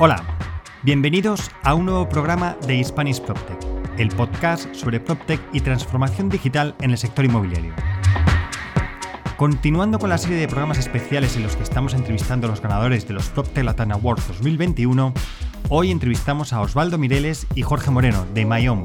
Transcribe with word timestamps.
Hola, 0.00 0.22
bienvenidos 0.84 1.50
a 1.64 1.74
un 1.74 1.86
nuevo 1.86 2.08
programa 2.08 2.56
de 2.68 2.84
Spanish 2.84 3.20
PropTech, 3.20 3.58
el 3.98 4.10
podcast 4.10 4.72
sobre 4.72 5.00
PropTech 5.00 5.40
y 5.52 5.60
transformación 5.60 6.28
digital 6.28 6.76
en 6.80 6.92
el 6.92 6.98
sector 6.98 7.24
inmobiliario. 7.24 7.74
Continuando 9.36 9.98
con 9.98 10.10
la 10.10 10.18
serie 10.18 10.36
de 10.36 10.46
programas 10.46 10.78
especiales 10.78 11.34
en 11.34 11.42
los 11.42 11.56
que 11.56 11.64
estamos 11.64 11.94
entrevistando 11.94 12.46
a 12.46 12.50
los 12.50 12.62
ganadores 12.62 13.08
de 13.08 13.14
los 13.14 13.28
PropTech 13.30 13.64
Latin 13.64 13.90
Awards 13.90 14.28
2021, 14.28 15.12
hoy 15.68 15.90
entrevistamos 15.90 16.52
a 16.52 16.60
Osvaldo 16.60 16.96
Mireles 16.96 17.48
y 17.56 17.62
Jorge 17.62 17.90
Moreno 17.90 18.24
de 18.34 18.46
Mayom. 18.46 18.84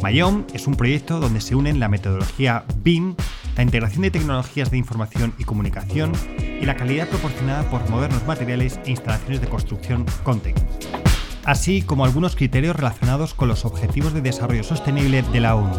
Mayom 0.00 0.44
es 0.54 0.68
un 0.68 0.76
proyecto 0.76 1.18
donde 1.18 1.40
se 1.40 1.56
unen 1.56 1.80
la 1.80 1.88
metodología 1.88 2.64
BIM, 2.84 3.16
la 3.56 3.62
integración 3.62 4.02
de 4.02 4.10
tecnologías 4.10 4.70
de 4.70 4.78
información 4.78 5.34
y 5.38 5.44
comunicación 5.44 6.12
y 6.38 6.64
la 6.64 6.76
calidad 6.76 7.08
proporcionada 7.08 7.68
por 7.70 7.88
modernos 7.88 8.26
materiales 8.26 8.80
e 8.84 8.90
instalaciones 8.90 9.40
de 9.40 9.48
construcción 9.48 10.04
Contec, 10.22 10.56
así 11.44 11.82
como 11.82 12.04
algunos 12.04 12.36
criterios 12.36 12.76
relacionados 12.76 13.34
con 13.34 13.48
los 13.48 13.64
Objetivos 13.64 14.14
de 14.14 14.22
Desarrollo 14.22 14.64
Sostenible 14.64 15.22
de 15.22 15.40
la 15.40 15.54
ONU. 15.54 15.74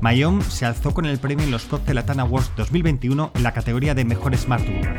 Mayom 0.00 0.40
se 0.40 0.64
alzó 0.64 0.94
con 0.94 1.04
el 1.04 1.18
premio 1.18 1.44
en 1.44 1.50
los 1.50 1.64
Top 1.64 1.86
Latin 1.86 2.20
Awards 2.20 2.52
2021 2.56 3.32
en 3.34 3.42
la 3.42 3.52
categoría 3.52 3.94
de 3.94 4.06
Mejor 4.06 4.34
Smart 4.36 4.64
Urban. 4.66 4.96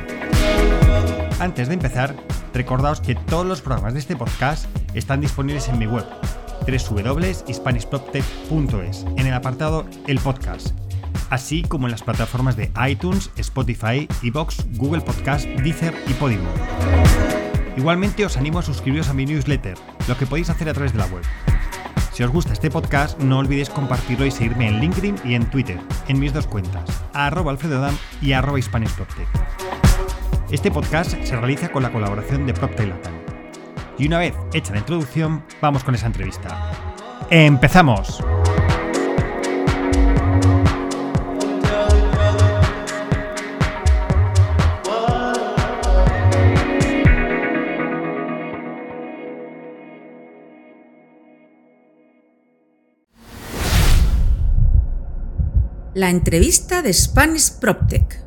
Antes 1.40 1.70
de 1.70 1.74
empezar, 1.74 2.16
recordaos 2.54 3.02
que 3.02 3.16
todos 3.16 3.48
los 3.48 3.62
programas 3.62 3.94
de 3.94 4.00
este 4.00 4.16
podcast 4.16 4.68
están 4.94 5.22
disponibles 5.22 5.68
en 5.70 5.80
mi 5.80 5.88
web 5.88 6.06
www.hispanishproptech.es 6.68 9.06
en 9.18 9.26
el 9.26 9.34
apartado 9.34 9.88
El 10.06 10.20
Podcast, 10.20 10.76
así 11.30 11.64
como 11.64 11.88
en 11.88 11.92
las 11.92 12.04
plataformas 12.04 12.56
de 12.56 12.72
iTunes, 12.88 13.32
Spotify, 13.38 14.08
Evox, 14.24 14.66
Google 14.78 15.02
Podcast, 15.02 15.46
Deezer 15.46 15.94
y 16.08 16.14
Podimo. 16.14 16.50
Igualmente 17.78 18.26
os 18.26 18.38
animo 18.38 18.60
a 18.60 18.64
suscribiros 18.64 19.10
a 19.10 19.14
mi 19.14 19.26
newsletter, 19.26 19.78
lo 20.08 20.18
que 20.18 20.26
podéis 20.26 20.50
hacer 20.50 20.70
a 20.70 20.74
través 20.74 20.92
de 20.92 21.00
la 21.00 21.06
web. 21.06 21.24
Si 22.12 22.24
os 22.24 22.32
gusta 22.32 22.54
este 22.54 22.70
podcast, 22.70 23.18
no 23.20 23.40
olvidéis 23.40 23.70
compartirlo 23.70 24.26
y 24.26 24.32
seguirme 24.32 24.68
en 24.68 24.80
LinkedIn 24.80 25.16
y 25.24 25.34
en 25.36 25.50
Twitter, 25.50 25.80
en 26.08 26.20
mis 26.20 26.34
dos 26.34 26.46
cuentas, 26.46 26.84
arroba 27.14 27.52
alfredodam 27.52 27.96
y 28.22 28.34
arroba 28.34 28.60
Este 30.52 30.70
podcast 30.70 31.12
se 31.24 31.36
realiza 31.38 31.70
con 31.70 31.84
la 31.84 31.92
colaboración 31.92 32.46
de 32.46 32.54
PropTech 32.54 32.90
Latam. 32.90 33.14
Y 33.98 34.08
una 34.08 34.20
vez 34.20 34.36
hecha 34.54 34.74
la 34.74 34.80
introducción, 34.80 35.44
vamos 35.62 35.84
con 35.84 35.96
esa 35.96 36.08
entrevista. 36.08 36.72
¡Empezamos! 37.30 38.22
La 55.94 56.10
entrevista 56.10 56.82
de 56.82 56.94
Spanish 56.94 57.60
PropTech. 57.60 58.24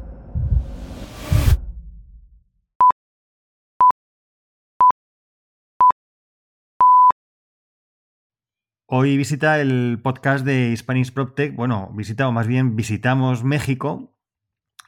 Hoy 8.86 9.16
visita 9.16 9.58
el 9.62 9.98
podcast 10.02 10.44
de 10.44 10.76
Spanish 10.76 11.10
PropTech. 11.14 11.56
Bueno, 11.56 11.90
visita 11.94 12.28
o 12.28 12.32
más 12.32 12.46
bien 12.46 12.76
visitamos 12.76 13.44
México 13.44 14.14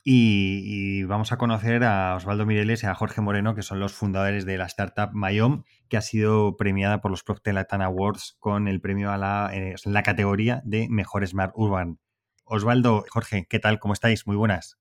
y, 0.04 1.02
vamos 1.04 1.32
a 1.32 1.38
conocer 1.38 1.82
a 1.82 2.14
Osvaldo 2.16 2.44
Mireles 2.44 2.82
y 2.82 2.86
a 2.86 2.94
Jorge 2.94 3.22
Moreno, 3.22 3.54
que 3.54 3.62
son 3.62 3.80
los 3.80 3.94
fundadores 3.94 4.44
de 4.44 4.58
la 4.58 4.66
startup 4.66 5.14
Mayom, 5.14 5.64
que 5.88 5.96
ha 5.96 6.02
sido 6.02 6.58
premiada 6.58 7.00
por 7.00 7.10
los 7.10 7.24
PropTech 7.24 7.54
Latin 7.54 7.80
Awards 7.80 8.36
con 8.38 8.68
el 8.68 8.82
premio 8.82 9.10
a 9.10 9.16
la, 9.16 9.48
en 9.54 9.62
eh, 9.62 9.74
la 9.86 10.02
categoría 10.02 10.60
de 10.66 10.88
Mejor 10.90 11.26
Smart 11.26 11.52
Urban. 11.56 11.98
Osvaldo, 12.46 13.04
Jorge, 13.10 13.46
¿qué 13.50 13.58
tal? 13.58 13.78
¿Cómo 13.80 13.92
estáis? 13.92 14.26
Muy 14.26 14.36
buenas. 14.36 14.78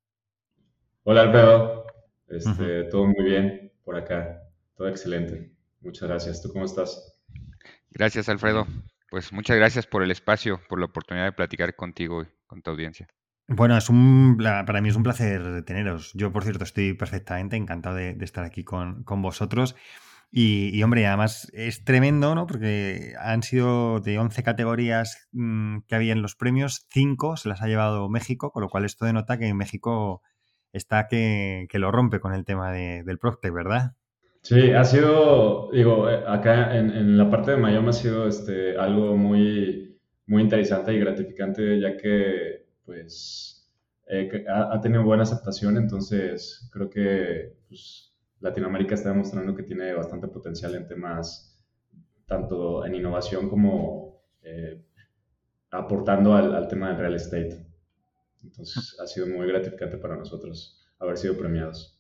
Hola 1.04 1.22
Alfredo, 1.22 1.86
este, 2.28 2.84
todo 2.86 3.06
muy 3.06 3.24
bien 3.24 3.72
por 3.84 3.96
acá, 3.96 4.42
todo 4.76 4.88
excelente. 4.88 5.52
Muchas 5.82 6.08
gracias. 6.08 6.42
¿Tú 6.42 6.52
cómo 6.52 6.66
estás? 6.66 7.20
Gracias 7.90 8.30
Alfredo. 8.30 8.68
Pues 9.10 9.34
muchas 9.34 9.58
gracias 9.58 9.88
por 9.88 10.04
el 10.04 10.12
espacio, 10.12 10.62
por 10.68 10.80
la 10.80 10.86
oportunidad 10.86 11.26
de 11.26 11.32
platicar 11.32 11.76
contigo 11.76 12.24
y 12.24 12.28
con 12.46 12.62
tu 12.62 12.72
audiencia. 12.72 13.08
Bueno, 13.48 13.78
es 13.78 13.90
un, 13.90 14.38
para 14.38 14.82
mí 14.82 14.90
es 14.90 14.96
un 14.96 15.04
placer 15.04 15.64
teneros. 15.66 16.12
Yo, 16.14 16.32
por 16.32 16.44
cierto, 16.44 16.64
estoy 16.64 16.94
perfectamente 16.94 17.56
encantado 17.56 17.96
de, 17.96 18.18
estar 18.22 18.44
aquí 18.44 18.64
con, 18.64 19.04
con 19.04 19.22
vosotros. 19.22 19.76
Y, 20.38 20.84
hombre, 20.84 21.08
además 21.08 21.50
es 21.54 21.86
tremendo, 21.86 22.36
¿no? 22.36 22.46
Porque 22.46 23.14
han 23.22 23.42
sido 23.42 24.02
de 24.02 24.20
11 24.20 24.44
categorías 24.44 25.30
mm, 25.32 25.84
que 25.88 25.96
había 25.96 26.12
en 26.12 26.22
los 26.22 26.36
premios, 26.36 26.88
5 26.90 27.38
se 27.38 27.48
las 27.48 27.62
ha 27.62 27.68
llevado 27.68 28.10
México, 28.10 28.52
con 28.52 28.62
lo 28.62 28.68
cual 28.68 28.84
esto 28.84 29.06
denota 29.06 29.38
que 29.38 29.54
México 29.54 30.22
está 30.74 31.08
que, 31.08 31.70
lo 31.76 31.90
rompe 31.90 32.20
con 32.20 32.34
el 32.34 32.44
tema 32.44 32.74
del 32.74 33.18
Procter, 33.18 33.54
¿verdad? 33.54 33.94
Sí, 34.42 34.72
ha 34.72 34.84
sido, 34.84 35.72
digo, 35.72 36.10
eh, 36.10 36.22
acá 36.28 36.76
en, 36.76 37.18
la 37.18 37.30
parte 37.30 37.52
de 37.52 37.58
Miami 37.58 37.88
ha 37.88 37.94
sido 37.94 38.28
este, 38.28 38.78
algo 38.78 39.16
muy, 39.16 39.98
muy 40.28 40.42
interesante 40.42 40.94
y 40.94 41.00
gratificante, 41.00 41.80
ya 41.80 41.96
que, 41.96 42.66
pues, 42.86 43.70
eh, 44.10 44.44
ha, 44.50 44.76
ha, 44.76 44.82
tenido 44.82 45.06
buena 45.06 45.24
aceptación, 45.24 45.78
entonces 45.78 46.70
creo 46.74 46.90
que, 46.90 47.54
pues, 47.70 48.15
Latinoamérica 48.40 48.96
está 48.96 49.10
demostrando 49.10 49.56
que 49.56 49.64
tiene 49.64 49.94
bastante 49.94 50.28
potencial 50.28 50.76
en 50.76 50.88
temas, 50.88 51.58
tanto 52.26 52.86
en 52.86 52.96
innovación 52.96 53.50
como 53.50 54.22
eh, 54.42 54.86
aportando 55.72 56.34
al, 56.36 56.68
tema 56.68 56.90
del 56.90 56.98
real 56.98 57.16
estate. 57.16 57.66
Entonces 58.44 58.98
ha 59.02 59.08
sido 59.08 59.28
muy 59.28 59.48
gratificante 59.48 59.98
para 59.98 60.16
nosotros 60.16 60.86
haber 61.00 61.18
sido 61.18 61.38
premiados. 61.38 62.00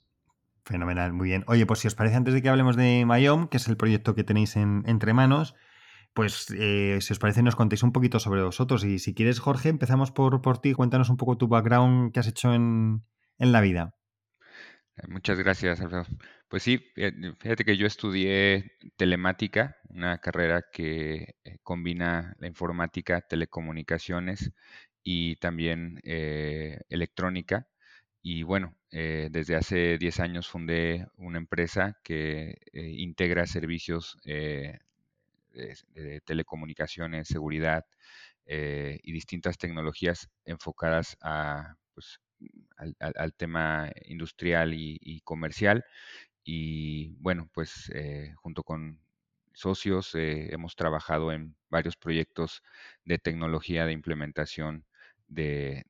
Fenomenal, 0.63 1.13
muy 1.13 1.27
bien. 1.27 1.43
Oye, 1.47 1.65
pues 1.65 1.79
si 1.79 1.87
os 1.87 1.95
parece, 1.95 2.15
antes 2.15 2.33
de 2.33 2.41
que 2.41 2.49
hablemos 2.49 2.75
de 2.75 3.05
Mayom, 3.05 3.47
que 3.47 3.57
es 3.57 3.67
el 3.67 3.77
proyecto 3.77 4.15
que 4.15 4.23
tenéis 4.23 4.55
entre 4.55 5.13
manos, 5.13 5.55
pues 6.13 6.47
eh, 6.57 6.97
si 7.01 7.13
os 7.13 7.19
parece 7.19 7.43
nos 7.43 7.55
contéis 7.55 7.83
un 7.83 7.91
poquito 7.91 8.19
sobre 8.19 8.41
vosotros. 8.41 8.83
Y 8.83 8.99
si 8.99 9.13
quieres, 9.13 9.39
Jorge, 9.39 9.69
empezamos 9.69 10.11
por, 10.11 10.41
por 10.41 10.59
ti. 10.59 10.73
Cuéntanos 10.73 11.09
un 11.09 11.17
poco 11.17 11.37
tu 11.37 11.47
background 11.47 12.11
que 12.11 12.19
has 12.19 12.27
hecho 12.27 12.53
en, 12.53 13.03
en 13.37 13.51
la 13.51 13.61
vida. 13.61 13.95
Eh, 14.97 15.07
muchas 15.07 15.37
gracias, 15.39 15.81
Alfredo. 15.81 16.05
Pues 16.47 16.63
sí, 16.63 16.77
fíjate 17.39 17.65
que 17.65 17.77
yo 17.77 17.87
estudié 17.87 18.71
telemática, 18.97 19.77
una 19.89 20.19
carrera 20.19 20.63
que 20.71 21.35
eh, 21.43 21.57
combina 21.63 22.35
la 22.39 22.47
informática, 22.47 23.21
telecomunicaciones 23.21 24.51
y 25.03 25.35
también 25.37 25.99
eh, 26.03 26.79
electrónica. 26.89 27.67
Y 28.21 28.43
bueno, 28.43 28.75
desde 28.91 29.55
hace 29.55 29.97
10 29.99 30.19
años 30.19 30.47
fundé 30.47 31.07
una 31.17 31.37
empresa 31.37 31.99
que 32.03 32.57
integra 32.73 33.45
servicios 33.45 34.17
de, 34.23 34.79
telecomunicaciones, 36.25 37.27
seguridad 37.27 37.85
y 38.47 39.11
distintas 39.11 39.57
tecnologías 39.57 40.29
enfocadas 40.45 41.17
a 41.21 41.75
pues, 41.93 42.19
al, 42.77 43.33
tema 43.33 43.91
industrial 44.05 44.73
y, 44.73 45.21
comercial. 45.21 45.85
Y 46.43 47.15
bueno, 47.19 47.49
pues 47.53 47.91
eh, 47.93 48.33
junto 48.35 48.63
con 48.63 48.99
socios 49.53 50.13
eh, 50.15 50.53
hemos 50.53 50.75
trabajado 50.75 51.31
en 51.31 51.55
varios 51.69 51.95
proyectos 51.97 52.63
de 53.05 53.17
tecnología 53.17 53.85
de 53.85 53.93
implementación 53.93 54.85
de, 55.27 55.85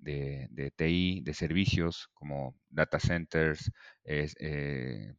TI, 0.75 1.21
de 1.21 1.33
servicios 1.33 2.09
como 2.13 2.55
data 2.69 2.99
centers, 2.99 3.71
eh, 4.05 5.13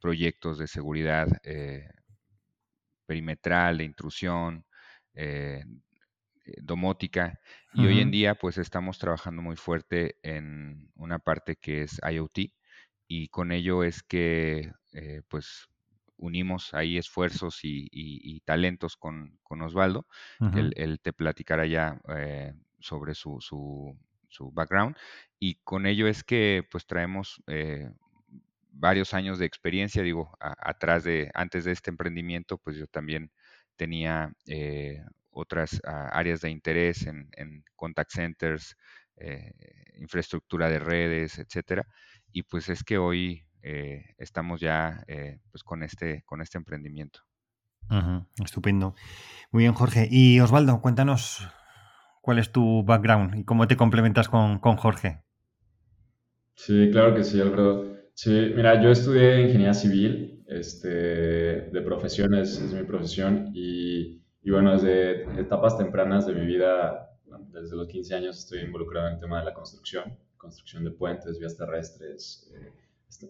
proyectos 0.00 0.58
de 0.58 0.66
seguridad 0.66 1.28
perimetral, 3.06 3.78
de 3.78 3.84
intrusión, 3.84 4.64
domótica 6.62 7.40
y 7.74 7.86
hoy 7.86 8.00
en 8.00 8.10
día 8.10 8.34
pues 8.34 8.58
estamos 8.58 8.98
trabajando 8.98 9.42
muy 9.42 9.56
fuerte 9.56 10.16
en 10.22 10.90
una 10.94 11.18
parte 11.18 11.56
que 11.56 11.82
es 11.82 12.00
IoT 12.02 12.52
y 13.06 13.28
con 13.28 13.52
ello 13.52 13.84
es 13.84 14.02
que 14.02 14.72
eh, 14.92 15.22
pues 15.28 15.68
unimos 16.16 16.72
ahí 16.74 16.98
esfuerzos 16.98 17.60
y, 17.62 18.40
talentos 18.44 18.96
con, 18.96 19.38
Osvaldo, 19.48 20.06
él, 20.54 21.00
te 21.02 21.12
platicará 21.12 21.66
ya 21.66 22.00
eh, 22.16 22.54
sobre 22.78 23.14
su, 23.14 23.38
su, 23.40 24.50
background 24.52 24.96
y 25.38 25.56
con 25.56 25.86
ello 25.86 26.06
es 26.06 26.22
que 26.22 26.66
pues 26.70 26.86
traemos 26.86 27.42
varios 28.70 29.14
años 29.14 29.38
de 29.38 29.46
experiencia, 29.46 30.02
digo, 30.02 30.36
atrás 30.40 31.04
de, 31.04 31.30
antes 31.34 31.64
de 31.64 31.72
este 31.72 31.90
emprendimiento 31.90 32.58
pues 32.58 32.76
yo 32.76 32.86
también 32.86 33.32
tenía 33.76 34.32
otras 35.32 35.80
ah, 35.86 36.08
áreas 36.12 36.40
de 36.40 36.50
interés 36.50 37.06
en, 37.06 37.64
contact 37.74 38.12
centers, 38.12 38.76
eh, 39.16 39.52
infraestructura 39.96 40.68
de 40.68 40.78
redes, 40.78 41.38
etcétera. 41.38 41.86
Y 42.32 42.44
pues 42.44 42.68
es 42.68 42.84
que 42.84 42.98
hoy 42.98 43.44
estamos 44.18 44.60
ya 44.60 45.04
pues 45.52 45.62
con 45.62 45.84
este, 45.84 46.22
con 46.24 46.42
este 46.42 46.58
emprendimiento. 46.58 47.20
estupendo. 48.42 48.96
Muy 49.52 49.62
bien, 49.62 49.72
Jorge. 49.72 50.08
Y 50.10 50.40
Osvaldo, 50.40 50.80
cuéntanos 50.80 51.48
cuál 52.22 52.38
es 52.38 52.50
tu 52.50 52.82
background 52.84 53.36
y 53.36 53.44
cómo 53.44 53.68
te 53.68 53.76
complementas 53.76 54.28
con, 54.28 54.58
con 54.58 54.76
Jorge. 54.76 55.22
Sí, 56.54 56.88
claro 56.90 57.14
que 57.14 57.24
sí, 57.24 57.40
Alfredo. 57.40 57.92
Sí, 58.14 58.52
mira, 58.54 58.80
yo 58.82 58.90
estudié 58.90 59.40
ingeniería 59.42 59.74
civil, 59.74 60.44
este, 60.46 60.88
de 60.88 61.82
profesiones, 61.82 62.60
es 62.60 62.72
mi 62.72 62.84
profesión, 62.84 63.50
y, 63.54 64.22
y, 64.42 64.50
bueno, 64.50 64.72
desde 64.72 65.40
etapas 65.40 65.78
tempranas 65.78 66.26
de 66.26 66.34
mi 66.34 66.46
vida, 66.46 67.10
desde 67.52 67.76
los 67.76 67.86
15 67.88 68.14
años 68.14 68.38
estoy 68.38 68.60
involucrado 68.60 69.08
en 69.08 69.14
el 69.14 69.20
tema 69.20 69.38
de 69.38 69.44
la 69.44 69.54
construcción, 69.54 70.16
construcción 70.36 70.84
de 70.84 70.90
puentes, 70.90 71.38
vías 71.38 71.56
terrestres, 71.56 72.50
eh, 72.54 72.72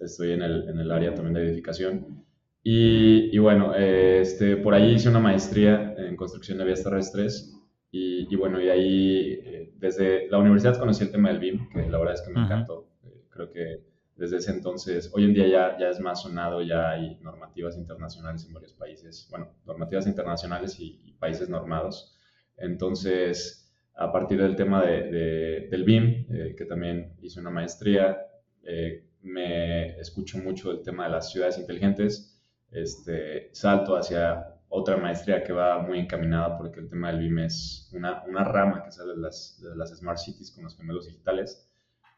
estoy 0.00 0.32
en 0.32 0.42
el, 0.42 0.68
en 0.68 0.78
el, 0.78 0.90
área 0.90 1.14
también 1.14 1.34
de 1.34 1.48
edificación. 1.48 2.24
Y, 2.62 3.34
y 3.34 3.38
bueno, 3.38 3.74
este, 3.74 4.56
por 4.56 4.74
ahí 4.74 4.94
hice 4.94 5.08
una 5.08 5.18
maestría 5.18 5.94
en 5.98 6.16
construcción 6.16 6.58
de 6.58 6.64
vías 6.64 6.82
terrestres 6.82 7.52
y, 7.90 8.32
y 8.32 8.36
bueno, 8.36 8.60
y 8.60 8.68
ahí 8.70 9.40
eh, 9.44 9.72
desde 9.76 10.28
la 10.30 10.38
universidad 10.38 10.78
conocí 10.78 11.04
el 11.04 11.10
tema 11.10 11.28
del 11.28 11.40
BIM, 11.40 11.68
que 11.68 11.90
la 11.90 11.98
verdad 11.98 12.14
es 12.14 12.22
que 12.22 12.32
me 12.32 12.40
encantó. 12.42 12.88
Eh, 13.04 13.24
creo 13.28 13.50
que 13.50 13.91
desde 14.16 14.36
ese 14.36 14.52
entonces, 14.52 15.10
hoy 15.14 15.24
en 15.24 15.34
día 15.34 15.48
ya, 15.48 15.78
ya 15.78 15.88
es 15.88 16.00
más 16.00 16.22
sonado, 16.22 16.62
ya 16.62 16.90
hay 16.90 17.18
normativas 17.22 17.76
internacionales 17.76 18.44
en 18.46 18.52
varios 18.52 18.72
países, 18.74 19.26
bueno, 19.30 19.48
normativas 19.66 20.06
internacionales 20.06 20.78
y, 20.78 21.16
países 21.18 21.48
normados. 21.48 22.18
Entonces, 22.56 23.72
a 23.94 24.10
partir 24.10 24.42
del 24.42 24.56
tema 24.56 24.84
de, 24.84 25.68
del 25.70 25.84
BIM, 25.84 26.26
eh, 26.30 26.54
que 26.58 26.64
también 26.64 27.14
hice 27.22 27.38
una 27.38 27.50
maestría, 27.50 28.26
eh, 28.64 29.06
me 29.22 30.00
escucho 30.00 30.38
mucho 30.38 30.72
el 30.72 30.82
tema 30.82 31.04
de 31.04 31.10
las 31.10 31.30
ciudades 31.30 31.58
inteligentes, 31.58 32.40
este, 32.72 33.50
salto 33.52 33.96
hacia 33.96 34.52
otra 34.68 34.96
maestría 34.96 35.44
que 35.44 35.52
va 35.52 35.78
muy 35.78 36.00
encaminada 36.00 36.58
porque 36.58 36.80
el 36.80 36.88
tema 36.88 37.12
del 37.12 37.20
BIM 37.20 37.38
es 37.40 37.88
una, 37.92 38.24
una 38.24 38.42
rama 38.42 38.82
que 38.82 38.90
sale 38.90 39.12
de 39.12 39.20
las, 39.20 39.60
de 39.62 39.76
las 39.76 39.96
Smart 39.96 40.18
Cities 40.18 40.50
con 40.50 40.64
los 40.64 40.76
gemelos 40.76 41.06
digitales 41.06 41.68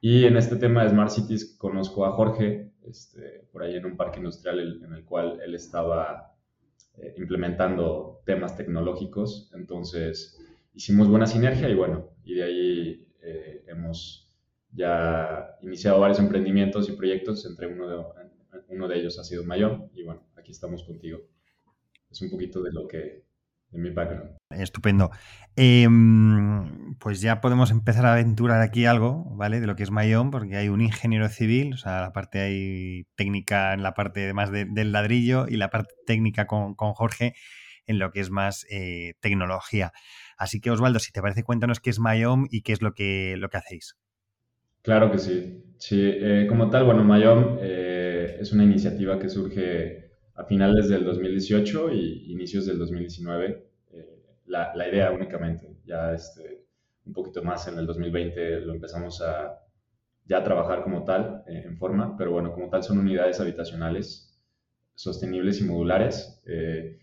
y 0.07 0.27
en 0.27 0.37
este 0.37 0.57
tema 0.57 0.85
de 0.85 0.91
Smart 0.91 1.11
Cities 1.11 1.57
conozco 1.57 2.05
a 2.05 2.13
Jorge, 2.13 2.71
este, 2.87 3.49
por 3.51 3.63
ahí 3.63 3.77
en 3.77 3.87
un 3.87 3.97
parque 3.97 4.19
industrial 4.19 4.83
en 4.85 4.93
el 4.93 5.03
cual 5.03 5.41
él 5.43 5.55
estaba 5.55 6.37
eh, 6.99 7.15
implementando 7.17 8.21
temas 8.27 8.55
tecnológicos. 8.55 9.51
Entonces 9.55 10.39
hicimos 10.75 11.09
buena 11.09 11.27
sinergia 11.27 11.71
y 11.71 11.75
bueno, 11.75 12.11
y 12.23 12.35
de 12.35 12.43
ahí 12.43 13.09
eh, 13.23 13.65
hemos 13.67 14.31
ya 14.73 15.57
iniciado 15.63 16.01
varios 16.01 16.19
emprendimientos 16.19 16.87
y 16.91 16.93
proyectos, 16.93 17.47
entre 17.47 17.67
uno 17.67 17.89
de, 17.89 18.05
uno 18.69 18.89
de 18.89 18.99
ellos 18.99 19.19
ha 19.19 19.25
sido 19.25 19.43
Mayón 19.43 19.89
y 19.95 20.03
bueno, 20.03 20.23
aquí 20.37 20.51
estamos 20.51 20.85
contigo. 20.85 21.21
Es 22.11 22.21
un 22.21 22.29
poquito 22.29 22.63
de 22.63 22.73
lo 22.73 22.87
que, 22.87 23.25
de 23.75 23.81
mi 23.81 23.91
background. 23.91 24.37
Estupendo. 24.51 25.11
Em, 25.57 26.95
pues 26.99 27.21
ya 27.21 27.41
podemos 27.41 27.71
empezar 27.71 28.07
a 28.07 28.13
aventurar 28.13 28.61
aquí 28.61 28.87
algo, 28.87 29.25
¿vale? 29.37 29.61
De 29.61 29.67
lo 29.67 29.77
que 29.77 29.83
es 29.83 29.91
Mayón, 29.91 30.31
porque 30.31 30.57
hay 30.57 30.69
un 30.69 30.81
ingeniero 30.81 31.29
civil, 31.29 31.75
o 31.75 31.77
sea, 31.77 32.01
la 32.01 32.13
parte 32.13 32.41
hay 32.41 33.07
técnica 33.17 33.75
en 33.75 33.83
la 33.83 33.95
parte 33.95 34.33
más 34.33 34.51
del 34.51 34.93
ladrillo 34.93 35.47
y 35.49 35.57
la 35.57 35.71
parte 35.71 35.95
técnica 36.07 36.47
con, 36.47 36.75
Jorge 36.75 37.35
en 37.87 37.99
lo 37.99 38.13
que 38.13 38.21
es 38.21 38.31
más 38.31 38.65
eh, 38.71 39.15
tecnología. 39.21 39.93
Así 40.39 40.61
que 40.61 40.71
Osvaldo, 40.71 40.99
si 41.01 41.13
te 41.13 41.21
parece, 41.21 41.43
cuéntanos 41.43 41.81
qué 41.81 41.91
es 41.91 41.99
Mayom 41.99 42.47
y 42.51 42.63
qué 42.63 42.73
es 42.73 42.81
lo 42.81 42.95
que, 42.95 43.37
lo 43.37 43.49
que 43.51 43.59
hacéis. 43.59 43.97
Claro 44.83 45.11
que 45.11 45.19
sí. 45.19 45.65
Sí, 45.79 46.01
eh, 46.01 46.47
como 46.49 46.71
tal, 46.71 46.85
bueno, 46.85 47.05
Mayom 47.05 47.59
eh, 47.61 48.37
es 48.41 48.53
una 48.53 48.65
iniciativa 48.65 49.19
que 49.19 49.29
surge 49.29 50.04
a 50.35 50.45
finales 50.45 50.89
del 50.89 51.05
2018 51.05 51.93
y 51.93 52.33
inicios 52.33 52.67
del 52.67 52.79
2019 52.79 53.75
la, 54.47 54.75
la, 54.75 54.89
idea 54.89 55.11
únicamente. 55.11 55.77
Ya 55.85 56.13
este, 56.13 56.65
un 57.07 57.13
poquito 57.13 57.43
más 57.43 57.67
en 57.69 57.79
el 57.79 57.87
2020 57.87 58.61
lo 58.61 58.75
empezamos 58.75 59.21
a 59.23 59.61
ya 60.27 60.43
trabajar 60.43 60.83
como 60.83 61.05
tal, 61.05 61.45
eh, 61.47 61.65
en 61.67 61.77
forma, 61.77 62.17
pero 62.17 62.33
bueno, 62.33 62.53
como 62.53 62.71
tal 62.71 62.83
son 62.83 62.99
unidades 62.99 63.41
habitacionales 63.41 64.41
sostenibles 64.95 65.61
y 65.61 65.65
modulares. 65.65 66.43
Eh, 66.47 67.01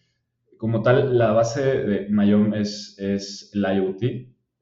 como 0.57 0.81
tal, 0.81 1.17
la 1.17 1.31
base 1.31 1.61
de 1.61 2.09
Mayom 2.09 2.53
es, 2.53 2.95
es 2.99 3.51
la 3.53 3.73
IoT, 3.73 4.03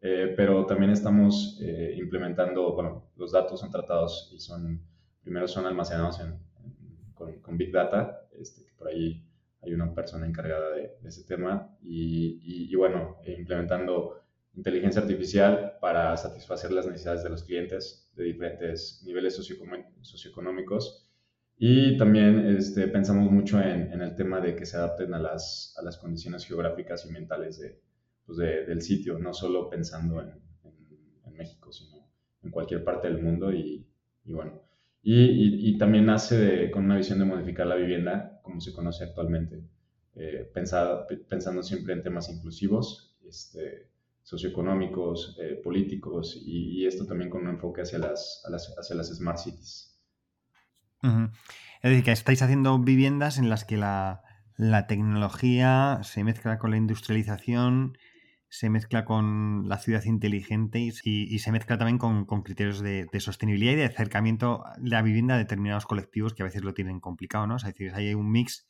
eh, 0.02 0.34
pero 0.36 0.66
también 0.66 0.92
estamos 0.92 1.60
implementando, 1.96 2.74
bueno, 2.74 3.12
los 3.18 3.34
datos 3.34 3.60
son 3.60 3.70
tratados 3.70 4.32
y 4.34 4.40
son, 4.40 4.82
primero 5.22 5.48
son 5.48 5.66
almacenados 5.66 6.22
en, 6.22 6.40
con, 7.14 7.40
con, 7.42 7.58
Big 7.58 7.72
Data, 7.72 8.29
este, 8.40 8.66
que 8.66 8.72
por 8.74 8.88
ahí 8.88 9.26
hay 9.62 9.74
una 9.74 9.94
persona 9.94 10.26
encargada 10.26 10.74
de, 10.76 10.98
ese 11.04 11.24
tema 11.24 11.78
y, 11.82 12.70
y, 12.72 12.76
bueno, 12.76 13.18
implementando 13.26 14.22
inteligencia 14.56 15.02
artificial 15.02 15.78
para 15.82 16.16
satisfacer 16.18 16.72
las 16.72 16.86
necesidades 16.86 17.24
de 17.24 17.30
los 17.30 17.44
clientes 17.44 18.10
de 18.16 18.24
diferentes 18.24 19.04
niveles 19.06 19.36
socioeconómicos. 19.36 21.06
Y 21.58 21.98
también 21.98 22.56
este, 22.58 22.88
pensamos 22.88 23.30
mucho 23.30 23.60
en, 23.60 23.92
en, 23.92 24.02
el 24.02 24.16
tema 24.16 24.40
de 24.40 24.56
que 24.56 24.66
se 24.66 24.78
adapten 24.78 25.14
a 25.14 25.20
las, 25.20 25.76
a 25.78 25.84
las 25.84 25.98
condiciones 25.98 26.46
geográficas 26.46 27.06
y 27.06 27.12
mentales 27.12 27.60
de, 27.60 27.82
pues 28.26 28.38
de, 28.38 28.66
del 28.66 28.82
sitio, 28.82 29.20
no 29.20 29.34
solo 29.34 29.70
pensando 29.70 30.22
en, 30.22 30.42
en, 31.26 31.36
México, 31.36 31.72
sino 31.72 32.10
en 32.44 32.52
cualquier 32.52 32.84
parte 32.84 33.10
del 33.10 33.22
mundo. 33.22 33.52
Y, 33.52 33.86
y 34.24 34.34
bueno, 34.34 34.62
y, 35.02 35.78
también 35.78 36.06
nace 36.06 36.70
con 36.72 36.86
una 36.86 36.98
visión 36.98 37.20
de 37.20 37.26
modificar 37.26 37.68
la 37.68 37.76
vivienda 37.76 38.40
como 38.44 38.60
se 38.60 38.74
conoce 38.74 39.06
actualmente, 39.06 39.64
eh, 40.16 40.52
pensando 40.54 41.64
siempre 41.64 41.94
en 41.94 42.04
temas 42.04 42.30
inclusivos, 42.30 43.18
este, 43.28 43.90
socioeconómicos, 44.24 45.38
eh, 45.42 45.60
políticos 45.64 46.38
y, 46.46 46.86
esto 46.86 47.06
también 47.06 47.30
con 47.30 47.42
un 47.42 47.50
enfoque 47.50 47.82
hacia 47.82 48.00
las, 48.00 48.44
hacia 48.78 48.96
las 48.96 49.08
smart 49.16 49.38
cities. 49.38 50.00
Es 51.02 51.92
decir, 51.92 52.04
que 52.04 52.12
estáis 52.12 52.42
haciendo 52.42 52.78
viviendas 52.78 53.38
en 53.38 53.50
las 53.50 53.64
que 53.64 53.78
la, 53.78 54.24
la 54.58 54.88
tecnología 54.88 56.00
se 56.04 56.24
mezcla 56.26 56.60
con 56.60 56.72
la 56.72 56.78
industrialización, 56.78 57.98
se 58.50 58.70
mezcla 58.70 59.06
con 59.06 59.70
la 59.70 59.78
ciudad 59.78 60.04
inteligente 60.06 60.80
y, 60.80 61.40
se 61.40 61.52
mezcla 61.52 61.78
también 61.78 62.00
con, 62.00 62.26
criterios 62.44 62.82
de, 62.82 63.08
sostenibilidad 63.20 63.74
y 63.74 63.76
de 63.76 63.86
acercamiento 63.86 64.64
de 64.78 64.90
la 64.90 65.02
vivienda 65.04 65.36
a 65.36 65.38
determinados 65.38 65.86
colectivos 65.86 66.34
que 66.34 66.42
a 66.42 66.46
veces 66.46 66.64
lo 66.64 66.74
tienen 66.74 67.00
complicado, 67.00 67.46
¿no? 67.46 67.56
es 67.56 67.64
decir, 67.64 67.92
hay 67.94 68.14
un 68.16 68.32
mix 68.32 68.68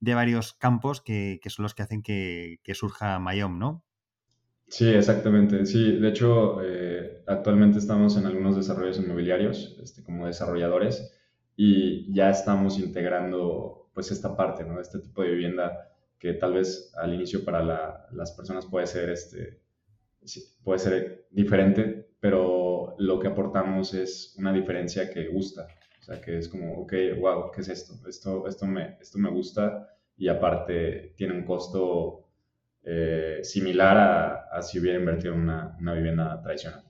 de 0.00 0.14
varios 0.14 0.54
campos 0.54 1.02
que, 1.02 1.38
son 1.46 1.64
los 1.64 1.74
que 1.74 1.82
hacen 1.82 2.02
que, 2.02 2.58
surja 2.72 3.18
Mayom, 3.18 3.58
¿no? 3.58 3.84
Sí, 4.68 4.88
exactamente. 4.88 5.66
Sí, 5.66 5.98
de 5.98 6.08
hecho, 6.08 6.62
eh, 6.62 7.22
actualmente 7.26 7.78
estamos 7.78 8.16
en 8.16 8.24
algunos 8.24 8.56
desarrollos 8.56 8.98
inmobiliarios 8.98 9.76
este, 9.82 10.02
como 10.02 10.26
desarrolladores 10.26 11.12
y 11.56 12.10
ya 12.14 12.30
estamos 12.30 12.78
integrando 12.78 13.90
pues 13.92 14.12
esta 14.12 14.36
parte, 14.36 14.64
¿no? 14.64 14.80
Este 14.80 15.00
tipo 15.00 15.22
de 15.22 15.32
vivienda 15.32 15.89
que 16.20 16.34
tal 16.34 16.52
vez 16.52 16.92
al 16.96 17.14
inicio 17.14 17.44
para 17.44 18.06
las 18.12 18.32
personas 18.32 18.66
puede 18.66 18.86
ser, 18.86 19.08
este, 19.08 19.58
puede 20.62 20.78
ser 20.78 21.26
diferente, 21.30 22.10
pero 22.20 22.94
lo 22.98 23.18
que 23.18 23.28
aportamos 23.28 23.94
es 23.94 24.34
una 24.38 24.52
diferencia 24.52 25.10
que 25.10 25.28
gusta. 25.28 25.66
O 25.98 26.02
sea, 26.02 26.20
que 26.20 26.36
es 26.36 26.48
como, 26.48 26.74
ok, 26.82 26.92
wow, 27.18 27.50
¿qué 27.50 27.62
es 27.62 27.68
esto? 27.70 27.94
Esto, 28.06 28.46
esto, 28.46 28.66
me, 28.66 28.98
esto 29.00 29.18
me 29.18 29.30
gusta 29.30 29.96
y 30.18 30.28
aparte 30.28 31.14
tiene 31.16 31.32
un 31.32 31.44
costo 31.44 32.28
eh, 32.82 33.40
similar 33.42 34.46
a, 34.52 34.60
si 34.60 34.78
hubiera 34.78 34.98
invertido 34.98 35.32
en 35.32 35.40
una, 35.40 35.74
una 35.80 35.94
vivienda 35.94 36.38
tradicional. 36.42 36.84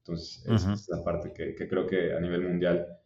Entonces, 0.00 0.44
esa 0.46 0.74
es 0.74 0.88
la 0.90 1.02
parte 1.02 1.32
que, 1.32 1.54
que, 1.54 1.66
creo 1.66 1.86
que 1.86 2.12
a 2.14 2.20
nivel 2.20 2.42
mundial 2.42 2.98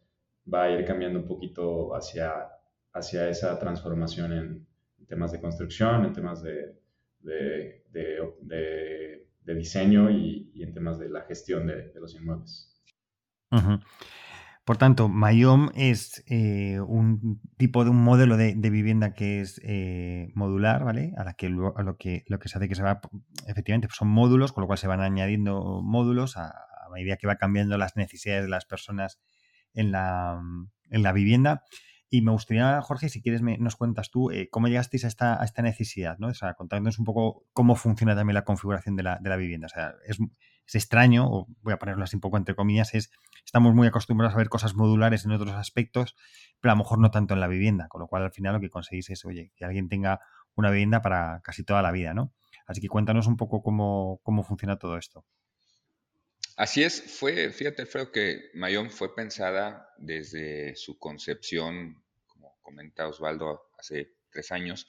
va 0.53 0.63
a 0.63 0.71
ir 0.71 0.83
cambiando 0.83 1.19
un 1.19 1.25
poquito 1.25 1.95
hacia, 1.95 2.49
hacia 2.91 3.29
esa 3.29 3.57
transformación 3.57 4.33
en, 4.33 4.68
temas 5.09 5.31
de 5.31 5.41
construcción, 5.41 6.05
en 6.05 6.13
temas 6.13 6.41
de, 6.41 6.77
diseño 9.43 10.09
y, 10.11 10.51
en 10.63 10.73
temas 10.73 10.99
de 10.99 11.09
la 11.09 11.23
gestión 11.23 11.67
de, 11.67 11.91
los 11.99 12.15
inmuebles. 12.15 12.81
Por 14.63 14.77
tanto, 14.77 15.09
Mayom 15.09 15.71
es 15.73 16.23
eh, 16.27 16.79
un 16.79 17.41
tipo 17.57 17.83
de 17.83 17.89
un 17.89 18.03
modelo 18.03 18.37
de, 18.37 18.53
vivienda 18.53 19.15
que 19.15 19.41
es 19.41 19.59
eh, 19.63 20.31
modular, 20.35 20.83
¿vale? 20.83 21.13
A 21.17 21.23
la 21.23 21.33
que 21.33 21.49
lo, 21.49 21.73
que 21.97 22.23
lo 22.27 22.37
que 22.37 22.49
se 22.49 22.59
hace 22.59 22.69
que 22.69 22.75
se 22.75 22.83
va, 22.83 23.01
efectivamente, 23.47 23.87
pues 23.87 23.97
son 23.97 24.09
módulos, 24.09 24.53
con 24.53 24.61
lo 24.61 24.67
cual 24.67 24.77
se 24.77 24.87
van 24.87 25.01
añadiendo 25.01 25.81
módulos 25.81 26.37
a, 26.37 26.53
medida 26.93 27.17
que 27.17 27.27
va 27.27 27.35
cambiando 27.35 27.77
las 27.77 27.95
necesidades 27.95 28.43
de 28.43 28.49
las 28.49 28.65
personas 28.65 29.19
en 29.73 29.91
la 29.91 30.41
vivienda. 31.13 31.63
Y 32.11 32.21
me 32.23 32.31
gustaría, 32.31 32.81
Jorge, 32.81 33.07
si 33.09 33.21
quieres, 33.21 33.41
me, 33.43 33.57
nos 33.59 33.75
cuentas 33.75 34.09
tú 34.09 34.31
eh, 34.31 34.49
cómo 34.49 34.67
llegasteis 34.67 35.05
a 35.05 35.07
esta, 35.07 35.39
a 35.39 35.45
esta 35.45 35.61
necesidad, 35.61 36.17
¿no? 36.17 36.27
O 36.27 36.33
sea, 36.33 36.55
contándonos 36.55 36.97
un 36.97 37.05
poco 37.05 37.45
cómo 37.53 37.75
funciona 37.75 38.15
también 38.15 38.33
la 38.33 38.45
configuración 38.45 38.95
de 38.95 39.03
la, 39.03 39.19
de 39.21 39.29
la 39.29 39.35
vivienda. 39.35 39.67
O 39.67 39.69
sea, 39.69 39.93
es, 40.07 40.17
es, 40.65 40.75
extraño, 40.75 41.27
o 41.31 41.47
voy 41.61 41.73
a 41.73 41.77
ponerlo 41.77 42.03
así 42.03 42.15
un 42.15 42.21
poco 42.21 42.37
entre 42.37 42.55
comillas, 42.55 42.95
es 42.95 43.11
estamos 43.45 43.75
muy 43.75 43.87
acostumbrados 43.87 44.33
a 44.33 44.37
ver 44.37 44.49
cosas 44.49 44.75
modulares 44.75 45.25
en 45.25 45.31
otros 45.31 45.53
aspectos, 45.53 46.15
pero 46.59 46.71
a 46.71 46.75
lo 46.75 46.79
mejor 46.79 46.99
no 46.99 47.11
tanto 47.11 47.35
en 47.35 47.39
la 47.41 47.47
vivienda, 47.47 47.87
con 47.89 48.01
lo 48.01 48.07
cual 48.07 48.23
al 48.23 48.31
final 48.31 48.53
lo 48.53 48.59
que 48.59 48.69
conseguís 48.69 49.09
es, 49.11 49.23
oye, 49.25 49.51
que 49.55 49.65
alguien 49.65 49.87
tenga 49.87 50.19
una 50.55 50.71
vivienda 50.71 51.01
para 51.01 51.41
casi 51.43 51.63
toda 51.63 51.81
la 51.83 51.91
vida, 51.91 52.13
¿no? 52.15 52.33
Así 52.65 52.81
que 52.81 52.87
cuéntanos 52.87 53.27
un 53.27 53.37
poco 53.37 53.61
cómo, 53.61 54.19
cómo 54.23 54.43
funciona 54.43 54.77
todo 54.77 54.97
esto. 54.97 55.25
Así 56.59 56.83
es, 56.83 57.01
fue, 57.01 57.51
fíjate, 57.53 57.83
Alfredo, 57.83 58.11
que 58.11 58.51
Mayón 58.53 58.91
fue 58.91 59.15
pensada 59.15 59.93
desde 59.97 60.75
su 60.75 60.99
concepción, 60.99 62.03
como 62.27 62.59
comenta 62.61 63.07
Osvaldo 63.07 63.71
hace 63.77 64.17
tres 64.29 64.51
años, 64.51 64.85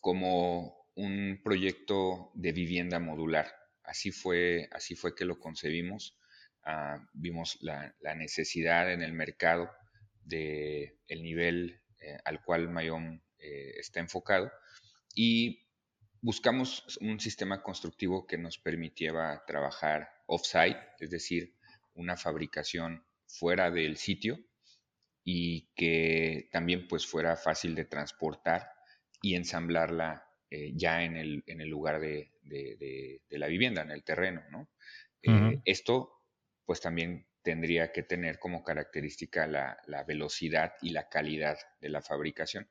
como 0.00 0.88
un 0.94 1.42
proyecto 1.44 2.30
de 2.32 2.52
vivienda 2.52 2.98
modular. 2.98 3.54
Así 3.82 4.10
fue, 4.12 4.70
así 4.72 4.94
fue 4.94 5.14
que 5.14 5.26
lo 5.26 5.38
concebimos. 5.38 6.18
Ah, 6.62 7.06
vimos 7.12 7.58
la, 7.60 7.94
necesidad 8.14 8.90
en 8.90 9.02
el 9.02 9.12
mercado 9.12 9.70
del 10.24 10.98
el 11.06 11.22
nivel 11.22 11.82
eh, 12.00 12.16
al 12.24 12.42
cual 12.42 12.70
Mayón 12.70 13.22
eh, 13.36 13.74
está 13.76 14.00
enfocado 14.00 14.50
y 15.14 15.68
buscamos 16.22 16.96
un 17.02 17.20
sistema 17.20 17.62
constructivo 17.62 18.26
que 18.26 18.38
nos 18.38 18.56
permitiera 18.56 19.44
trabajar 19.46 20.15
off-site, 20.26 20.78
es 21.00 21.10
decir, 21.10 21.54
una 21.94 22.16
fabricación 22.16 23.04
fuera 23.26 23.70
del 23.70 23.96
sitio 23.96 24.38
y 25.24 25.68
que 25.74 26.48
también 26.52 26.86
pues 26.86 27.06
fuera 27.06 27.36
fácil 27.36 27.74
de 27.74 27.84
transportar 27.84 28.70
y 29.22 29.34
ensamblarla 29.34 30.24
eh, 30.50 30.72
ya 30.74 31.02
en 31.02 31.16
el, 31.16 31.42
en 31.46 31.60
el 31.60 31.68
lugar 31.68 32.00
de, 32.00 32.32
la 33.30 33.46
vivienda, 33.48 33.82
en 33.82 33.90
el 33.90 34.04
terreno. 34.04 34.42
¿no? 34.50 34.68
Eh, 35.22 35.60
esto 35.64 36.12
pues 36.64 36.80
también 36.80 37.26
tendría 37.42 37.92
que 37.92 38.02
tener 38.02 38.38
como 38.38 38.64
característica 38.64 39.46
la, 39.46 40.04
velocidad 40.06 40.74
y 40.82 40.90
la 40.90 41.08
calidad 41.08 41.56
de 41.80 41.88
la 41.88 42.02
fabricación. 42.02 42.68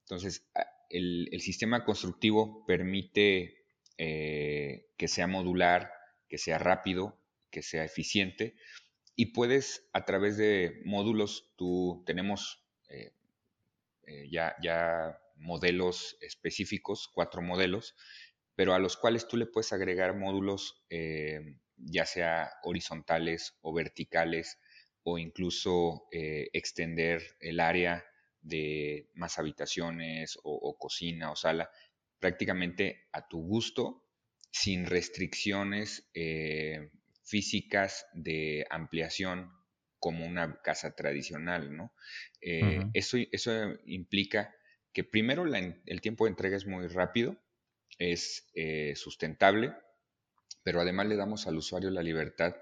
Entonces, 0.00 0.46
el, 0.90 1.28
sistema 1.40 1.84
constructivo 1.84 2.64
permite 2.66 3.64
eh, 3.96 4.86
que 4.98 5.08
sea 5.08 5.26
modular, 5.26 5.90
que 6.32 6.38
sea 6.38 6.56
rápido, 6.56 7.20
que 7.50 7.60
sea 7.60 7.84
eficiente. 7.84 8.56
Y 9.14 9.34
puedes, 9.34 9.86
a 9.92 10.06
través 10.06 10.38
de 10.38 10.80
módulos, 10.82 11.52
tú 11.56 12.02
tenemos 12.06 12.64
eh, 12.88 13.12
eh, 14.06 14.30
ya, 14.30 14.56
ya 14.62 15.20
modelos 15.36 16.16
específicos, 16.22 17.10
cuatro 17.12 17.42
modelos, 17.42 17.94
pero 18.54 18.72
a 18.72 18.78
los 18.78 18.96
cuales 18.96 19.28
tú 19.28 19.36
le 19.36 19.44
puedes 19.44 19.74
agregar 19.74 20.16
módulos 20.16 20.86
eh, 20.88 21.58
ya 21.76 22.06
sea 22.06 22.50
horizontales 22.62 23.58
o 23.60 23.74
verticales 23.74 24.58
o 25.02 25.18
incluso 25.18 26.06
extender 26.12 27.20
el 27.40 27.60
área 27.60 28.06
de 28.40 29.10
más 29.12 29.38
habitaciones 29.38 30.38
o, 30.44 30.78
cocina 30.78 31.30
o 31.30 31.36
sala 31.36 31.70
prácticamente 32.20 33.08
a 33.12 33.26
tu 33.26 33.42
gusto 33.42 34.01
sin 34.52 34.86
restricciones 34.86 36.08
eh, 36.14 36.90
físicas 37.24 38.06
de 38.12 38.66
ampliación 38.70 39.50
como 39.98 40.26
una 40.26 40.60
casa 40.62 40.94
tradicional, 40.94 41.74
¿no? 41.76 41.94
Eh, 42.40 42.80
eso, 42.92 43.16
eso, 43.32 43.52
implica 43.86 44.54
que 44.92 45.04
primero 45.04 45.44
el 45.46 46.00
tiempo 46.00 46.24
de 46.24 46.30
entrega 46.30 46.56
es 46.56 46.66
muy 46.66 46.86
rápido, 46.86 47.40
es 47.98 48.50
eh, 48.54 48.94
sustentable, 48.94 49.72
pero 50.62 50.80
además 50.80 51.06
le 51.06 51.16
damos 51.16 51.46
al 51.46 51.56
usuario 51.56 51.90
la 51.90 52.02
libertad 52.02 52.54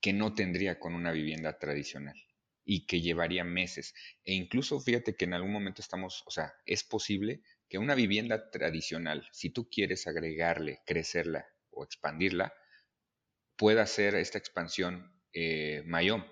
que 0.00 0.12
no 0.12 0.34
tendría 0.34 0.78
con 0.78 0.94
una 0.94 1.12
vivienda 1.12 1.58
tradicional 1.58 2.16
y 2.64 2.86
que 2.86 3.00
llevaría 3.00 3.44
meses. 3.44 3.94
E 4.24 4.34
incluso 4.34 4.78
fíjate 4.80 5.16
que 5.16 5.24
en 5.24 5.34
algún 5.34 5.52
momento 5.52 5.80
estamos, 5.80 6.22
o 6.26 6.30
sea, 6.30 6.52
es 6.66 6.84
posible 6.84 7.40
que 7.68 7.78
una 7.78 7.94
vivienda 7.94 8.50
tradicional, 8.50 9.28
si 9.32 9.50
tú 9.50 9.68
quieres 9.70 10.06
agregarle, 10.06 10.80
crecerla 10.86 11.46
o 11.70 11.84
expandirla, 11.84 12.52
pueda 13.56 13.82
hacer 13.82 14.14
esta 14.14 14.38
expansión 14.38 15.12
eh, 15.32 15.82
Mayom, 15.86 16.24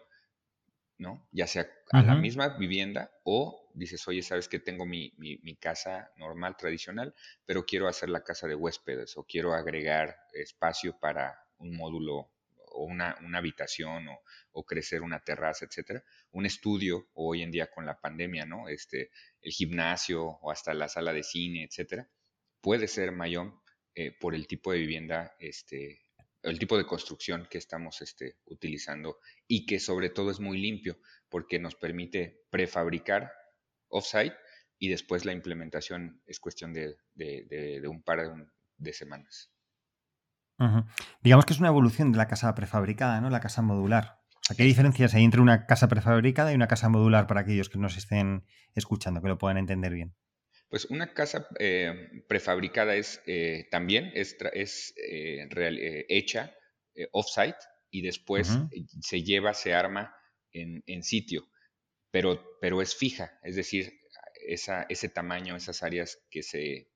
¿no? 0.99 1.29
Ya 1.33 1.47
sea 1.47 1.69
a 1.91 2.03
la 2.03 2.15
misma 2.15 2.57
vivienda 2.57 3.11
o 3.25 3.71
dices, 3.75 4.07
oye, 4.09 4.23
sabes 4.23 4.49
que 4.49 4.59
tengo 4.59 4.87
mi, 4.87 5.13
casa 5.61 6.13
normal, 6.17 6.57
tradicional, 6.57 7.15
pero 7.45 7.65
quiero 7.65 7.89
hacer 7.89 8.09
la 8.09 8.23
casa 8.23 8.47
de 8.47 8.55
huéspedes 8.55 9.17
o 9.17 9.25
quiero 9.25 9.55
agregar 9.55 10.17
espacio 10.33 10.99
para 10.99 11.45
un 11.59 11.77
módulo 11.77 12.31
o 12.75 12.85
una, 12.85 13.19
habitación 13.35 14.07
o, 14.53 14.65
crecer 14.65 15.03
una 15.03 15.21
terraza, 15.21 15.65
etcétera. 15.65 16.03
Un 16.31 16.47
estudio, 16.47 17.09
hoy 17.15 17.43
en 17.43 17.51
día 17.51 17.71
con 17.71 17.85
la 17.85 18.01
pandemia, 18.01 18.47
¿no? 18.47 18.69
Este, 18.69 19.11
el 19.43 19.53
gimnasio 19.53 20.25
o 20.25 20.51
hasta 20.51 20.75
la 20.75 20.89
sala 20.89 21.13
de 21.13 21.23
cine, 21.23 21.65
etcétera, 21.65 22.09
puede 22.61 22.89
ser 22.89 23.13
Mayón 23.13 23.61
eh, 23.95 24.13
por 24.19 24.35
el 24.35 24.47
tipo 24.47 24.73
de 24.73 24.79
vivienda, 24.79 25.35
este, 25.39 26.01
el 26.43 26.59
tipo 26.59 26.79
de 26.79 26.87
construcción 26.87 27.47
que 27.51 27.59
estamos 27.59 28.01
este, 28.03 28.39
utilizando 28.47 29.19
y 29.47 29.67
que 29.67 29.81
sobre 29.81 30.11
todo 30.11 30.31
es 30.31 30.41
muy 30.41 30.59
limpio 30.59 30.99
porque 31.29 31.59
nos 31.59 31.75
permite 31.75 32.45
prefabricar 32.51 33.33
offsite 33.89 34.37
y 34.79 34.89
después 34.89 35.25
la 35.25 35.33
implementación 35.33 36.23
es 36.27 36.41
cuestión 36.41 36.73
de, 36.73 36.97
un 37.87 38.03
par 38.03 38.21
de 38.77 38.93
semanas. 38.93 39.53
Digamos 41.23 41.45
que 41.45 41.53
es 41.53 41.59
una 41.59 41.69
evolución 41.69 42.13
de 42.13 42.19
la 42.19 42.29
casa 42.29 42.55
prefabricada, 42.55 43.21
¿no? 43.21 43.31
La 43.31 43.41
casa 43.41 43.63
modular. 43.63 44.22
¿Qué 44.57 44.65
diferencias 44.65 45.15
hay 45.15 45.25
entre 45.25 45.41
una 45.41 45.67
casa 45.67 45.89
prefabricada 45.89 46.53
y 46.53 46.55
una 46.55 46.69
casa 46.69 46.89
modular 46.89 47.27
para 47.27 47.41
aquellos 47.41 47.69
que 47.69 47.79
nos 47.79 47.97
estén 47.97 48.45
escuchando, 48.75 49.23
que 49.23 49.29
lo 49.29 49.39
puedan 49.39 49.59
entender 49.59 49.93
bien? 49.93 50.15
Pues 50.69 50.87
una 50.87 51.13
casa 51.13 51.47
eh, 51.59 52.25
prefabricada 52.29 52.95
es 52.95 53.21
eh, 53.27 53.69
también 53.71 54.11
es, 54.15 54.37
es 54.55 54.95
eh, 54.97 56.07
hecha 56.09 56.55
off-site 57.13 57.59
y 57.91 58.01
después 58.01 58.59
se 59.01 59.23
lleva, 59.23 59.53
se 59.53 59.75
arma 59.75 60.15
en, 60.51 61.03
sitio, 61.03 61.47
pero, 62.11 62.43
pero 62.61 62.81
es 62.81 62.95
fija, 62.95 63.39
es 63.43 63.55
decir, 63.57 63.93
esa, 64.47 64.87
ese 64.89 65.11
tamaño, 65.11 65.57
esas 65.57 65.83
áreas 65.83 66.19
que 66.31 66.43
se 66.43 66.89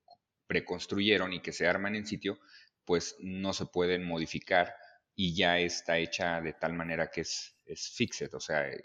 preconstruyeron 0.47 1.35
y 1.35 1.41
que 1.41 1.53
se 1.53 1.67
arman 1.67 1.97
en 1.97 2.07
sitio, 2.07 2.39
pues 2.87 3.17
no 3.21 3.53
se 3.53 3.67
pueden 3.67 4.05
modificar 4.05 4.75
y 5.17 5.35
ya 5.35 5.59
está 5.59 5.99
hecha 5.99 6.41
de 6.43 6.53
tal 6.53 6.75
manera 6.75 7.11
que 7.11 7.23
es, 7.23 7.57
es 7.65 7.89
fixed, 7.89 8.33
o 8.35 8.41
sea, 8.41 8.69
eh, 8.69 8.83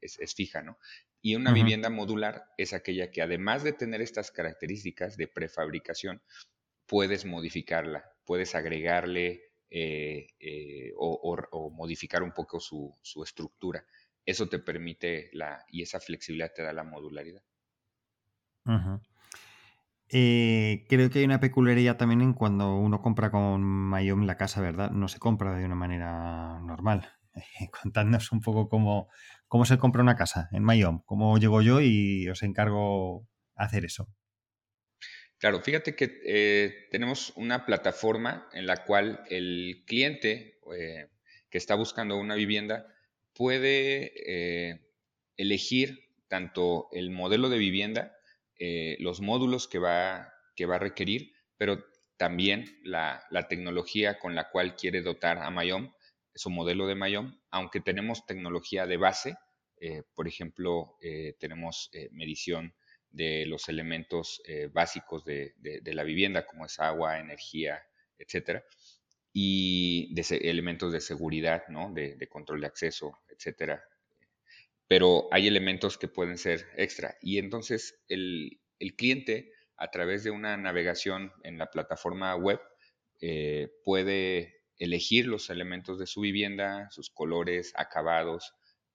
es, 0.00 0.34
fija, 0.34 0.62
¿no? 0.62 0.78
Y 1.22 1.36
una 1.36 1.52
vivienda 1.52 1.88
modular 1.88 2.44
es 2.58 2.74
aquella 2.74 3.10
que 3.10 3.22
además 3.22 3.64
de 3.64 3.72
tener 3.72 4.02
estas 4.02 4.30
características 4.30 5.16
de 5.16 5.26
prefabricación, 5.26 6.22
puedes 6.84 7.24
modificarla, 7.24 8.12
puedes 8.26 8.54
agregarle 8.54 9.54
eh, 9.70 10.26
eh, 10.38 10.92
o, 10.98 11.70
modificar 11.70 12.22
un 12.22 12.32
poco 12.32 12.60
su, 12.60 12.94
estructura. 13.24 13.86
Eso 14.26 14.50
te 14.50 14.58
permite 14.58 15.30
la, 15.32 15.64
y 15.68 15.80
esa 15.80 15.98
flexibilidad 15.98 16.52
te 16.54 16.62
da 16.62 16.74
la 16.74 16.84
modularidad. 16.84 17.42
Eh, 20.10 20.84
creo 20.88 21.10
que 21.10 21.20
hay 21.20 21.24
una 21.24 21.40
peculiaridad 21.40 21.96
también 21.96 22.20
en 22.20 22.34
cuando 22.34 22.76
uno 22.76 23.00
compra 23.00 23.30
con 23.30 23.62
Mayom 23.62 24.26
la 24.26 24.36
casa, 24.36 24.60
¿verdad? 24.60 24.90
No 24.90 25.08
se 25.08 25.18
compra 25.18 25.56
de 25.56 25.64
una 25.64 25.74
manera 25.74 26.60
normal. 26.60 27.08
contadnos 27.82 28.30
un 28.32 28.40
poco 28.40 28.68
cómo, 28.68 29.08
cómo 29.48 29.64
se 29.64 29.78
compra 29.78 30.02
una 30.02 30.16
casa 30.16 30.48
en 30.52 30.62
Mayom, 30.62 31.02
cómo 31.04 31.38
llego 31.38 31.62
yo 31.62 31.80
y 31.80 32.28
os 32.28 32.42
encargo 32.42 33.26
hacer 33.54 33.84
eso. 33.84 34.08
Claro, 35.38 35.60
fíjate 35.60 35.96
que 35.96 36.20
eh, 36.24 36.86
tenemos 36.90 37.32
una 37.36 37.66
plataforma 37.66 38.48
en 38.52 38.66
la 38.66 38.84
cual 38.84 39.24
el 39.28 39.84
cliente 39.86 40.58
eh, 40.78 41.08
que 41.50 41.58
está 41.58 41.74
buscando 41.74 42.16
una 42.16 42.34
vivienda 42.34 42.86
puede 43.34 44.80
elegir 45.36 46.08
tanto 46.28 46.88
el 46.92 47.10
modelo 47.10 47.48
de 47.48 47.58
vivienda 47.58 48.14
eh, 48.58 48.96
los 49.00 49.20
módulos 49.20 49.68
que 49.68 49.78
va, 49.78 50.32
que 50.54 50.66
va 50.66 50.76
a 50.76 50.80
requerir, 50.80 51.32
pero 51.56 51.84
también 52.16 52.78
la, 52.82 53.26
tecnología 53.48 54.18
con 54.18 54.34
la 54.34 54.50
cual 54.50 54.76
quiere 54.76 55.02
dotar 55.02 55.38
a 55.38 55.50
Mayom, 55.50 55.92
su 56.34 56.50
modelo 56.50 56.86
de 56.86 56.94
Mayom, 56.94 57.38
aunque 57.50 57.80
tenemos 57.80 58.26
tecnología 58.26 58.86
de 58.86 58.96
base, 58.96 59.36
eh, 59.80 60.02
por 60.14 60.28
ejemplo, 60.28 60.96
eh, 61.00 61.34
tenemos 61.38 61.90
medición 62.12 62.74
de 63.10 63.46
los 63.46 63.68
elementos 63.68 64.42
básicos 64.72 65.24
de, 65.24 65.54
la 65.84 66.02
vivienda, 66.02 66.46
como 66.46 66.66
es 66.66 66.80
agua, 66.80 67.20
energía, 67.20 67.80
etcétera, 68.18 68.64
y 69.32 70.12
de 70.14 70.24
elementos 70.48 70.92
de 70.92 71.00
seguridad, 71.00 71.64
¿no? 71.68 71.92
de, 71.92 72.16
de 72.16 72.28
control 72.28 72.62
de 72.62 72.66
acceso, 72.66 73.18
etcétera, 73.28 73.84
pero 74.88 75.28
hay 75.30 75.46
elementos 75.46 75.98
que 75.98 76.08
pueden 76.08 76.38
ser 76.38 76.66
extra. 76.76 77.16
Y 77.20 77.38
entonces 77.38 78.02
el, 78.08 78.60
cliente, 78.96 79.52
a 79.76 79.90
través 79.90 80.24
de 80.24 80.30
una 80.30 80.56
navegación 80.56 81.32
en 81.42 81.58
la 81.58 81.70
plataforma 81.70 82.34
web, 82.36 82.60
eh, 83.20 83.70
puede 83.84 84.62
elegir 84.78 85.26
los 85.26 85.50
elementos 85.50 85.98
de 85.98 86.06
su 86.06 86.20
vivienda, 86.20 86.90
sus 86.90 87.10
colores, 87.10 87.72
acabados, 87.76 88.54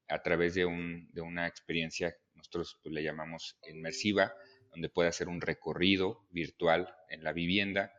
a 0.09 0.21
través 0.21 0.55
de, 0.55 0.65
una 0.65 1.47
experiencia, 1.47 2.15
nosotros 2.33 2.79
pues, 2.81 2.93
le 2.93 3.03
llamamos 3.03 3.57
inmersiva, 3.67 4.33
donde 4.71 4.89
puede 4.89 5.09
hacer 5.09 5.29
un 5.29 5.41
recorrido 5.41 6.25
virtual 6.31 6.93
en 7.09 7.23
la 7.23 7.31
vivienda 7.31 7.93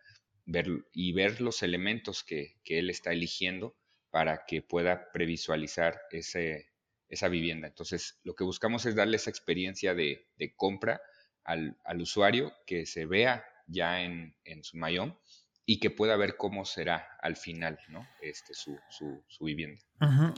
ver, 0.44 0.66
y 0.92 1.12
ver 1.12 1.40
los 1.40 1.62
elementos 1.62 2.24
que, 2.24 2.56
él 2.64 2.90
está 2.90 3.12
eligiendo 3.12 3.76
para 4.10 4.44
que 4.46 4.60
pueda 4.62 5.10
previsualizar 5.12 6.00
ese, 6.10 6.69
esa 7.10 7.28
vivienda. 7.28 7.68
Entonces, 7.68 8.18
lo 8.22 8.34
que 8.34 8.44
buscamos 8.44 8.86
es 8.86 8.94
darle 8.94 9.16
esa 9.16 9.30
experiencia 9.30 9.94
de, 9.94 10.26
compra 10.56 11.02
al, 11.44 11.76
usuario 12.00 12.52
que 12.66 12.86
se 12.86 13.04
vea 13.04 13.44
ya 13.66 14.02
en, 14.02 14.34
en 14.44 14.64
su 14.64 14.78
mayón 14.78 15.18
y 15.66 15.78
que 15.78 15.90
pueda 15.90 16.16
ver 16.16 16.36
cómo 16.36 16.64
será 16.64 17.06
al 17.22 17.36
final 17.36 17.78
¿no? 17.88 18.06
este, 18.22 18.54
su, 18.54 18.76
su, 18.88 19.44
vivienda. 19.44 19.80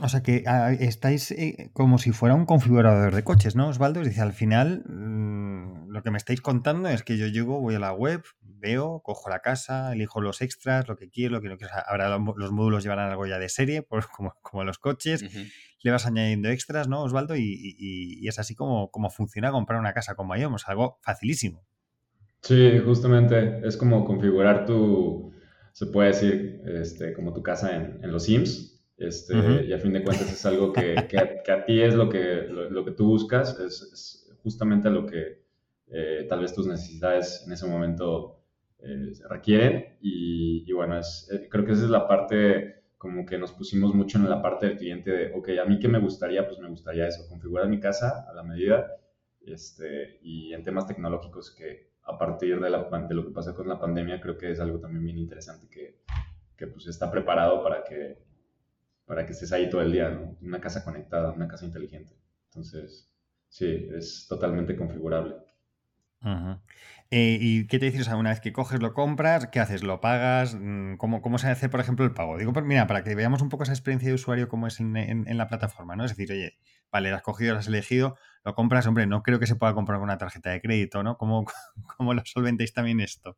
O 0.02 0.09
sea 0.09 0.23
que 0.23 0.45
ah, 0.47 0.73
estáis 0.73 1.31
eh, 1.31 1.71
como 1.73 1.99
si 1.99 2.11
fuera 2.11 2.35
un 2.35 2.45
configurador 2.45 3.14
de 3.14 3.25
coches, 3.25 3.55
¿no, 3.57 3.69
Osvaldo? 3.69 4.02
Dice, 4.02 4.21
al 4.21 4.33
final 4.33 4.83
mm, 4.87 5.88
lo 5.88 6.02
que 6.02 6.11
me 6.11 6.19
estáis 6.19 6.41
contando 6.41 6.88
es 6.88 7.02
que 7.02 7.17
yo 7.17 7.29
llego, 7.29 7.61
voy 7.61 7.76
a 7.76 7.79
la 7.79 7.93
web, 7.93 8.23
veo, 8.41 9.00
cojo 9.05 9.31
la 9.31 9.41
casa, 9.41 9.93
elijo 9.93 10.21
los 10.21 10.43
extras, 10.43 10.88
lo 10.88 10.97
que 10.97 11.09
quiero, 11.11 11.35
lo 11.35 11.41
que 11.41 11.49
no 11.49 11.57
quiero. 11.57 11.73
ahora 11.87 12.09
los, 12.09 12.52
módulos 12.52 12.83
llevarán 12.83 13.11
algo 13.11 13.26
ya 13.26 13.38
de 13.38 13.49
serie, 13.49 13.87
como, 14.17 14.35
como 14.43 14.64
los 14.64 14.79
coches. 14.79 15.25
Le 15.83 15.91
vas 15.91 16.07
añadiendo 16.07 16.49
extras, 16.49 16.88
¿no, 16.88 17.02
Osvaldo? 17.02 17.37
Y, 17.37 18.26
es 18.26 18.38
así 18.38 18.55
como, 18.55 18.91
como 18.91 19.11
funciona 19.11 19.50
comprar 19.50 19.81
una 19.81 19.93
casa 19.93 20.14
con 20.14 20.26
Mayom, 20.29 20.57
algo 20.67 20.99
facilísimo. 21.02 21.64
Sí, 22.42 22.78
justamente 22.84 23.61
es 23.64 23.76
como 23.76 24.04
configurar 24.04 24.66
tu, 24.66 25.32
se 25.72 25.87
puede 25.87 26.08
decir, 26.08 26.61
este, 26.66 27.12
como 27.12 27.32
tu 27.32 27.42
casa 27.42 27.75
en, 27.76 28.00
en 28.02 28.12
los 28.12 28.25
Sims. 28.25 28.68
Este, 28.96 29.34
Y 29.66 29.72
a 29.72 29.78
fin 29.78 29.92
de 29.92 30.02
cuentas 30.02 30.32
es 30.32 30.44
algo 30.46 30.72
que, 30.72 30.94
que, 31.08 31.52
a, 31.52 31.64
ti 31.64 31.80
es 31.80 31.94
lo 31.94 32.08
que, 32.08 32.46
lo, 32.49 32.84
que 32.84 32.92
tú 32.92 33.06
buscas, 33.06 33.58
es, 33.58 34.28
justamente 34.42 34.90
lo 34.90 35.06
que 35.06 35.42
eh, 35.88 36.26
tal 36.28 36.40
vez 36.40 36.52
tus 36.54 36.66
necesidades 36.66 37.44
en 37.46 37.52
ese 37.52 37.66
momento 37.66 38.40
eh, 38.80 39.12
requieren. 39.28 39.96
Y, 40.00 40.64
y 40.68 40.72
bueno, 40.72 40.99
es, 40.99 41.28
eh, 41.32 41.49
creo 41.49 41.64
que 41.64 41.72
esa 41.72 41.84
es 41.84 41.90
la 41.90 42.06
parte 42.08 42.82
como 42.99 43.26
que 43.26 43.38
nos 43.38 43.52
pusimos 43.52 43.94
mucho 43.94 44.18
en 44.18 44.28
la 44.30 44.40
parte 44.42 44.66
del 44.66 44.78
cliente 44.78 45.11
de, 45.11 45.32
ok, 45.34 45.49
a 45.61 45.64
mí 45.64 45.80
qué 45.80 45.88
me 45.88 45.99
gustaría, 45.99 46.46
pues 46.46 46.61
me 46.61 46.68
gustaría 46.68 47.08
eso, 47.08 47.28
configurar 47.28 47.68
mi 47.68 47.80
casa 47.80 48.25
a 48.30 48.32
la 48.32 48.44
medida 48.44 48.96
este, 49.44 50.20
y 50.22 50.52
en 50.52 50.62
temas 50.62 50.87
tecnológicos 50.87 51.50
que, 51.50 51.91
a 52.04 52.18
partir 52.18 52.61
de, 52.61 52.71
la, 52.71 52.82
de 52.82 53.14
lo 53.14 53.25
que 53.25 53.32
pasa 53.32 53.54
con 53.54 53.68
la 53.68 53.78
pandemia, 53.78 54.21
creo 54.21 54.37
que 54.37 54.50
es 54.50 54.61
algo 54.61 54.78
también 54.80 55.04
bien 55.04 55.18
interesante 55.18 55.68
que, 55.68 56.00
que 56.56 56.66
pues 56.66 56.87
está 56.87 57.11
preparado 57.11 57.62
para 57.62 57.85
que, 57.85 58.18
para 59.04 59.25
que 59.26 59.32
estés 59.32 59.52
ahí 59.52 59.68
todo 59.68 59.82
el 59.82 59.92
día, 59.92 60.11
¿no? 60.11 60.37
Una 60.42 60.61
casa 60.61 60.85
conectada, 60.85 61.32
una 61.32 61.49
casa 61.49 61.64
inteligente. 61.64 62.14
Entonces, 62.47 63.11
sí, 63.49 63.88
es 63.94 64.26
totalmente 64.28 64.76
configurable. 64.76 65.37
Eh, 67.11 67.38
¿Y 67.40 67.66
qué 67.66 67.78
te 67.78 67.90
dices? 67.90 68.09
una 68.09 68.30
vez 68.30 68.40
que 68.40 68.52
coges, 68.52 68.80
lo 68.80 68.94
compras, 68.94 69.49
¿qué 69.49 69.61
haces? 69.61 69.82
¿Lo 69.82 70.00
pagas? 70.00 70.54
Mm, 70.59 70.97
¿Cómo, 70.97 71.21
cómo 71.21 71.38
se 71.38 71.49
hace, 71.49 71.68
por 71.68 71.80
ejemplo, 71.80 72.04
el 72.04 72.12
pago? 72.12 72.38
Digo, 72.38 72.52
pues 72.52 72.64
mira, 72.64 72.87
para 72.87 73.02
que 73.02 73.14
veamos 73.14 73.42
un 73.42 73.49
poco 73.49 73.64
esa 73.64 73.73
experiencia 73.73 74.09
de 74.09 74.14
usuario, 74.14 74.49
cómo 74.49 74.66
es 74.66 74.80
en, 74.80 74.97
en, 74.97 75.37
la 75.37 75.49
plataforma, 75.49 75.97
¿no? 75.97 76.04
Es 76.04 76.12
decir, 76.12 76.32
oye, 76.32 76.59
vale, 76.92 77.11
lo 77.11 77.16
has 77.16 77.22
cogido, 77.22 77.54
lo 77.54 77.61
has 77.61 77.68
elegido, 77.68 78.16
lo 78.44 78.54
compras, 78.54 78.87
hombre, 78.87 79.06
no 79.06 79.22
creo 79.22 79.38
que 79.38 79.46
se 79.46 79.56
pueda 79.56 79.75
comprar 79.75 79.99
con 79.99 80.04
una 80.04 80.18
tarjeta 80.18 80.50
de 80.50 80.61
crédito, 80.61 81.02
¿no? 81.02 81.16
¿Cómo, 81.16 81.46
cómo 81.96 82.14
lo 82.14 82.22
solventéis 82.25 82.72
también 82.72 83.00
esto? 83.00 83.37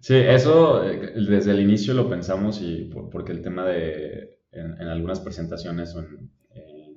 Sí, 0.00 0.16
eso 0.16 0.84
eh, 0.84 1.12
desde 1.14 1.52
el 1.52 1.60
inicio 1.60 1.94
lo 1.94 2.10
pensamos 2.10 2.60
y 2.60 2.90
porque 3.12 3.30
el 3.30 3.40
tema 3.40 3.64
de, 3.64 4.40
en, 4.50 4.88
algunas 4.88 5.20
presentaciones 5.20 5.94
o 5.94 6.00
en, 6.00 6.30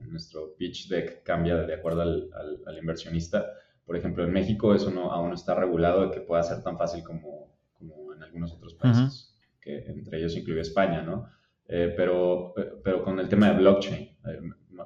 nuestro 0.07 0.55
pitch 0.55 0.87
deck 0.87 1.23
cambia 1.23 1.57
de 1.57 1.73
acuerdo 1.73 2.01
al, 2.01 2.29
al, 2.65 2.77
inversionista. 2.77 3.45
Por 3.85 3.97
ejemplo, 3.97 4.23
en 4.23 4.31
México 4.31 4.73
eso 4.73 4.89
no, 4.89 5.11
aún 5.11 5.27
no 5.29 5.35
está 5.35 5.55
regulado 5.55 6.05
de 6.05 6.11
que 6.11 6.21
pueda 6.21 6.41
ser 6.41 6.63
tan 6.63 6.77
fácil 6.77 7.03
como, 7.03 7.53
como 7.73 8.13
en 8.13 8.23
algunos 8.23 8.53
otros 8.53 8.75
países, 8.75 9.35
que 9.59 9.79
entre 9.79 10.19
ellos 10.19 10.37
incluye 10.37 10.61
España, 10.61 11.01
¿no? 11.01 11.27
Eh, 11.67 11.93
pero, 11.97 12.53
pero 12.81 13.03
con 13.03 13.19
el 13.19 13.27
tema 13.27 13.49
de 13.49 13.57
blockchain, 13.57 14.03
eh, 14.03 14.39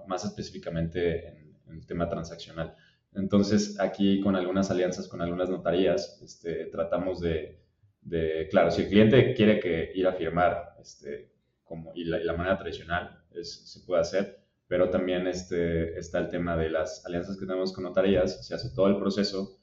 más 0.08 0.26
específicamente 0.26 1.28
en, 1.28 1.50
el 1.70 1.86
tema 1.86 2.10
transaccional. 2.10 2.76
Entonces, 3.14 3.80
aquí 3.80 4.20
con 4.22 4.36
algunas 4.36 4.72
alianzas, 4.72 5.08
con 5.08 5.22
algunas 5.22 5.50
notarías, 5.50 6.20
este, 6.24 6.66
tratamos 6.66 7.22
de, 7.22 7.60
claro, 8.50 8.72
si 8.72 8.82
el 8.82 8.90
cliente 8.90 9.36
quiere 9.36 9.60
que 9.60 9.92
ir 9.94 10.08
a 10.08 10.14
firmar, 10.14 10.76
este, 10.82 11.32
como, 11.64 11.92
y 11.94 12.06
la, 12.06 12.34
manera 12.34 12.58
tradicional 12.58 13.24
se 13.44 13.82
puede 13.82 14.02
hacer, 14.02 14.40
pero 14.68 14.90
también 14.90 15.28
este, 15.28 15.98
está 15.98 16.20
el 16.20 16.30
tema 16.30 16.58
de 16.58 16.70
las 16.70 17.06
alianzas 17.06 17.38
que 17.38 17.46
tenemos 17.46 17.72
con 17.72 17.84
notarías, 17.84 18.48
se 18.48 18.56
hace 18.56 18.72
todo 18.74 18.88
el 18.88 18.98
proceso 18.98 19.60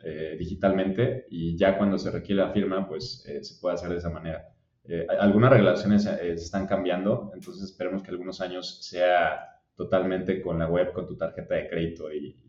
eh, 0.00 0.36
digitalmente 0.38 1.26
y 1.30 1.56
ya 1.56 1.76
cuando 1.76 1.98
se 1.98 2.10
requiere 2.10 2.42
la 2.42 2.52
firma, 2.52 2.86
pues 2.86 3.24
eh, 3.26 3.42
se 3.42 3.60
puede 3.60 3.74
hacer 3.74 3.90
de 3.90 3.96
esa 3.96 4.10
manera. 4.10 4.55
Eh, 4.88 5.06
algunas 5.18 5.50
regulaciones 5.50 6.06
están 6.06 6.66
cambiando, 6.66 7.32
entonces 7.34 7.64
esperemos 7.64 8.02
que 8.02 8.10
algunos 8.10 8.40
años 8.40 8.84
sea 8.84 9.60
totalmente 9.74 10.40
con 10.40 10.58
la 10.58 10.68
web, 10.68 10.92
con 10.92 11.06
tu 11.06 11.16
tarjeta 11.16 11.56
de 11.56 11.68
crédito 11.68 12.12
y, 12.12 12.42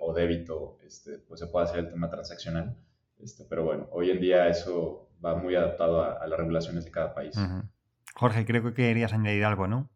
o 0.00 0.12
débito, 0.12 0.78
este, 0.84 1.18
pues 1.18 1.38
se 1.38 1.46
puede 1.46 1.66
hacer 1.66 1.80
el 1.80 1.88
tema 1.88 2.10
transaccional. 2.10 2.76
Este, 3.18 3.44
pero 3.48 3.64
bueno, 3.64 3.88
hoy 3.92 4.10
en 4.10 4.20
día 4.20 4.48
eso 4.48 5.10
va 5.24 5.36
muy 5.36 5.54
adaptado 5.54 6.02
a, 6.02 6.26
las 6.26 6.38
regulaciones 6.38 6.84
de 6.84 6.90
cada 6.90 7.14
país. 7.14 7.36
Jorge, 8.14 8.44
creo 8.44 8.64
que 8.64 8.74
querías 8.74 9.12
añadir 9.12 9.44
algo, 9.44 9.68
¿no? 9.68 9.90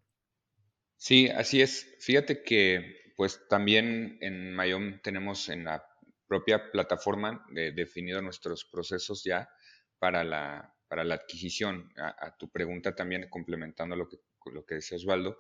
Sí, 0.96 1.28
así 1.28 1.60
es. 1.60 1.96
Fíjate 1.98 2.42
que 2.42 3.12
pues 3.16 3.48
también 3.48 4.18
en 4.20 4.54
Mayom 4.54 5.00
tenemos 5.02 5.48
en 5.48 5.64
la 5.64 5.84
propia 6.28 6.70
plataforma 6.70 7.44
definido 7.50 8.22
nuestros 8.22 8.64
procesos 8.64 9.24
ya 9.24 9.48
para 9.98 10.22
la, 10.22 10.75
para 10.88 11.04
la 11.04 11.16
adquisición. 11.16 11.92
A, 11.96 12.36
tu 12.36 12.50
pregunta 12.50 12.94
también, 12.94 13.28
complementando 13.28 13.96
lo 13.96 14.08
que, 14.08 14.18
lo 14.52 14.64
que 14.64 14.76
decía 14.76 14.96
Osvaldo, 14.96 15.38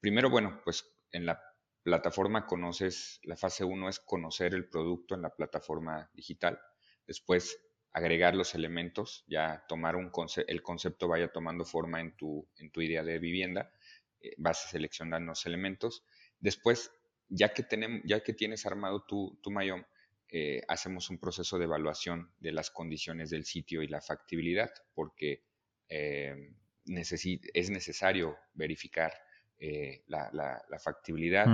Primero, 0.00 0.30
bueno, 0.30 0.60
pues 0.64 0.88
en 1.10 1.26
la 1.26 1.42
plataforma 1.82 2.46
conoces, 2.46 3.20
la 3.24 3.36
fase 3.36 3.64
1 3.64 3.88
es 3.88 3.98
conocer 3.98 4.54
el 4.54 4.68
producto 4.68 5.14
en 5.14 5.22
la 5.22 5.34
plataforma 5.34 6.08
digital. 6.14 6.60
Después, 7.06 7.58
agregar 7.92 8.36
los 8.36 8.54
elementos, 8.54 9.24
ya 9.26 9.64
tomar 9.66 9.96
un 9.96 10.12
el 10.46 10.62
concepto 10.62 11.08
vaya 11.08 11.32
tomando 11.32 11.64
forma 11.64 12.00
en 12.00 12.16
tu, 12.16 12.48
en 12.58 12.70
tu 12.70 12.80
idea 12.80 13.02
de 13.02 13.18
vivienda, 13.18 13.72
eh, 14.20 14.34
vas 14.38 14.66
a 14.66 14.68
seleccionar 14.68 15.20
los 15.22 15.46
elementos. 15.46 16.04
Después, 16.38 16.92
ya 17.28 17.52
que, 17.52 17.64
tenemos, 17.64 18.02
ya 18.04 18.22
que 18.22 18.34
tienes 18.34 18.66
armado 18.66 19.04
tu, 19.04 19.36
tu 19.42 19.50
Mayom, 19.50 19.82
eh, 20.30 20.62
hacemos 20.68 21.10
un 21.10 21.18
proceso 21.18 21.58
de 21.58 21.64
evaluación 21.64 22.32
de 22.38 22.52
las 22.52 22.70
condiciones 22.70 23.30
del 23.30 23.44
sitio 23.44 23.82
y 23.82 23.88
la 23.88 24.00
factibilidad, 24.00 24.70
porque 24.94 25.44
eh, 25.88 26.54
es 26.84 27.70
necesario 27.70 28.36
verificar 28.54 29.12
eh, 29.60 30.04
la, 30.06 30.62
factibilidad. 30.78 31.46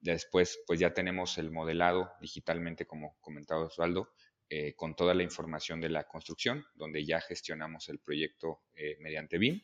Después, 0.00 0.58
pues 0.66 0.80
ya 0.80 0.94
tenemos 0.94 1.36
el 1.36 1.50
modelado 1.50 2.10
digitalmente, 2.20 2.86
como 2.86 3.18
comentaba 3.20 3.66
Osvaldo, 3.66 4.12
eh, 4.48 4.74
con 4.74 4.96
toda 4.96 5.14
la 5.14 5.22
información 5.22 5.80
de 5.80 5.90
la 5.90 6.08
construcción, 6.08 6.64
donde 6.74 7.04
ya 7.04 7.20
gestionamos 7.20 7.88
el 7.88 7.98
proyecto 7.98 8.62
eh, 8.74 8.96
mediante 8.98 9.38
BIM. 9.38 9.62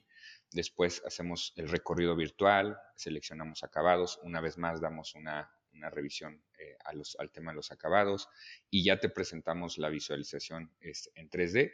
Después 0.52 1.02
hacemos 1.05 1.55
el 1.57 1.68
recorrido 1.68 2.14
virtual, 2.14 2.79
seleccionamos 2.94 3.64
acabados, 3.64 4.20
una 4.22 4.40
vez 4.40 4.59
más 4.59 4.81
damos 4.81 5.14
una, 5.14 5.50
revisión 5.90 6.42
a 6.84 6.92
los, 6.92 7.16
al 7.18 7.30
tema 7.30 7.52
de 7.52 7.56
los 7.56 7.72
acabados 7.72 8.28
y 8.70 8.84
ya 8.84 8.98
te 8.98 9.08
presentamos 9.08 9.78
la 9.78 9.88
visualización 9.88 10.72
en 10.80 11.30
3D 11.30 11.72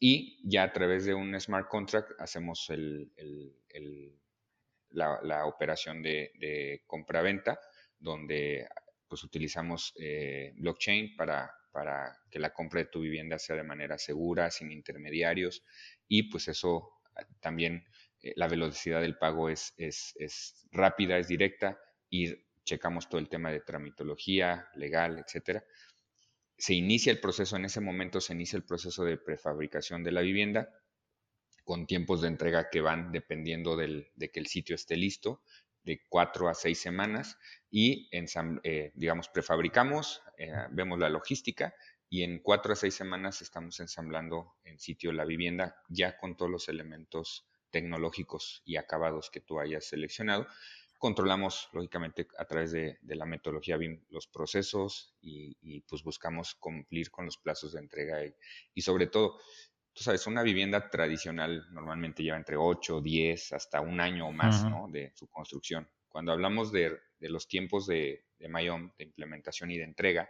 y 0.00 0.40
ya 0.48 0.64
a 0.64 0.72
través 0.72 1.04
de 1.04 1.14
un 1.14 1.38
smart 1.40 1.68
contract 1.68 2.12
hacemos 2.18 2.68
el 2.70 3.10
la, 4.96 5.46
operación 5.46 6.02
de, 6.02 6.32
de 6.38 6.82
compra-venta, 6.86 7.60
donde 7.98 8.66
pues 9.08 9.22
utilizamos 9.22 9.94
eh, 10.00 10.52
blockchain 10.56 11.16
para, 11.16 11.50
para 11.70 12.18
que 12.30 12.38
la 12.38 12.52
compra 12.52 12.80
de 12.80 12.86
tu 12.86 13.00
vivienda 13.00 13.38
sea 13.38 13.56
de 13.56 13.62
manera 13.62 13.98
segura, 13.98 14.50
sin 14.50 14.72
intermediarios, 14.72 15.62
y 16.08 16.24
pues 16.24 16.48
eso 16.48 17.02
también 17.40 17.84
eh, 18.22 18.32
la 18.36 18.48
velocidad 18.48 19.00
del 19.00 19.16
pago 19.16 19.48
es, 19.48 19.74
es, 19.76 20.14
es, 20.16 20.66
rápida, 20.72 21.18
es 21.18 21.28
directa, 21.28 21.78
y 22.10 22.34
checamos 22.66 23.08
todo 23.08 23.18
el 23.18 23.30
tema 23.30 23.50
de 23.50 23.60
tramitología, 23.60 24.68
legal, 24.74 25.18
etcétera. 25.18 25.64
Se 26.58 26.74
inicia 26.74 27.10
el 27.10 27.20
proceso, 27.20 27.56
en 27.56 27.64
ese 27.64 27.80
momento 27.80 28.20
se 28.20 28.34
inicia 28.34 28.58
el 28.58 28.64
proceso 28.64 29.04
de 29.04 29.16
prefabricación 29.16 30.04
de 30.04 30.12
la 30.12 30.20
vivienda, 30.20 30.68
con 31.64 31.86
tiempos 31.86 32.20
de 32.20 32.28
entrega 32.28 32.68
que 32.70 32.80
van 32.80 33.10
dependiendo 33.12 33.76
de 33.76 34.30
que 34.30 34.40
el 34.40 34.46
sitio 34.46 34.74
esté 34.74 34.96
listo. 34.96 35.40
de 35.86 36.02
cuatro 36.08 36.48
a 36.48 36.54
seis 36.54 36.80
semanas 36.80 37.38
y, 37.70 38.10
eh, 38.10 38.92
digamos, 38.94 39.28
prefabricamos, 39.28 40.20
eh, 40.36 40.50
vemos 40.72 40.98
la 40.98 41.08
logística 41.08 41.74
y 42.10 42.24
en 42.24 42.40
cuatro 42.40 42.72
a 42.72 42.76
seis 42.76 42.94
semanas 42.94 43.40
estamos 43.40 43.78
ensamblando 43.78 44.56
en 44.64 44.80
sitio 44.80 45.12
la 45.12 45.24
vivienda 45.24 45.76
ya 45.88 46.18
con 46.18 46.36
todos 46.36 46.50
los 46.50 46.68
elementos 46.68 47.46
tecnológicos 47.70 48.62
y 48.64 48.76
acabados 48.76 49.30
que 49.30 49.40
tú 49.40 49.60
hayas 49.60 49.84
seleccionado. 49.84 50.48
Controlamos, 50.98 51.68
lógicamente, 51.72 52.26
a 52.38 52.44
través 52.46 52.72
de, 52.72 52.98
la 53.02 53.26
metodología 53.26 53.76
BIM 53.76 54.04
los 54.08 54.26
procesos 54.26 55.14
y, 55.20 55.80
pues 55.82 56.02
buscamos 56.02 56.54
cumplir 56.54 57.10
con 57.10 57.26
los 57.26 57.36
plazos 57.38 57.72
de 57.72 57.80
entrega 57.80 58.18
y, 58.74 58.80
sobre 58.80 59.06
todo, 59.06 59.38
tú 59.92 60.02
sabes, 60.02 60.26
una 60.26 60.42
vivienda 60.42 60.88
tradicional 60.88 61.66
normalmente 61.70 62.22
lleva 62.22 62.36
entre 62.36 62.56
8, 62.56 63.00
10, 63.00 63.52
hasta 63.52 63.80
un 63.80 64.00
año 64.00 64.28
o 64.28 64.32
más 64.32 64.64
¿no? 64.64 64.88
de 64.88 65.12
su 65.14 65.28
construcción. 65.28 65.88
Cuando 66.08 66.32
hablamos 66.32 66.72
de, 66.72 66.98
los 67.20 67.46
tiempos 67.46 67.86
de, 67.86 68.24
de 68.38 68.48
Mayom, 68.48 68.92
de 68.96 69.04
implementación 69.04 69.70
y 69.70 69.76
de 69.76 69.84
entrega, 69.84 70.28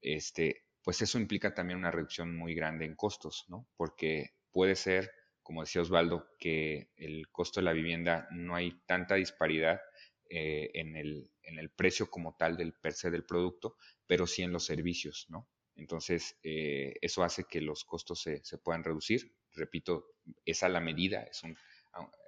este, 0.00 0.66
pues 0.86 1.02
eso 1.02 1.18
implica 1.18 1.52
también 1.52 1.78
una 1.78 1.90
reducción 1.90 2.36
muy 2.36 2.54
grande 2.54 2.84
en 2.84 2.94
costos, 2.94 3.44
¿no? 3.48 3.66
Porque 3.76 4.34
puede 4.52 4.76
ser, 4.76 5.10
como 5.46 5.60
decía 5.60 5.82
Osvaldo, 5.82 6.26
que 6.40 6.90
el 6.96 7.28
costo 7.30 7.60
de 7.60 7.66
la 7.66 7.72
vivienda 7.72 8.26
no 8.32 8.56
hay 8.56 8.82
tanta 8.84 9.14
disparidad 9.14 9.80
eh, 10.28 10.72
en, 10.74 10.96
el, 10.96 11.30
en, 11.44 11.60
el, 11.60 11.70
precio 11.70 12.10
como 12.10 12.34
tal 12.36 12.56
del 12.56 12.72
per 12.74 12.94
se 12.94 13.12
del 13.12 13.24
producto, 13.24 13.76
pero 14.08 14.26
sí 14.26 14.42
en 14.42 14.50
los 14.50 14.64
servicios, 14.64 15.26
¿no? 15.28 15.48
Entonces, 15.76 16.36
eh, 16.42 16.94
eso 17.00 17.22
hace 17.22 17.44
que 17.44 17.60
los 17.60 17.84
costos 17.84 18.22
se, 18.22 18.44
se, 18.44 18.58
puedan 18.58 18.82
reducir. 18.82 19.36
Repito, 19.52 20.16
es 20.44 20.64
a 20.64 20.68
la 20.68 20.80
medida, 20.80 21.22
es 21.22 21.44
un, 21.44 21.56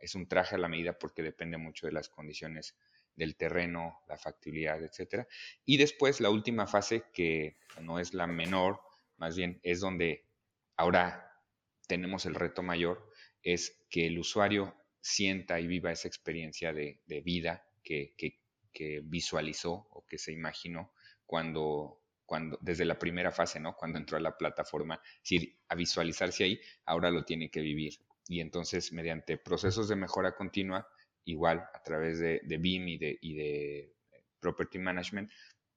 es 0.00 0.14
un 0.14 0.28
traje 0.28 0.54
a 0.54 0.58
la 0.58 0.68
medida 0.68 0.96
porque 0.96 1.24
depende 1.24 1.58
mucho 1.58 1.88
de 1.88 1.92
las 1.94 2.08
condiciones 2.08 2.76
del 3.16 3.34
terreno, 3.34 3.98
la 4.06 4.16
factibilidad, 4.16 4.80
etcétera. 4.80 5.26
Y 5.64 5.76
después 5.76 6.20
la 6.20 6.30
última 6.30 6.68
fase, 6.68 7.02
que 7.12 7.56
no 7.80 7.98
es 7.98 8.14
la 8.14 8.28
menor, 8.28 8.80
más 9.16 9.36
bien 9.36 9.58
es 9.64 9.80
donde 9.80 10.24
ahora 10.76 11.32
tenemos 11.88 12.26
el 12.26 12.36
reto 12.36 12.62
mayor, 12.62 13.07
es 13.52 13.78
que 13.88 14.06
el 14.06 14.18
usuario 14.18 14.74
sienta 15.00 15.58
y 15.58 15.66
viva 15.66 15.90
esa 15.90 16.06
experiencia 16.06 16.74
de, 16.74 17.00
vida 17.24 17.66
que, 17.82 18.14
visualizó 19.04 19.88
o 19.90 20.04
que 20.06 20.18
se 20.18 20.32
imaginó 20.32 20.92
cuando, 21.24 22.02
cuando, 22.26 22.58
desde 22.60 22.84
la 22.84 22.98
primera 22.98 23.32
fase, 23.32 23.58
¿no? 23.58 23.74
Cuando 23.74 23.98
entró 23.98 24.18
a 24.18 24.20
la 24.20 24.36
plataforma, 24.36 25.00
es 25.24 25.48
a 25.68 25.74
visualizarse 25.74 26.44
ahí, 26.44 26.60
ahora 26.84 27.10
lo 27.10 27.24
tiene 27.24 27.50
que 27.50 27.60
vivir. 27.60 27.94
Y 28.28 28.40
entonces, 28.40 28.92
mediante 28.92 29.38
procesos 29.38 29.88
de 29.88 29.96
mejora 29.96 30.36
continua, 30.36 30.86
igual 31.24 31.66
a 31.72 31.82
través 31.82 32.18
de, 32.18 32.40
BIM 32.44 32.88
y 32.88 32.98
de, 32.98 33.18
y 33.22 33.34
de 33.34 33.94
Property 34.40 34.78
Management 34.78 35.30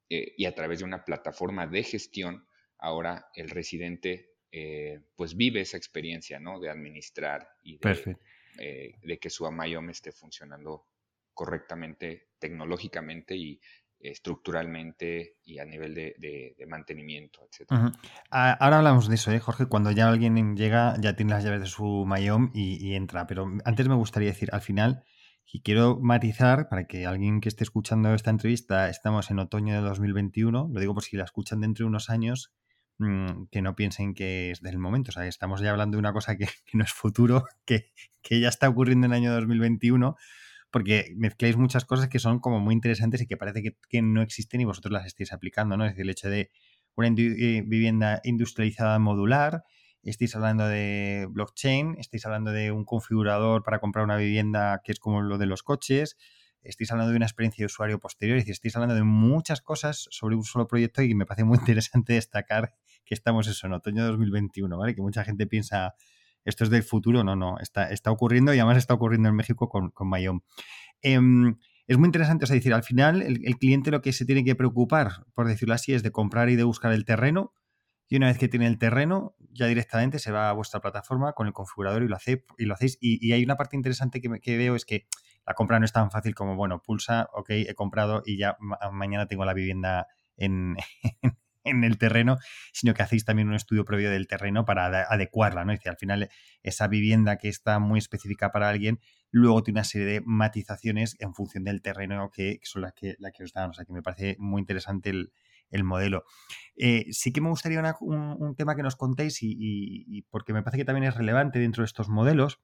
eh, 0.09 0.33
y 0.37 0.43
a 0.45 0.53
través 0.53 0.79
de 0.79 0.85
una 0.85 1.05
plataforma 1.05 1.67
de 1.67 1.83
gestión, 1.83 2.45
ahora 2.77 3.29
el 3.33 3.49
residente 3.49 4.30
eh, 4.51 4.99
pues 5.15 5.35
vive 5.35 5.61
esa 5.61 5.77
experiencia, 5.77 6.39
¿no? 6.39 6.59
De 6.59 6.69
administrar 6.69 7.47
y 7.63 7.77
de, 7.77 8.17
de 9.01 9.19
que 9.19 9.29
su 9.29 9.45
Amayom 9.45 9.89
esté 9.89 10.11
funcionando 10.11 10.87
correctamente, 11.33 12.29
tecnológicamente 12.39 13.35
y 13.35 13.59
estructuralmente 14.03 15.37
y 15.43 15.59
a 15.59 15.65
nivel 15.65 15.93
de, 15.93 16.55
mantenimiento, 16.67 17.41
etc. 17.45 17.93
Ahora 18.29 18.77
hablamos 18.77 19.07
de 19.07 19.15
eso, 19.15 19.31
¿eh, 19.31 19.39
Jorge. 19.39 19.67
Cuando 19.67 19.91
ya 19.91 20.09
alguien 20.09 20.55
llega, 20.55 20.95
ya 20.99 21.15
tiene 21.15 21.33
las 21.33 21.43
llaves 21.43 21.61
de 21.61 21.67
su 21.67 22.05
Mayom 22.05 22.51
y, 22.53 22.85
y, 22.85 22.95
entra. 22.95 23.27
Pero 23.27 23.47
antes 23.65 23.87
me 23.87 23.95
gustaría 23.95 24.29
decir, 24.29 24.49
al 24.51 24.61
final, 24.61 25.03
y 25.45 25.61
quiero 25.61 25.99
matizar 25.99 26.69
para 26.69 26.87
que 26.87 27.05
alguien 27.05 27.41
que 27.41 27.49
esté 27.49 27.63
escuchando 27.63 28.13
esta 28.13 28.29
entrevista, 28.29 28.89
estamos 28.89 29.31
en 29.31 29.39
otoño 29.39 29.75
de 29.75 29.81
2021, 29.81 30.69
lo 30.71 30.79
digo 30.79 30.93
por 30.93 31.03
si 31.03 31.17
la 31.17 31.25
escuchan 31.25 31.61
dentro 31.61 31.85
de 31.85 31.89
unos 31.89 32.09
años, 32.09 32.53
mm, 32.99 33.45
que 33.51 33.61
no 33.61 33.75
piensen 33.75 34.13
que 34.13 34.51
es 34.51 34.61
del 34.61 34.77
momento. 34.77 35.09
O 35.09 35.11
sea, 35.13 35.25
estamos 35.27 35.61
ya 35.61 35.71
hablando 35.71 35.95
de 35.95 35.99
una 35.99 36.13
cosa 36.13 36.35
que, 36.37 36.47
no 36.73 36.83
es 36.83 36.93
futuro, 36.93 37.45
que, 37.65 37.91
ya 38.29 38.49
está 38.49 38.69
ocurriendo 38.69 39.07
en 39.07 39.13
el 39.13 39.17
año 39.17 39.33
2021, 39.33 40.15
porque 40.71 41.13
mezcláis 41.17 41.57
muchas 41.57 41.85
cosas 41.85 42.09
que 42.09 42.19
son 42.19 42.39
como 42.39 42.59
muy 42.59 42.73
interesantes 42.73 43.21
y 43.21 43.27
que 43.27 43.37
parece 43.37 43.61
que, 43.61 43.77
que 43.89 44.01
no 44.01 44.21
existen 44.21 44.61
y 44.61 44.65
vosotros 44.65 44.93
las 44.93 45.05
estáis 45.05 45.33
aplicando, 45.33 45.77
¿no? 45.77 45.85
Es 45.85 45.91
decir, 45.91 46.03
el 46.03 46.09
hecho 46.11 46.29
de 46.29 46.51
una 46.95 47.07
eh, 47.07 47.63
vivienda 47.65 48.21
industrializada 48.23 48.99
modular, 48.99 49.63
estáis 50.03 50.35
hablando 50.35 50.67
de 50.67 51.27
blockchain, 51.29 51.95
estáis 51.99 52.25
hablando 52.25 52.51
de 52.51 52.71
un 52.71 52.85
configurador 52.85 53.63
para 53.63 53.79
comprar 53.79 54.05
una 54.05 54.17
vivienda 54.17 54.81
que 54.83 54.91
es 54.91 54.99
como 54.99 55.21
lo 55.21 55.37
de 55.37 55.45
los 55.45 55.63
coches, 55.63 56.17
estáis 56.63 56.91
hablando 56.91 57.11
de 57.11 57.17
una 57.17 57.25
experiencia 57.25 57.63
de 57.63 57.67
usuario 57.67 57.99
posterior, 57.99 58.37
es 58.37 58.43
decir, 58.43 58.53
estáis 58.53 58.75
hablando 58.75 58.95
de 58.95 59.03
muchas 59.03 59.61
cosas 59.61 60.07
sobre 60.11 60.35
un 60.35 60.43
solo 60.43 60.67
proyecto 60.67 61.01
y 61.01 61.15
me 61.15 61.25
parece 61.25 61.43
muy 61.43 61.57
interesante 61.59 62.13
destacar 62.13 62.73
que 63.05 63.13
estamos 63.13 63.47
eso 63.47 63.67
en 63.67 63.73
otoño 63.73 64.03
de 64.03 64.09
2021, 64.09 64.77
¿vale? 64.77 64.95
Que 64.95 65.01
mucha 65.01 65.23
gente 65.23 65.47
piensa 65.47 65.95
esto 66.43 66.63
es 66.63 66.69
del 66.69 66.83
futuro, 66.83 67.23
no, 67.23 67.35
no, 67.35 67.59
está, 67.59 67.89
está 67.91 68.11
ocurriendo 68.11 68.53
y 68.53 68.57
además 68.57 68.77
está 68.77 68.93
ocurriendo 68.93 69.29
en 69.29 69.35
México 69.35 69.69
con, 69.69 69.91
con 69.91 70.09
Mayom. 70.09 70.41
Em, 71.01 71.57
es 71.87 71.97
muy 71.97 72.07
interesante, 72.07 72.45
o 72.45 72.47
sea, 72.47 72.55
decir, 72.55 72.73
al 72.73 72.83
final 72.83 73.21
el, 73.21 73.57
cliente 73.57 73.91
lo 73.91 74.01
que 74.01 74.13
se 74.13 74.25
tiene 74.25 74.43
que 74.43 74.55
preocupar, 74.55 75.25
por 75.33 75.47
decirlo 75.47 75.73
así, 75.73 75.93
es 75.93 76.03
de 76.03 76.11
comprar 76.11 76.49
y 76.49 76.55
de 76.55 76.63
buscar 76.63 76.93
el 76.93 77.05
terreno, 77.05 77.53
y 78.07 78.17
una 78.17 78.27
vez 78.27 78.37
que 78.37 78.47
tiene 78.47 78.67
el 78.67 78.77
terreno, 78.77 79.35
ya 79.51 79.67
directamente 79.67 80.19
se 80.19 80.31
va 80.31 80.49
a 80.49 80.53
vuestra 80.53 80.81
plataforma 80.81 81.33
con 81.33 81.47
el 81.47 81.53
configurador 81.53 82.03
y 82.03 82.07
lo, 82.07 82.15
hace, 82.15 82.43
y 82.57 82.65
lo 82.65 82.73
hacéis. 82.73 82.97
Y, 82.99 83.31
hay 83.31 83.43
una 83.43 83.55
parte 83.55 83.77
interesante 83.77 84.19
que, 84.19 84.57
veo 84.57 84.75
es 84.75 84.83
que 84.83 85.05
la 85.45 85.53
compra 85.53 85.79
no 85.79 85.85
es 85.85 85.91
tan 85.91 86.11
fácil 86.11 86.35
como, 86.35 86.55
bueno, 86.55 86.81
pulsa, 86.81 87.29
ok, 87.33 87.49
he 87.49 87.73
comprado 87.73 88.23
y 88.25 88.37
ya 88.37 88.57
mañana 88.91 89.27
tengo 89.27 89.45
la 89.45 89.53
vivienda 89.53 90.07
en, 90.37 90.75
en 91.63 91.83
el 91.83 91.97
terreno, 91.97 92.37
sino 92.73 92.93
que 92.93 93.03
hacéis 93.03 93.25
también 93.25 93.47
un 93.47 93.55
estudio 93.55 93.85
previo 93.85 94.09
del 94.09 94.27
terreno 94.27 94.65
para 94.65 94.85
adecuarla, 94.85 95.65
¿no? 95.65 95.71
Es 95.71 95.79
decir, 95.79 95.91
al 95.91 95.97
final 95.97 96.29
esa 96.63 96.87
vivienda 96.87 97.37
que 97.37 97.49
está 97.49 97.79
muy 97.79 97.99
específica 97.99 98.51
para 98.51 98.69
alguien, 98.69 98.99
luego 99.29 99.63
tiene 99.63 99.79
una 99.79 99.83
serie 99.83 100.07
de 100.07 100.21
matizaciones 100.25 101.15
en 101.19 101.33
función 101.33 101.63
del 101.63 101.81
terreno 101.81 102.29
que, 102.31 102.59
son 102.63 102.83
las 102.83 102.93
que, 102.93 103.15
la 103.19 103.31
que 103.31 103.43
os 103.43 103.53
dan. 103.53 103.69
O 103.69 103.73
sea, 103.73 103.85
que 103.85 103.93
me 103.93 104.01
parece 104.01 104.35
muy 104.39 104.59
interesante 104.59 105.09
el, 105.11 105.31
el 105.71 105.83
modelo. 105.83 106.25
Eh, 106.75 107.05
sí 107.11 107.31
que 107.31 107.41
me 107.41 107.49
gustaría 107.49 107.81
un, 108.01 108.55
tema 108.55 108.75
que 108.75 108.83
nos 108.83 108.95
contéis 108.95 109.39
y, 109.41 110.25
porque 110.29 110.53
me 110.53 110.61
parece 110.61 110.79
que 110.79 110.85
también 110.85 111.05
es 111.05 111.15
relevante 111.15 111.59
dentro 111.59 111.81
de 111.81 111.85
estos 111.85 112.09
modelos 112.09 112.59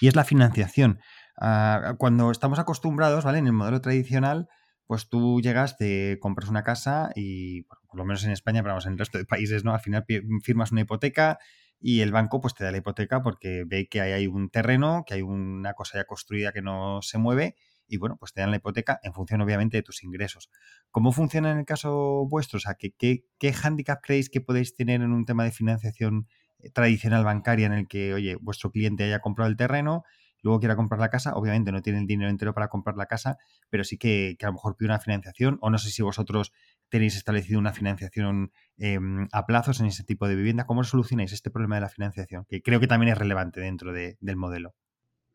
y 0.00 0.08
es 0.08 0.16
la 0.16 0.24
financiación. 0.24 1.00
Ah, 1.36 1.94
cuando 1.98 2.30
estamos 2.30 2.58
acostumbrados, 2.58 3.24
¿vale? 3.24 3.38
En 3.38 3.46
el 3.46 3.52
modelo 3.52 3.80
tradicional, 3.80 4.48
pues 4.86 5.08
tú 5.08 5.40
llegas, 5.40 5.76
te 5.76 6.18
compras 6.20 6.48
una 6.50 6.62
casa 6.64 7.10
y, 7.14 7.62
por 7.62 7.96
lo 7.96 8.04
menos 8.04 8.24
en 8.24 8.30
España, 8.30 8.62
pero 8.62 8.72
vamos, 8.72 8.86
en 8.86 8.92
el 8.92 8.98
resto 8.98 9.18
de 9.18 9.24
países, 9.24 9.64
¿no? 9.64 9.74
Al 9.74 9.80
final 9.80 10.04
firmas 10.42 10.72
una 10.72 10.82
hipoteca 10.82 11.38
y 11.80 12.00
el 12.00 12.12
banco 12.12 12.40
pues 12.40 12.54
te 12.54 12.64
da 12.64 12.70
la 12.70 12.78
hipoteca 12.78 13.22
porque 13.22 13.64
ve 13.66 13.88
que 13.88 14.00
hay 14.00 14.26
un 14.26 14.50
terreno, 14.50 15.04
que 15.06 15.14
hay 15.14 15.22
una 15.22 15.74
cosa 15.74 15.98
ya 15.98 16.04
construida 16.04 16.52
que 16.52 16.62
no 16.62 17.02
se 17.02 17.18
mueve 17.18 17.56
y 17.88 17.98
bueno, 17.98 18.16
pues 18.18 18.32
te 18.32 18.40
dan 18.40 18.50
la 18.50 18.56
hipoteca 18.56 19.00
en 19.02 19.12
función 19.12 19.40
obviamente 19.40 19.76
de 19.78 19.82
tus 19.82 20.02
ingresos. 20.02 20.50
¿Cómo 20.90 21.12
funciona 21.12 21.50
en 21.50 21.58
el 21.58 21.64
caso 21.64 22.26
vuestro? 22.28 22.58
O 22.58 22.60
sea, 22.60 22.74
¿qué, 22.74 22.92
qué, 22.96 23.24
qué 23.38 23.52
handicap 23.62 24.00
creéis 24.02 24.30
que 24.30 24.40
podéis 24.40 24.74
tener 24.74 25.02
en 25.02 25.12
un 25.12 25.26
tema 25.26 25.44
de 25.44 25.50
financiación 25.50 26.28
eh, 26.58 26.70
tradicional 26.70 27.24
bancaria 27.24 27.66
en 27.66 27.72
el 27.72 27.88
que, 27.88 28.14
oye, 28.14 28.36
vuestro 28.40 28.70
cliente 28.70 29.04
haya 29.04 29.20
comprado 29.20 29.50
el 29.50 29.56
terreno, 29.56 30.04
luego 30.42 30.60
quiera 30.60 30.76
comprar 30.76 31.00
la 31.00 31.08
casa, 31.08 31.34
obviamente 31.34 31.72
no 31.72 31.82
tiene 31.82 32.00
el 32.00 32.06
dinero 32.06 32.30
entero 32.30 32.54
para 32.54 32.68
comprar 32.68 32.96
la 32.96 33.06
casa, 33.06 33.38
pero 33.70 33.84
sí 33.84 33.98
que, 33.98 34.36
a 34.42 34.46
lo 34.46 34.52
mejor 34.54 34.76
pide 34.76 34.88
una 34.88 34.98
financiación, 34.98 35.58
o 35.60 35.70
no 35.70 35.78
sé 35.78 35.90
si 35.90 36.02
vosotros 36.02 36.52
tenéis 36.88 37.16
establecido 37.16 37.58
una 37.58 37.72
financiación 37.72 38.52
em, 38.76 39.28
a 39.32 39.46
plazos 39.46 39.80
en 39.80 39.86
ese 39.86 40.04
tipo 40.04 40.28
de 40.28 40.34
vivienda. 40.34 40.66
¿Cómo 40.66 40.84
solucionáis 40.84 41.32
este 41.32 41.50
problema 41.50 41.76
de 41.76 41.82
la 41.82 41.88
financiación? 41.88 42.44
Que 42.48 42.62
creo 42.62 42.80
que 42.80 42.86
también 42.86 43.12
es 43.12 43.18
relevante 43.18 43.60
dentro 43.60 43.92
del 43.92 44.36
modelo. 44.36 44.74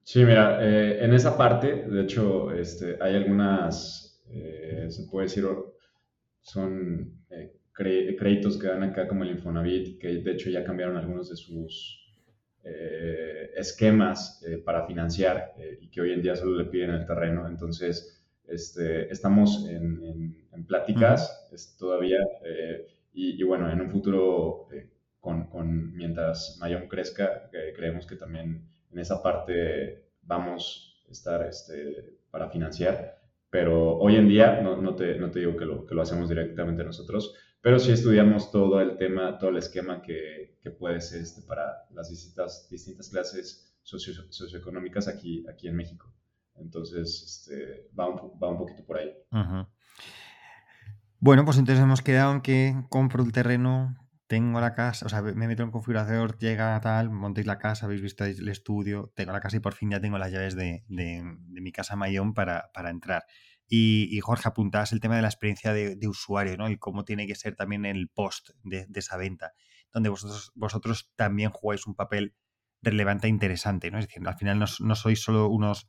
Sí, 0.04 0.24
mira, 0.24 0.60
eh, 0.66 1.04
en 1.04 1.14
esa 1.14 1.38
parte, 1.38 1.86
de 1.86 2.04
hecho, 2.04 2.52
este, 2.54 2.98
hay 3.02 3.16
algunas, 3.16 4.24
eh, 4.30 4.86
se 4.90 5.04
puede 5.10 5.26
decir, 5.28 5.46
son 6.42 7.26
eh, 7.30 7.58
créditos 7.74 8.58
que 8.58 8.68
dan 8.68 8.84
acá 8.84 9.08
como 9.08 9.24
el 9.24 9.32
Infonavit, 9.32 10.00
que 10.00 10.08
de 10.08 10.32
hecho 10.32 10.50
ya 10.50 10.64
cambiaron 10.64 10.96
algunos 10.96 11.30
de 11.30 11.36
sus 11.36 12.07
esquemas 13.56 14.44
para 14.66 14.86
financiar 14.86 15.54
y 15.82 15.90
que 15.90 16.02
hoy 16.02 16.14
en 16.14 16.22
día 16.22 16.36
solo 16.36 16.58
le 16.58 16.66
piden 16.66 16.92
el 16.92 17.06
terreno. 17.06 17.48
Entonces, 17.48 18.24
este, 18.46 19.12
estamos 19.12 19.68
en, 19.70 20.36
pláticas 20.68 21.48
todavía 21.78 22.20
y, 23.14 23.42
bueno, 23.44 23.72
en 23.72 23.82
un 23.82 23.90
futuro, 23.90 24.68
con, 25.20 25.48
con, 25.48 25.96
mientras 25.96 26.58
Mayom 26.60 26.88
crezca, 26.88 27.50
creemos 27.76 28.06
que 28.06 28.16
también 28.16 28.68
en 28.92 29.00
esa 29.00 29.22
parte 29.22 30.08
vamos 30.22 31.04
a 31.08 31.12
estar 31.12 31.48
este, 31.48 32.18
para 32.30 32.50
financiar, 32.50 33.20
pero 33.50 33.98
hoy 33.98 34.16
en 34.16 34.28
día 34.28 34.62
no, 34.62 34.78
no, 34.82 34.96
te, 34.96 35.18
no 35.18 35.32
te, 35.32 35.40
digo 35.40 35.56
que 35.56 35.66
lo, 35.66 35.86
que 35.86 35.96
lo, 35.96 36.02
hacemos 36.02 36.30
directamente 36.30 36.84
nosotros, 36.84 37.36
pero 37.68 37.80
sí 37.80 37.92
estudiamos 37.92 38.50
todo 38.50 38.80
el 38.80 38.96
tema, 38.96 39.38
todo 39.38 39.50
el 39.50 39.58
esquema 39.58 40.02
que, 40.02 40.58
que 40.64 40.72
puede 40.72 41.02
ser 41.02 41.24
este, 41.24 41.42
para 41.42 41.86
las 41.92 42.10
distintas, 42.10 42.66
distintas 42.70 43.10
clases 43.10 43.78
socio, 43.84 44.14
socioeconómicas 44.30 45.10
aquí, 45.10 45.46
aquí 45.50 45.68
en 45.68 45.76
México. 45.76 46.10
Entonces, 46.56 47.22
este, 47.26 47.90
va, 48.00 48.08
un, 48.08 48.40
va 48.42 48.52
un 48.52 48.58
poquito 48.58 48.86
por 48.86 49.00
ahí. 49.00 49.12
Bueno, 51.20 51.44
pues 51.44 51.58
entonces 51.58 51.84
hemos 51.84 52.02
quedado 52.02 52.32
en 52.32 52.40
que 52.40 52.74
compro 52.88 53.22
el 53.22 53.34
terreno, 53.34 53.98
tengo 54.28 54.62
la 54.62 54.74
casa, 54.74 55.06
o 55.06 55.10
sea, 55.10 55.22
me 55.22 55.48
meto 55.50 55.64
en 55.64 55.72
configurador, 55.72 56.38
llega 56.38 56.80
tal, 56.80 57.10
montéis 57.10 57.48
la 57.48 57.58
casa, 57.58 57.86
habéis 57.86 58.02
visto 58.02 58.24
el 58.24 58.48
estudio, 58.48 59.12
tengo 59.14 59.34
la 59.34 59.42
casa 59.42 59.58
y 59.58 59.60
por 59.60 59.74
fin 59.74 59.92
ya 59.92 60.00
tengo 60.00 60.18
las 60.18 60.32
llaves 60.32 60.56
de, 60.56 60.86
mi 60.88 61.74
casa 61.74 61.98
Mayón 61.98 62.34
para, 62.34 62.72
para 62.74 62.92
entrar. 62.92 63.26
Y, 63.70 64.20
Jorge, 64.22 64.48
apuntabas 64.48 64.94
el 64.94 65.02
tema 65.02 65.18
de 65.18 65.22
la 65.22 65.28
experiencia 65.28 65.74
de, 65.74 66.08
usuario, 66.08 66.56
¿no? 66.56 66.70
Y 66.70 66.78
cómo 66.78 67.04
tiene 67.04 67.28
que 67.28 67.36
ser 67.36 67.56
también 67.56 67.86
el 67.86 68.08
post 68.08 68.52
de, 68.64 68.88
esa 68.96 69.18
venta, 69.18 69.54
donde 69.94 70.10
vosotros, 70.10 70.52
vosotros 70.56 71.12
también 71.16 71.50
jugáis 71.50 71.86
un 71.86 71.96
papel 71.96 72.34
relevante 72.82 73.28
e 73.28 73.30
interesante, 73.30 73.92
¿no? 73.92 74.00
Es 74.00 74.08
decir, 74.08 74.26
al 74.26 74.38
final 74.38 74.60
no, 74.60 74.96
sois 74.96 75.22
solo 75.22 75.50
unos 75.50 75.88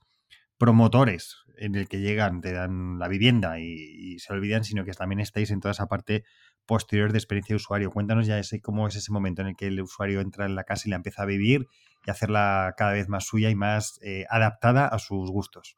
promotores 0.56 1.44
en 1.56 1.76
el 1.76 1.88
que 1.88 2.00
llegan, 2.00 2.40
te 2.40 2.52
dan 2.52 2.98
la 2.98 3.06
vivienda 3.06 3.60
y, 3.60 4.18
se 4.18 4.32
olvidan, 4.32 4.64
sino 4.64 4.84
que 4.84 4.92
también 4.92 5.20
estáis 5.20 5.50
en 5.52 5.60
toda 5.60 5.72
esa 5.72 5.86
parte 5.86 6.24
posterior 6.66 7.12
de 7.12 7.18
experiencia 7.18 7.52
de 7.54 7.58
usuario. 7.58 7.90
Cuéntanos 7.90 8.26
ya 8.26 8.38
ese, 8.38 8.60
cómo 8.60 8.88
es 8.88 8.96
ese 8.96 9.12
momento 9.12 9.42
en 9.42 9.48
el 9.48 9.56
que 9.56 9.68
el 9.68 9.80
usuario 9.80 10.20
entra 10.20 10.46
en 10.46 10.56
la 10.56 10.64
casa 10.64 10.82
y 10.86 10.90
la 10.90 10.96
empieza 10.96 11.22
a 11.22 11.26
vivir 11.26 11.68
y 12.04 12.10
hacerla 12.10 12.74
cada 12.76 12.92
vez 12.92 13.08
más 13.08 13.24
suya 13.24 13.50
y 13.50 13.54
más 13.54 14.00
eh, 14.02 14.24
adaptada 14.28 14.88
a 14.88 14.98
sus 14.98 15.30
gustos. 15.30 15.76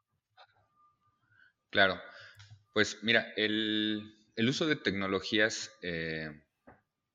Claro, 1.70 2.00
pues 2.72 2.98
mira, 3.02 3.32
el, 3.36 4.16
uso 4.36 4.66
de 4.66 4.74
tecnologías 4.74 5.72
eh, 5.82 6.42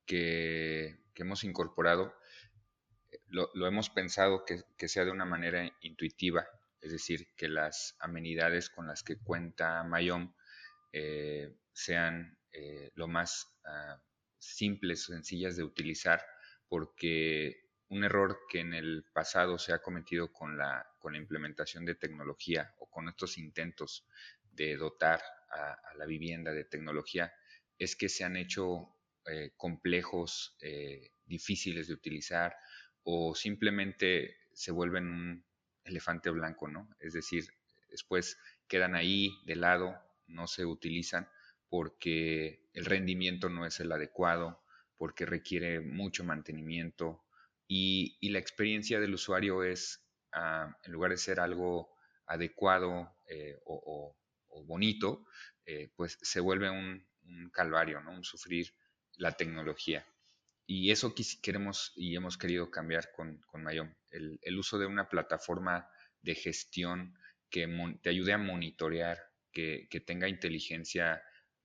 que, 0.06 0.96
hemos 1.14 1.44
incorporado 1.44 2.14
lo, 3.28 3.66
hemos 3.66 3.90
pensado 3.90 4.44
que, 4.44 4.88
sea 4.88 5.04
de 5.04 5.10
una 5.10 5.26
manera 5.26 5.70
intuitiva, 5.80 6.46
es 6.80 6.92
decir, 6.92 7.28
que 7.36 7.48
las 7.48 7.96
amenidades 8.00 8.70
con 8.70 8.86
las 8.86 9.02
que 9.02 9.18
cuenta 9.18 9.82
Mayom 9.84 10.32
eh, 10.92 11.54
sean 11.72 12.38
eh, 12.52 12.92
lo 12.94 13.08
más 13.08 13.58
uh, 13.64 14.00
simples, 14.38 15.04
sencillas 15.04 15.56
de 15.56 15.64
utilizar, 15.64 16.24
porque 16.68 17.66
un 17.88 18.04
error 18.04 18.38
que 18.48 18.60
en 18.60 18.74
el 18.74 19.04
pasado 19.12 19.58
se 19.58 19.72
ha 19.72 19.82
cometido 19.82 20.32
con 20.32 20.56
la, 20.56 20.86
con 20.98 21.12
la 21.12 21.18
implementación 21.18 21.84
de 21.84 21.94
tecnología 21.94 22.74
o 22.78 22.88
con 22.88 23.08
estos 23.08 23.38
intentos 23.38 24.06
de 24.56 24.76
dotar 24.76 25.20
a, 25.50 25.94
la 25.96 26.06
vivienda 26.06 26.52
de 26.52 26.64
tecnología 26.64 27.32
es 27.78 27.96
que 27.96 28.08
se 28.08 28.24
han 28.24 28.36
hecho 28.36 28.96
eh, 29.26 29.52
complejos, 29.56 30.56
eh, 30.60 31.12
difíciles 31.24 31.88
de 31.88 31.94
utilizar 31.94 32.54
o 33.02 33.34
simplemente 33.34 34.36
se 34.52 34.72
vuelven 34.72 35.06
un 35.06 35.44
elefante 35.84 36.30
blanco, 36.30 36.68
¿no? 36.68 36.88
Es 36.98 37.12
decir, 37.12 37.46
después 37.88 38.38
quedan 38.66 38.94
ahí 38.94 39.38
de 39.44 39.56
lado, 39.56 39.96
no 40.26 40.46
se 40.46 40.64
utilizan 40.64 41.28
porque 41.68 42.68
el 42.72 42.84
rendimiento 42.84 43.48
no 43.48 43.66
es 43.66 43.80
el 43.80 43.92
adecuado, 43.92 44.62
porque 44.96 45.26
requiere 45.26 45.80
mucho 45.80 46.24
mantenimiento 46.24 47.22
y, 47.68 48.18
la 48.30 48.38
experiencia 48.38 49.00
del 49.00 49.14
usuario 49.14 49.64
es, 49.64 50.04
ah, 50.32 50.76
en 50.84 50.92
lugar 50.92 51.10
de 51.10 51.16
ser 51.16 51.40
algo 51.40 51.94
adecuado 52.26 53.16
eh, 53.28 53.56
o, 53.64 54.16
bonito, 54.64 55.26
eh, 55.64 55.90
pues 55.96 56.18
se 56.22 56.40
vuelve 56.40 56.70
un, 56.70 57.06
calvario, 57.52 58.00
¿no? 58.00 58.12
un 58.12 58.24
sufrir 58.24 58.72
la 59.16 59.32
tecnología. 59.32 60.06
Y 60.64 60.90
eso 60.90 61.14
queremos 61.42 61.92
y 61.96 62.14
hemos 62.14 62.38
querido 62.38 62.70
cambiar 62.70 63.10
con, 63.12 63.40
con 63.46 63.62
Mayom, 63.64 63.92
el, 64.10 64.58
uso 64.58 64.78
de 64.78 64.86
una 64.86 65.08
plataforma 65.08 65.88
de 66.22 66.34
gestión 66.34 67.18
que 67.50 67.68
te 68.02 68.10
ayude 68.10 68.32
a 68.32 68.38
monitorear, 68.38 69.18
que, 69.52 69.88
tenga 70.06 70.28
inteligencia 70.28 71.22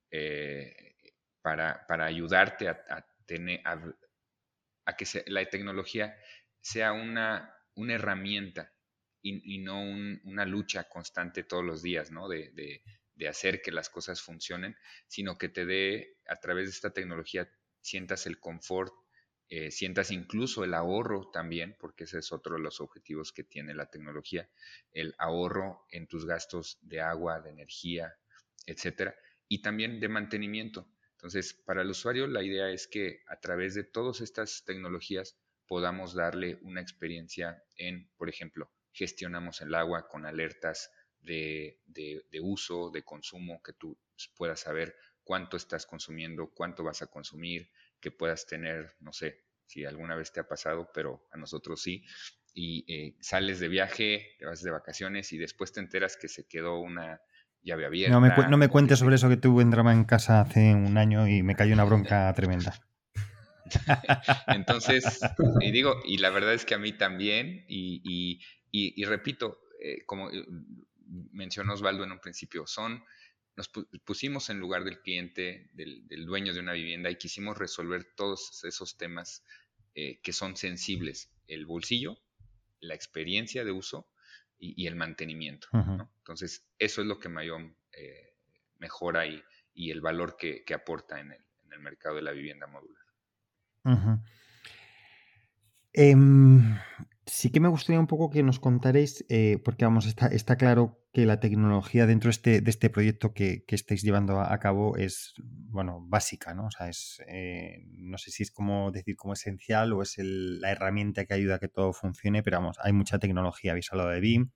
eh, 0.10 0.95
para, 1.41 1.86
ayudarte 2.06 2.69
a, 2.69 3.06
tener, 3.25 3.62
a, 3.65 4.95
que 4.95 5.06
la 5.27 5.45
tecnología 5.45 6.15
sea 6.60 6.93
una, 6.93 7.56
una 7.75 7.93
herramienta 7.93 8.71
y, 9.21 9.60
no 9.60 9.81
una 10.23 10.45
lucha 10.45 10.89
constante 10.89 11.43
todos 11.43 11.63
los 11.63 11.81
días, 11.81 12.12
¿no? 12.12 12.27
De, 12.27 12.84
hacer 13.29 13.62
que 13.62 13.71
las 13.71 13.89
cosas 13.89 14.19
funcionen, 14.19 14.75
sino 15.07 15.38
que 15.38 15.47
te 15.47 15.67
dé, 15.67 16.17
a 16.27 16.38
través 16.39 16.65
de 16.65 16.71
esta 16.71 16.91
tecnología, 16.91 17.47
sientas 17.79 18.25
el 18.25 18.39
confort, 18.39 18.93
eh, 19.47 19.69
sientas 19.69 20.10
incluso 20.10 20.63
el 20.63 20.73
ahorro 20.73 21.29
también, 21.29 21.75
porque 21.79 22.05
ese 22.05 22.17
es 22.17 22.31
otro 22.31 22.55
de 22.55 22.63
los 22.63 22.81
objetivos 22.81 23.31
que 23.31 23.43
tiene 23.43 23.75
la 23.75 23.86
tecnología, 23.91 24.49
el 24.91 25.13
ahorro 25.19 25.86
en 25.91 26.07
tus 26.07 26.25
gastos 26.25 26.79
de 26.81 27.01
agua, 27.01 27.41
de 27.41 27.51
energía, 27.51 28.15
etcétera, 28.65 29.15
y 29.47 29.62
también 29.62 29.99
de 29.99 30.07
mantenimiento. 30.07 30.88
Entonces, 31.12 31.53
para 31.53 31.84
el 31.84 31.89
usuario 31.91 32.25
la 32.25 32.41
idea 32.41 32.71
es 32.71 32.88
que 32.88 33.21
a 33.27 33.39
través 33.39 33.75
de 33.75 33.84
todas 33.84 34.21
estas 34.21 34.63
tecnologías 34.65 35.38
podamos 35.67 36.15
darle 36.15 36.57
una 36.63 36.81
experiencia 36.81 37.63
en, 37.75 38.10
por 38.17 38.29
ejemplo, 38.29 38.71
gestionamos 38.91 39.62
el 39.62 39.73
agua 39.75 40.08
con 40.08 40.25
alertas 40.25 40.91
de, 41.21 41.80
uso, 42.41 42.89
de 42.91 43.04
consumo, 43.04 43.62
que 43.63 43.73
tú 43.73 43.97
puedas 44.36 44.60
saber 44.60 44.95
cuánto 45.23 45.58
estás 45.58 45.86
consumiendo, 45.86 46.51
cuánto 46.54 46.84
vas 46.84 47.01
a 47.01 47.08
consumir, 47.08 47.69
que 47.99 48.12
puedas 48.12 48.45
tener, 48.45 48.95
no 48.99 49.13
sé, 49.13 49.45
si 49.65 49.86
alguna 49.86 50.15
vez 50.15 50.32
te 50.32 50.39
ha 50.39 50.47
pasado, 50.47 50.89
pero 50.93 51.27
a 51.32 51.38
nosotros 51.38 51.82
sí, 51.82 52.04
y 52.54 52.84
eh, 52.93 53.15
sales 53.21 53.60
de 53.60 53.69
viaje, 53.69 54.36
te 54.38 54.45
vas 54.45 54.62
de 54.62 54.71
vacaciones 54.71 55.32
y 55.32 55.38
después 55.38 55.71
te 55.71 55.80
enteras 55.80 56.17
que 56.17 56.27
se 56.27 56.47
quedó 56.47 56.80
una 56.80 57.21
llave 57.62 57.86
abierta. 57.86 58.13
No 58.13 58.21
me, 58.21 58.30
no 58.49 58.58
me 58.58 58.67
cuentes 58.67 58.99
sobre 58.99 59.15
eso 59.15 59.30
que 59.30 59.38
tuve 59.38 59.62
en 59.63 59.69
drama 59.69 59.93
en 59.93 60.04
casa 60.04 60.41
hace 60.41 60.73
un 60.73 60.97
año 60.97 61.27
y 61.27 61.43
me 61.43 61.56
cayó 61.56 61.73
una 61.73 61.86
bronca 61.86 62.34
tremenda. 62.34 62.73
Entonces, 64.47 65.21
y 65.62 65.71
digo, 65.71 66.01
y 66.06 66.17
la 66.17 66.30
verdad 66.30 66.54
es 66.54 66.65
que 66.65 66.75
a 66.75 66.80
mí 66.80 66.91
también, 66.93 67.65
y, 67.67 68.01
y, 68.04 68.41
repito, 69.05 69.62
eh, 69.81 70.05
como 70.05 70.29
eh, 70.29 70.45
mencionó 71.31 71.73
Osvaldo 71.73 72.03
en 72.03 72.12
un 72.12 72.19
principio, 72.19 72.67
son, 72.67 73.03
nos 73.55 73.69
pusimos 74.05 74.49
en 74.49 74.60
lugar 74.60 74.84
del 74.84 75.01
cliente, 75.01 75.69
del, 75.73 76.25
dueño 76.25 76.53
de 76.53 76.60
una 76.60 76.73
vivienda 76.73 77.10
y 77.10 77.17
quisimos 77.17 77.57
resolver 77.57 78.13
todos 78.15 78.63
esos 78.63 78.97
temas 78.97 79.43
eh, 79.95 80.21
que 80.21 80.34
son 80.34 80.55
sensibles, 80.55 81.31
el 81.47 81.65
bolsillo, 81.65 82.17
la 82.79 82.95
experiencia 82.95 83.65
de 83.65 83.71
uso 83.71 84.07
y, 84.57 84.86
el 84.86 84.95
mantenimiento. 84.95 85.67
Entonces, 85.73 86.67
eso 86.77 87.01
es 87.01 87.07
lo 87.07 87.19
que 87.19 87.29
Mayom 87.29 87.73
mejora 88.77 89.25
y, 89.25 89.43
y, 89.73 89.89
el 89.89 90.01
valor 90.01 90.38
que, 90.38 90.63
aporta 90.73 91.19
en 91.19 91.31
el, 91.31 91.43
en 91.65 91.73
el, 91.73 91.79
mercado 91.79 92.15
de 92.17 92.21
la 92.21 92.31
vivienda 92.31 92.67
modular. 92.67 93.03
Sí 97.27 97.51
que 97.51 97.60
me 97.60 97.67
gustaría 97.69 97.99
un 97.99 98.07
poco 98.07 98.31
que 98.31 98.41
nos 98.41 98.60
contaréis, 98.60 99.25
eh, 99.29 99.60
porque 99.63 99.86
vamos, 99.86 100.07
está, 100.07 100.27
está 100.27 100.55
claro 100.55 101.01
que 101.13 101.25
la 101.25 101.39
tecnología 101.39 102.07
dentro 102.07 102.29
de 102.29 102.31
este, 102.31 102.62
de 102.62 102.69
este 102.69 102.89
proyecto 102.89 103.34
que, 103.34 103.63
estáis 103.67 104.01
llevando 104.01 104.39
a, 104.39 104.57
cabo 104.60 104.97
es, 104.97 105.34
bueno, 105.43 106.03
básica, 106.07 106.55
¿no? 106.55 106.65
O 106.65 106.71
sea, 106.71 106.89
es, 106.89 107.21
eh, 107.27 107.86
no 107.91 108.17
sé 108.17 108.31
si 108.31 108.41
es 108.41 108.51
como 108.51 108.91
decir 108.91 109.15
como 109.15 109.34
esencial 109.34 109.93
o 109.93 110.01
es 110.01 110.15
la 110.17 110.71
herramienta 110.71 111.25
que 111.25 111.36
ayuda 111.36 111.55
a 111.55 111.60
que 111.60 111.67
todo 111.67 111.93
funcione, 111.93 112.41
pero 112.41 112.57
vamos, 112.57 112.77
hay 112.81 112.93
mucha 112.93 113.19
tecnología. 113.19 113.71
Habéis 113.71 113.91
hablado 113.91 114.10
de 114.10 114.19
BIM, 114.19 114.51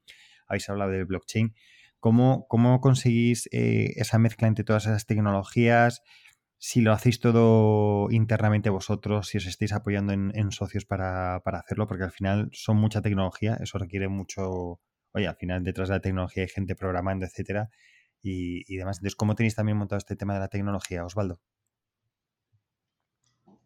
habéis 0.47 0.67
hablado 0.69 0.91
del 0.91 1.05
blockchain. 1.05 1.53
¿Cómo, 1.99 2.47
cómo 2.47 2.81
conseguís 2.81 3.47
eh, 3.51 3.93
esa 3.95 4.17
mezcla 4.17 4.47
entre 4.47 4.63
todas 4.63 4.85
esas 4.85 5.05
tecnologías? 5.05 6.01
Si 6.57 6.81
lo 6.81 6.91
hacéis 6.93 7.19
todo 7.19 8.09
internamente 8.11 8.69
vosotros, 8.69 9.27
si 9.27 9.37
os 9.37 9.45
estáis 9.45 9.73
apoyando 9.73 10.13
en, 10.13 10.51
socios 10.51 10.85
para, 10.85 11.35
hacerlo, 11.37 11.87
porque 11.87 12.03
al 12.03 12.11
final 12.11 12.49
son 12.53 12.77
mucha 12.77 13.01
tecnología, 13.01 13.57
eso 13.61 13.77
requiere 13.77 14.07
mucho, 14.07 14.79
oye, 15.11 15.27
al 15.27 15.35
final 15.35 15.63
detrás 15.63 15.89
de 15.89 15.95
la 15.95 16.01
tecnología 16.01 16.43
hay 16.43 16.49
gente 16.49 16.75
programando, 16.75 17.25
etcétera, 17.25 17.69
y, 18.21 18.77
demás. 18.77 18.97
Entonces, 18.97 19.15
¿cómo 19.15 19.35
tenéis 19.35 19.55
también 19.55 19.77
montado 19.77 19.97
este 19.97 20.15
tema 20.15 20.33
de 20.33 20.39
la 20.39 20.47
tecnología, 20.47 21.05
Osvaldo? 21.05 21.39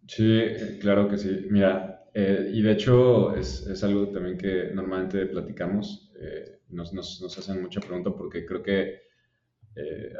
Sí, 0.07 0.79
claro 0.81 1.07
que 1.07 1.17
sí. 1.17 1.47
Mira, 1.49 1.99
eh, 2.13 2.49
y 2.51 2.61
de 2.61 2.71
hecho 2.71 3.35
es, 3.35 3.83
algo 3.83 4.09
también 4.09 4.37
que 4.37 4.71
normalmente 4.73 5.25
platicamos, 5.27 6.11
eh, 6.19 6.59
nos, 6.69 7.37
hacen 7.37 7.61
mucha 7.61 7.79
pregunta 7.79 8.11
porque 8.11 8.45
creo 8.45 8.61
que 8.61 9.03
eh, 9.75 10.13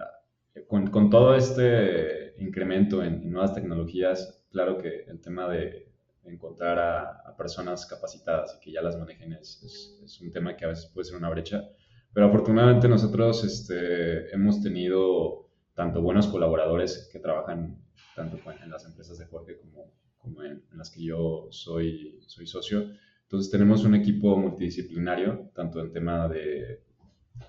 con, 0.68 1.10
todo 1.10 1.36
este 1.36 2.36
incremento 2.38 3.04
en, 3.04 3.30
nuevas 3.32 3.54
tecnologías, 3.54 4.46
claro 4.52 4.78
que 4.78 5.04
el 5.08 5.20
tema 5.22 5.48
de 5.50 5.92
encontrar 6.24 6.80
a, 6.80 7.36
personas 7.38 7.86
capacitadas 7.86 8.58
y 8.58 8.60
que 8.60 8.72
ya 8.74 8.82
las 8.82 8.98
manejen 8.98 9.32
es, 9.32 10.02
es, 10.04 10.20
un 10.20 10.30
tema 10.30 10.58
que 10.58 10.66
a 10.66 10.68
veces 10.68 10.88
puede 10.88 11.06
ser 11.06 11.16
una 11.16 11.30
brecha, 11.30 11.70
pero 12.14 12.26
afortunadamente 12.26 12.90
nosotros 12.90 13.46
este, 13.46 14.34
hemos 14.34 14.62
tenido 14.62 15.50
tanto 15.74 16.02
buenos 16.02 16.28
colaboradores 16.28 17.10
que 17.12 17.20
trabajan 17.20 17.82
tanto 18.14 18.38
en 18.62 18.70
las 18.70 18.86
empresas 18.86 19.18
de 19.18 19.26
Jorge 19.28 19.58
como, 19.58 19.94
como 20.18 20.44
en, 20.44 20.62
las 20.74 20.90
que 20.90 21.02
yo 21.02 21.48
soy, 21.52 22.20
soy 22.28 22.46
socio. 22.46 22.92
Entonces 23.24 23.50
tenemos 23.50 23.86
un 23.86 23.96
equipo 23.96 24.36
multidisciplinario, 24.36 25.52
tanto 25.56 25.80
en 25.80 25.94
tema 25.94 26.28
de 26.28 26.84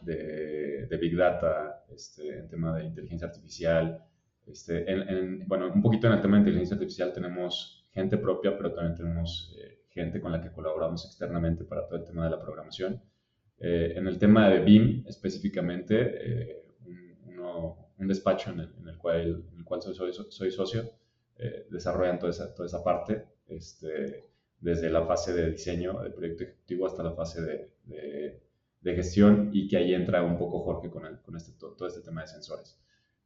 de, 0.02 0.98
Big 1.00 1.16
Data, 1.16 1.84
este, 1.90 2.38
en 2.38 2.48
tema 2.48 2.76
de 2.76 2.84
inteligencia 2.84 3.28
artificial. 3.28 4.04
Este, 4.46 4.84
bueno, 5.46 5.72
un 5.72 5.82
poquito 5.82 6.06
en 6.06 6.14
el 6.14 6.20
tema 6.20 6.36
de 6.36 6.40
inteligencia 6.40 6.74
artificial 6.74 7.12
tenemos 7.12 7.86
gente 7.92 8.18
propia, 8.18 8.56
pero 8.56 8.72
también 8.72 8.96
tenemos 8.96 9.54
eh, 9.58 9.82
gente 9.88 10.20
con 10.20 10.32
la 10.32 10.40
que 10.40 10.50
colaboramos 10.50 11.04
externamente 11.04 11.64
para 11.64 11.86
todo 11.86 11.98
el 11.98 12.04
tema 12.04 12.24
de 12.24 12.30
la 12.30 12.40
programación. 12.40 13.02
Eh, 13.58 13.94
en 13.96 14.06
el 14.06 14.18
tema 14.18 14.48
de 14.48 14.60
BIM 14.60 15.04
específicamente, 15.06 15.96
eh, 15.98 16.56
un, 17.98 18.08
despacho 18.08 18.50
en 18.50 18.60
el, 18.60 18.96
cual, 18.96 19.44
en 19.52 19.58
el 19.58 19.64
cual 19.64 19.82
soy, 19.82 20.12
soy, 20.12 20.50
socio, 20.50 20.90
desarrollan 21.70 22.18
toda 22.18 22.30
esa, 22.30 22.54
toda 22.54 22.66
esa 22.66 22.82
parte, 22.82 23.26
este, 23.46 24.24
desde 24.58 24.88
la 24.88 25.04
fase 25.04 25.34
de 25.34 25.50
diseño 25.50 26.00
del 26.02 26.14
proyecto 26.14 26.44
ejecutivo 26.44 26.86
hasta 26.86 27.02
la 27.02 27.12
fase 27.12 27.42
de 27.42 27.70
de 27.90 28.40
gestión 28.82 29.50
y 29.52 29.68
que 29.68 29.76
ahí 29.76 29.94
entra 29.94 30.22
un 30.22 30.38
poco 30.38 30.60
Jorge 30.60 30.90
con, 30.90 31.02
con 31.24 31.36
este, 31.36 31.52
todo, 31.58 31.86
este 31.86 32.00
tema 32.00 32.22
de 32.22 32.28
sensores. 32.28 32.78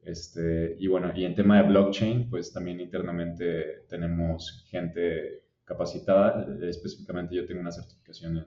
Este, 0.03 0.77
y 0.79 0.87
bueno, 0.87 1.13
y 1.15 1.25
en 1.25 1.35
tema 1.35 1.63
de 1.63 1.69
blockchain, 1.69 2.29
pues 2.29 2.53
también 2.53 2.81
internamente 2.81 3.85
tenemos 3.89 4.67
gente 4.69 5.45
capacitada. 5.65 6.47
Específicamente 6.63 7.35
yo 7.35 7.47
tengo 7.47 7.61
una 7.61 7.73
certificación 7.73 8.45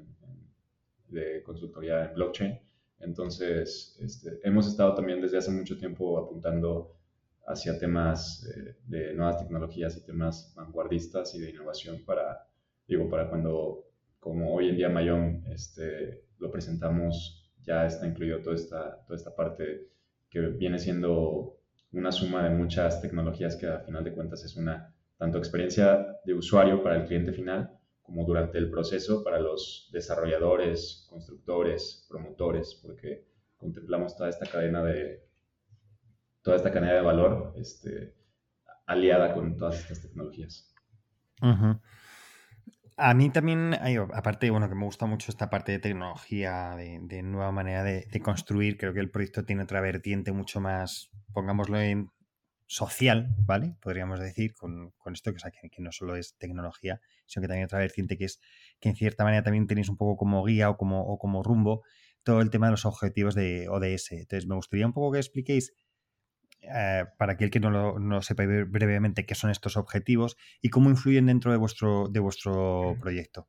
de 1.07 1.41
consultoría 1.43 2.05
en 2.05 2.13
blockchain. 2.13 2.59
Entonces, 2.99 3.97
este, 4.01 4.39
hemos 4.43 4.67
estado 4.67 4.95
también 4.95 5.21
desde 5.21 5.37
hace 5.37 5.51
mucho 5.51 5.77
tiempo 5.77 6.17
apuntando 6.17 6.95
hacia 7.47 7.79
temas 7.79 8.45
eh, 8.45 8.75
de 8.85 9.13
nuevas 9.13 9.39
tecnologías 9.39 9.95
y 9.97 10.05
temas 10.05 10.53
vanguardistas 10.55 11.33
y 11.35 11.39
de 11.39 11.51
innovación 11.51 12.03
para, 12.05 12.45
digo, 12.87 13.09
para 13.09 13.29
cuando, 13.29 13.85
como 14.19 14.53
hoy 14.53 14.69
en 14.69 14.75
día 14.75 14.89
Mayón, 14.89 15.43
este, 15.47 16.26
lo 16.39 16.51
presentamos, 16.51 17.51
ya 17.63 17.85
está 17.85 18.07
incluido 18.07 18.41
toda 18.41 18.55
esta, 18.55 19.03
toda 19.05 19.17
esta 19.17 19.35
parte 19.35 19.87
que 20.29 20.39
viene 20.39 20.79
siendo 20.79 21.57
una 21.91 22.11
suma 22.11 22.43
de 22.43 22.55
muchas 22.55 23.01
tecnologías 23.01 23.55
que 23.55 23.67
a 23.67 23.79
final 23.79 24.03
de 24.03 24.13
cuentas 24.13 24.43
es 24.43 24.55
una 24.55 24.93
tanto 25.17 25.37
experiencia 25.37 26.19
de 26.25 26.33
usuario 26.33 26.83
para 26.83 26.97
el 26.97 27.07
cliente 27.07 27.33
final 27.33 27.71
como 28.01 28.23
durante 28.23 28.57
el 28.57 28.69
proceso 28.69 29.23
para 29.23 29.39
los 29.39 29.89
desarrolladores, 29.91 31.05
constructores, 31.09 32.05
promotores, 32.09 32.79
porque 32.81 33.25
contemplamos 33.57 34.15
toda 34.15 34.29
esta 34.29 34.45
cadena 34.45 34.83
de 34.83 35.27
toda 36.41 36.55
esta 36.55 36.71
cadena 36.71 36.93
de 36.93 37.01
valor 37.01 37.53
este, 37.57 38.15
aliada 38.85 39.33
con 39.33 39.57
todas 39.57 39.79
estas 39.79 40.01
tecnologías. 40.01 40.73
A 42.99 43.13
mí 43.13 43.29
también, 43.29 43.75
aparte, 44.11 44.49
bueno, 44.49 44.67
que 44.67 44.73
me 44.73 44.85
gusta 44.85 45.05
mucho 45.05 45.29
esta 45.29 45.51
parte 45.51 45.71
de 45.71 45.77
tecnología, 45.77 46.75
de, 46.75 47.21
nueva 47.21 47.51
manera 47.51 47.83
de, 47.83 48.21
construir, 48.23 48.75
creo 48.75 48.91
que 48.91 48.99
el 48.99 49.11
proyecto 49.11 49.45
tiene 49.45 49.63
otra 49.63 49.81
vertiente 49.81 50.31
mucho 50.31 50.59
más, 50.59 51.11
pongámoslo 51.31 51.79
en 51.79 52.09
social, 52.65 53.35
¿vale? 53.45 53.75
Podríamos 53.83 54.19
decir, 54.19 54.55
con, 54.55 54.93
esto 55.13 55.31
que, 55.31 55.69
que, 55.69 55.81
no 55.83 55.91
solo 55.91 56.15
es 56.15 56.37
tecnología, 56.39 56.99
sino 57.27 57.43
que 57.43 57.47
también 57.47 57.65
otra 57.65 57.77
vertiente 57.77 58.17
que 58.17 58.25
es 58.25 58.41
que 58.79 58.89
en 58.89 58.95
cierta 58.95 59.23
manera 59.23 59.43
también 59.43 59.67
tenéis 59.67 59.89
un 59.89 59.97
poco 59.97 60.17
como 60.17 60.43
guía 60.43 60.67
o 60.71 60.75
como, 60.75 61.01
o 61.05 61.19
como 61.19 61.43
rumbo 61.43 61.83
todo 62.23 62.41
el 62.41 62.49
tema 62.49 62.65
de 62.65 62.71
los 62.71 62.85
objetivos 62.85 63.35
de 63.35 63.69
ODS. 63.69 64.13
Entonces, 64.13 64.47
me 64.47 64.55
gustaría 64.55 64.87
un 64.87 64.93
poco 64.93 65.11
que 65.11 65.19
expliquéis 65.19 65.71
eh, 66.73 67.05
para 67.17 67.33
aquel 67.33 67.49
que 67.49 67.59
no, 67.59 67.69
lo, 67.69 68.21
sepa 68.21 68.45
brevemente 68.45 69.25
qué 69.25 69.35
son 69.35 69.49
estos 69.49 69.77
objetivos 69.77 70.37
y 70.61 70.69
cómo 70.69 70.89
influyen 70.89 71.27
dentro 71.27 71.51
de 71.51 71.57
vuestro, 71.57 72.07
de 72.09 72.19
vuestro 72.19 72.95
proyecto. 72.99 73.47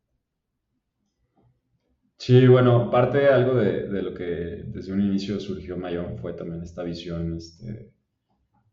Sí, 2.16 2.46
bueno, 2.48 2.90
parte 2.90 3.18
de 3.18 3.28
algo 3.28 3.54
de, 3.54 4.02
lo 4.02 4.12
que 4.12 4.24
desde 4.66 4.92
un 4.92 5.00
inicio 5.00 5.38
surgió 5.38 5.76
Mayón 5.76 6.18
fue 6.18 6.32
también 6.32 6.62
esta 6.62 6.82
visión, 6.82 7.36
este, 7.36 7.92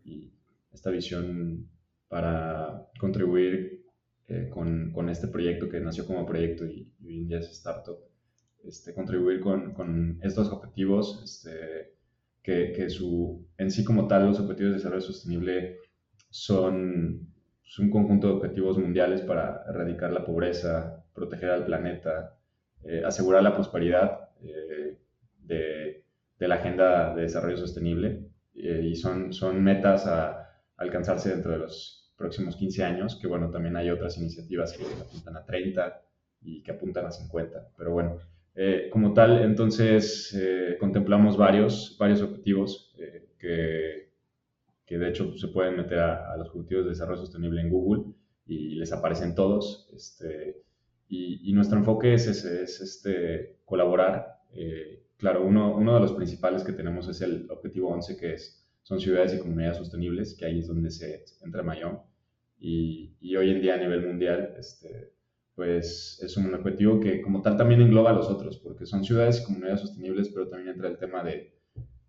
y 0.04 0.34
esta 0.74 0.90
visión 0.90 1.70
para 2.08 2.88
contribuir 3.00 3.86
eh, 4.28 4.50
con, 4.50 5.10
este 5.10 5.28
proyecto 5.28 5.70
que 5.70 5.80
nació 5.80 6.08
como 6.08 6.26
proyecto 6.26 6.66
y, 6.66 6.92
hoy 7.06 7.18
en 7.20 7.28
día 7.28 7.40
es 7.40 7.52
startup, 7.52 8.00
este, 8.64 8.96
contribuir 8.96 9.40
con, 9.42 9.74
con 9.74 10.20
estos 10.24 10.50
objetivos, 10.50 11.22
este, 11.24 11.95
que, 12.46 12.90
su, 12.90 13.44
en 13.58 13.72
sí 13.72 13.84
como 13.84 14.08
tal 14.08 14.28
los 14.28 14.40
objetivos 14.40 14.72
de 14.72 14.78
desarrollo 14.78 15.02
sostenible 15.02 15.80
son, 16.30 17.34
un 17.80 17.90
conjunto 17.90 18.28
de 18.28 18.34
objetivos 18.34 18.78
mundiales 18.78 19.22
para 19.22 19.64
erradicar 19.68 20.12
la 20.14 20.24
pobreza, 20.24 21.04
proteger 21.14 21.50
al 21.50 21.66
planeta, 21.66 22.38
eh, 22.84 23.02
asegurar 23.04 23.42
la 23.42 23.56
prosperidad 23.56 24.30
eh, 24.44 24.98
de, 25.40 26.04
de, 26.38 26.48
la 26.48 26.56
agenda 26.56 27.16
de 27.16 27.24
desarrollo 27.24 27.58
sostenible 27.58 28.28
eh, 28.54 28.82
y 28.84 28.96
son, 28.96 29.34
son 29.34 29.64
metas 29.64 30.06
a 30.06 30.62
alcanzarse 30.78 31.32
dentro 31.32 31.52
de 31.52 31.58
los 31.58 32.14
próximos 32.16 32.56
15 32.56 32.84
años, 32.84 33.18
que 33.20 33.28
bueno, 33.28 33.50
también 33.50 33.76
hay 33.76 33.90
otras 33.90 34.18
iniciativas 34.20 34.72
que 34.74 34.86
apuntan 34.86 35.36
a 35.36 35.44
30 35.44 36.02
y 36.42 36.62
que 36.62 36.72
apuntan 36.72 37.08
a 37.08 37.12
50, 37.12 37.70
pero 37.76 37.92
bueno, 37.92 38.20
eh, 38.58 38.90
como 38.90 39.14
tal, 39.14 39.44
entonces 39.44 40.34
eh, 40.34 40.78
contemplamos 40.80 41.36
varios, 41.36 41.98
varios 42.00 42.22
objetivos 42.22 42.96
eh, 42.98 43.28
que, 43.38 44.12
que, 44.86 44.98
de 44.98 45.10
hecho 45.10 45.38
se 45.38 45.50
pueden 45.50 45.76
meter 45.76 46.00
a, 46.00 46.38
los 46.38 46.48
objetivos 46.50 46.86
de 46.86 46.92
desarrollo 46.92 47.20
sostenible 47.20 47.60
en 47.60 47.70
Google 47.70 48.14
y 48.46 48.76
les 48.76 48.94
aparecen 48.94 49.36
todos. 49.36 49.90
Este, 49.94 50.64
y, 51.10 51.52
nuestro 51.54 51.78
enfoque 51.78 52.14
es, 52.14 52.28
es, 52.28 52.82
este, 52.82 53.58
colaborar. 53.66 54.40
claro, 55.18 55.46
uno, 55.46 55.76
uno 55.76 55.94
de 55.96 56.00
los 56.00 56.14
principales 56.14 56.64
que 56.64 56.74
tenemos 56.74 57.08
es 57.10 57.22
el 57.22 57.50
objetivo 57.52 57.90
11, 57.90 58.18
que 58.18 58.34
es, 58.34 58.66
son 58.84 59.00
ciudades 59.00 59.34
y 59.34 59.40
comunidades 59.40 59.78
sostenibles, 59.78 60.36
que 60.36 60.46
ahí 60.46 60.60
es 60.60 60.68
donde 60.68 60.92
se 60.92 61.26
entra 61.44 61.62
Mayón. 61.64 62.00
Y, 62.58 63.16
y 63.20 63.36
hoy 63.36 63.52
en 63.52 63.62
día 63.62 63.76
a 63.76 63.78
nivel 63.78 64.06
mundial, 64.06 64.56
este, 64.58 65.15
pues 65.56 66.20
es 66.22 66.36
un 66.36 66.54
objetivo 66.54 67.00
que 67.00 67.22
como 67.22 67.42
tal 67.42 67.56
también 67.56 67.82
engloba 67.82 68.12
a 68.12 68.14
los 68.14 68.28
otros, 68.30 68.58
porque 68.58 68.86
son 68.86 69.04
ciudades 69.04 69.42
y 69.42 69.46
comunidades 69.46 69.82
sostenibles, 69.82 70.30
pero 70.30 70.50
también 70.50 70.76
entra 70.76 70.90
el 70.90 70.98
tema 70.98 71.24
de 71.24 71.56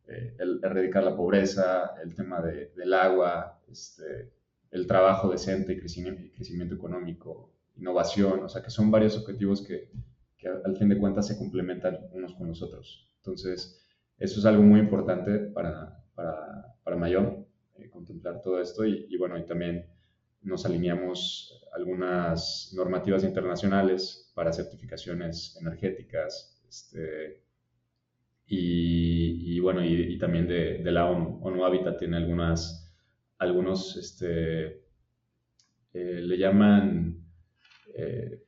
eh, 0.09 0.37
erradicar 0.63 1.05
la 1.05 1.17
pobreza, 1.17 1.95
el 2.03 2.15
tema 2.15 2.43
de, 2.43 2.73
del 2.77 2.93
agua, 2.93 3.61
este, 3.71 4.33
el 4.73 4.87
trabajo 4.87 5.31
decente 5.31 5.79
crecimiento, 5.79 6.23
crecimiento, 6.35 6.75
económico, 6.75 7.53
innovación, 7.77 8.43
o 8.43 8.49
sea 8.49 8.63
que 8.63 8.71
son 8.71 8.91
varios 8.91 9.17
objetivos 9.17 9.63
que, 9.63 9.91
que, 10.37 10.49
al 10.49 10.77
fin 10.77 10.89
de 10.89 10.99
cuentas 10.99 11.29
se 11.29 11.39
complementan 11.39 11.99
unos 12.13 12.35
con 12.35 12.49
los 12.49 12.63
otros. 12.63 13.13
Entonces, 13.19 13.81
eso 14.19 14.41
es 14.41 14.47
algo 14.47 14.63
muy 14.63 14.81
importante 14.81 15.39
para, 15.39 16.05
para, 16.15 16.75
para 16.83 16.97
Mayón, 16.97 17.47
eh, 17.77 17.89
contemplar 17.91 18.41
todo 18.43 18.61
esto 18.61 18.85
y, 18.85 19.07
y 19.09 19.17
bueno, 19.17 19.39
y 19.39 19.45
también 19.45 19.87
nos 20.43 20.65
alineamos 20.65 21.63
algunas 21.75 22.73
normativas 22.75 23.25
internacionales 23.25 24.33
para 24.35 24.53
certificaciones 24.53 25.59
energéticas, 25.61 26.61
este, 26.69 27.43
y, 28.49 29.59
bueno, 29.61 29.85
y, 29.85 30.17
también 30.19 30.47
de, 30.47 30.79
la 30.85 31.07
ONU. 31.07 31.41
ONU 31.43 31.65
Habitat 31.65 31.99
tiene 31.99 32.17
algunas, 32.17 32.95
algunos, 33.39 33.97
este, 33.97 34.85
eh, 35.93 36.21
le 36.23 36.39
llaman, 36.39 37.25
eh, 37.95 38.43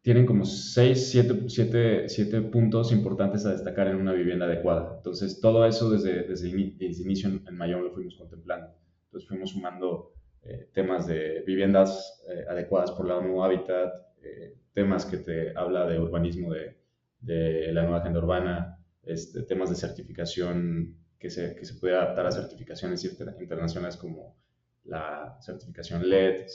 tienen 0.00 0.24
como 0.24 0.44
seis, 0.46 1.10
siete, 1.10 1.48
siete, 1.48 2.08
siete, 2.08 2.40
puntos 2.40 2.90
importantes 2.92 3.44
a 3.44 3.52
destacar 3.52 3.88
en 3.88 3.96
una 3.96 4.14
vivienda 4.14 4.46
adecuada. 4.46 4.94
Entonces, 4.96 5.40
todo 5.40 5.66
eso 5.66 5.90
desde, 5.90 6.22
desde, 6.22 6.48
inicio 6.48 7.28
en, 7.28 7.44
en 7.46 7.58
lo 7.58 7.92
fuimos 7.92 8.16
contemplando. 8.16 8.74
Entonces, 9.06 9.28
fuimos 9.28 9.50
sumando 9.50 10.14
eh, 10.42 10.70
temas 10.72 11.06
de 11.06 11.42
viviendas 11.46 12.22
eh, 12.28 12.44
adecuadas 12.48 12.92
por 12.92 13.06
la 13.06 13.16
ONU 13.16 13.42
Habitat, 13.42 13.92
eh, 14.22 14.56
temas 14.72 15.04
que 15.04 15.18
te 15.18 15.56
habla 15.56 15.86
de 15.86 15.98
urbanismo 15.98 16.52
de, 16.52 16.76
de 17.20 17.72
la 17.72 17.82
nueva 17.82 17.98
agenda 17.98 18.20
urbana, 18.20 18.78
este, 19.02 19.42
temas 19.42 19.70
de 19.70 19.76
certificación 19.76 20.96
que 21.18 21.30
se, 21.30 21.56
que 21.56 21.64
se 21.64 21.74
puede 21.74 21.96
adaptar 21.96 22.26
a 22.26 22.32
certificaciones 22.32 23.04
internacionales 23.04 23.96
como 23.96 24.36
la 24.84 25.36
certificación 25.40 26.08
LED, 26.08 26.46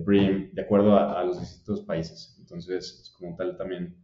BREEAM, 0.00 0.50
de 0.52 0.62
acuerdo 0.62 0.96
a, 0.96 1.22
los 1.22 1.38
distintos 1.38 1.82
países. 1.82 2.36
Entonces, 2.40 3.14
como 3.16 3.36
tal, 3.36 3.56
también 3.56 3.96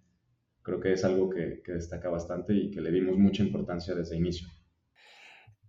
creo 0.62 0.79
que 0.79 0.93
es 0.93 1.05
algo 1.05 1.31
que, 1.31 1.62
que 1.64 1.72
destaca 1.72 2.11
bastante 2.11 2.53
y 2.55 2.70
que 2.70 2.81
le 2.81 2.91
dimos 2.91 3.16
mucha 3.16 3.43
importancia 3.43 3.95
desde 3.95 4.14
el 4.14 4.20
inicio. 4.20 4.49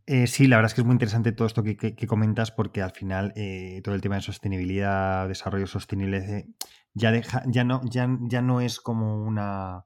Eh, 0.07 0.27
sí, 0.27 0.47
la 0.47 0.57
verdad 0.57 0.69
es 0.69 0.75
que 0.75 0.81
es 0.81 0.85
muy 0.85 0.93
interesante 0.93 1.31
todo 1.31 1.47
esto 1.47 1.63
que, 1.63 1.95
comentas 2.07 2.51
porque 2.51 2.83
al 2.83 2.91
final 2.91 3.33
eh, 3.35 3.81
todo 3.83 3.95
el 3.95 4.01
tema 4.01 4.15
de 4.15 4.21
sostenibilidad, 4.21 5.27
desarrollo 5.27 5.65
sostenible, 5.65 6.17
eh, 6.17 6.45
ya, 6.93 7.11
deja, 7.11 7.41
ya, 7.47 7.63
no, 7.63 7.81
ya, 7.89 8.07
no 8.07 8.61
es 8.61 8.79
como 8.79 9.23
una, 9.23 9.85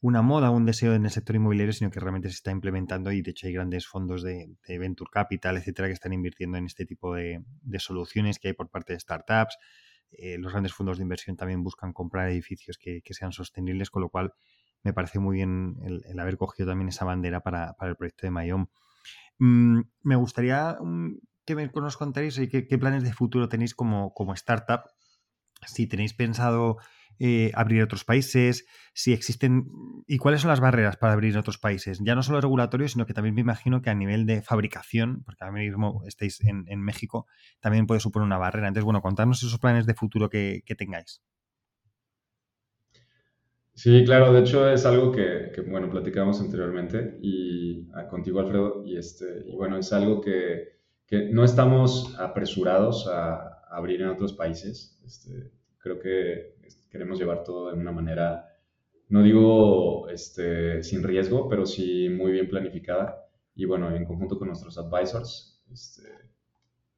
una 0.00 0.22
moda, 0.22 0.50
un 0.50 0.66
deseo 0.66 0.94
en 0.94 1.04
el 1.04 1.12
sector 1.12 1.36
inmobiliario, 1.36 1.72
sino 1.72 1.90
que 1.90 2.00
realmente 2.00 2.28
se 2.30 2.34
está 2.34 2.50
implementando 2.50 3.12
y 3.12 3.22
de 3.22 3.30
hecho 3.30 3.46
hay 3.46 3.52
grandes 3.52 3.86
fondos 3.86 4.24
de, 4.24 4.56
Venture 4.66 5.10
Capital, 5.12 5.56
etcétera, 5.56 5.86
que 5.86 5.94
están 5.94 6.12
invirtiendo 6.12 6.58
en 6.58 6.66
este 6.66 6.84
tipo 6.84 7.14
de, 7.14 7.40
soluciones 7.78 8.40
que 8.40 8.48
hay 8.48 8.54
por 8.54 8.70
parte 8.70 8.94
de 8.94 9.00
startups. 9.00 9.56
los 10.38 10.50
grandes 10.52 10.72
fondos 10.72 10.98
de 10.98 11.04
inversión 11.04 11.36
también 11.36 11.62
buscan 11.62 11.92
comprar 11.92 12.28
edificios 12.28 12.76
que, 12.76 13.02
sean 13.10 13.30
sostenibles, 13.30 13.90
con 13.90 14.02
lo 14.02 14.08
cual 14.08 14.32
me 14.82 14.92
parece 14.92 15.20
muy 15.20 15.36
bien 15.36 15.76
el, 15.84 16.18
haber 16.18 16.36
cogido 16.38 16.68
también 16.68 16.88
esa 16.88 17.04
bandera 17.04 17.40
para, 17.40 17.76
el 17.82 17.96
proyecto 17.96 18.26
de 18.26 18.32
Mayom. 18.32 18.66
Mm, 19.38 19.80
me 20.02 20.16
gustaría 20.16 20.76
mm, 20.80 21.16
que 21.46 21.54
nos 21.54 21.96
contaréis 21.96 22.38
qué, 22.50 22.78
planes 22.78 23.04
de 23.04 23.12
futuro 23.12 23.48
tenéis 23.48 23.74
como, 23.74 24.12
como 24.12 24.34
startup. 24.34 24.82
Si 25.66 25.86
tenéis 25.86 26.14
pensado 26.14 26.78
eh, 27.20 27.50
abrir 27.54 27.82
otros 27.82 28.04
países, 28.04 28.64
si 28.94 29.12
existen 29.12 29.66
y 30.06 30.18
cuáles 30.18 30.42
son 30.42 30.50
las 30.50 30.60
barreras 30.60 30.96
para 30.96 31.14
abrir 31.14 31.36
otros 31.36 31.58
países. 31.58 31.98
Ya 32.02 32.14
no 32.14 32.22
solo 32.22 32.40
regulatorios, 32.40 32.92
sino 32.92 33.06
que 33.06 33.14
también 33.14 33.34
me 33.34 33.40
imagino 33.40 33.82
que 33.82 33.90
a 33.90 33.94
nivel 33.94 34.24
de 34.24 34.40
fabricación, 34.42 35.22
porque 35.24 35.42
ahora 35.42 35.58
mismo 35.58 36.02
estáis 36.06 36.40
en, 36.44 36.80
México, 36.80 37.26
también 37.60 37.86
puede 37.86 38.00
suponer 38.00 38.26
una 38.26 38.38
barrera. 38.38 38.68
Entonces, 38.68 38.84
bueno, 38.84 39.02
contarnos 39.02 39.42
esos 39.42 39.58
planes 39.58 39.84
de 39.86 39.94
futuro 39.94 40.30
que, 40.30 40.62
tengáis. 40.76 41.20
Sí, 43.78 44.02
claro, 44.04 44.32
de 44.32 44.40
hecho 44.40 44.68
es 44.68 44.84
algo 44.86 45.12
que, 45.12 45.52
bueno, 45.68 45.88
platicamos 45.88 46.40
anteriormente 46.40 47.16
y 47.22 47.88
ah, 47.94 48.08
contigo, 48.08 48.40
Alfredo, 48.40 48.82
y, 48.84 48.96
este, 48.96 49.44
y 49.46 49.54
bueno, 49.54 49.78
es 49.78 49.92
algo 49.92 50.20
que, 50.20 50.76
no 51.30 51.44
estamos 51.44 52.18
apresurados 52.18 53.06
a, 53.06 53.62
abrir 53.70 54.02
en 54.02 54.08
otros 54.08 54.32
países. 54.32 55.00
Este, 55.06 55.52
creo 55.78 56.00
que 56.00 56.56
queremos 56.90 57.20
llevar 57.20 57.44
todo 57.44 57.70
de 57.70 57.78
una 57.78 57.92
manera, 57.92 58.48
no 59.10 59.22
digo 59.22 60.08
este, 60.08 60.82
sin 60.82 61.04
riesgo, 61.04 61.48
pero 61.48 61.64
sí 61.64 62.08
muy 62.08 62.32
bien 62.32 62.48
planificada. 62.48 63.28
Y 63.54 63.64
bueno, 63.64 63.94
en 63.94 64.04
conjunto 64.06 64.40
con 64.40 64.48
nuestros 64.48 64.76
advisors, 64.76 65.62
este, 65.72 66.08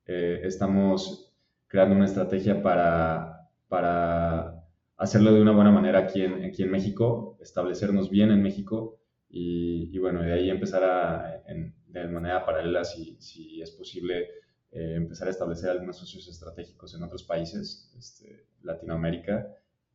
eh, 0.06 0.40
estamos 0.44 1.30
creando 1.66 1.94
una 1.94 2.06
estrategia 2.06 2.62
para, 2.62 3.50
para 3.68 4.59
hacerlo 5.00 5.32
de 5.32 5.40
una 5.40 5.52
buena 5.52 5.70
manera 5.72 6.00
aquí 6.00 6.20
en, 6.20 6.44
aquí 6.44 6.62
en 6.62 6.70
México, 6.70 7.38
establecernos 7.40 8.10
bien 8.10 8.30
en 8.30 8.42
México 8.42 9.00
y, 9.30 9.96
bueno, 9.98 10.22
de 10.22 10.32
ahí 10.32 10.50
empezar 10.50 10.84
a, 10.84 11.42
de 11.86 12.08
manera 12.08 12.44
paralela, 12.44 12.84
si, 12.84 13.16
si 13.18 13.62
es 13.62 13.70
posible, 13.70 14.28
eh, 14.70 14.94
empezar 14.96 15.28
a 15.28 15.30
establecer 15.30 15.70
algunos 15.70 15.96
socios 15.96 16.28
estratégicos 16.28 16.94
en 16.94 17.02
otros 17.02 17.22
países, 17.22 17.94
este, 17.96 18.46
Latinoamérica, 18.62 19.48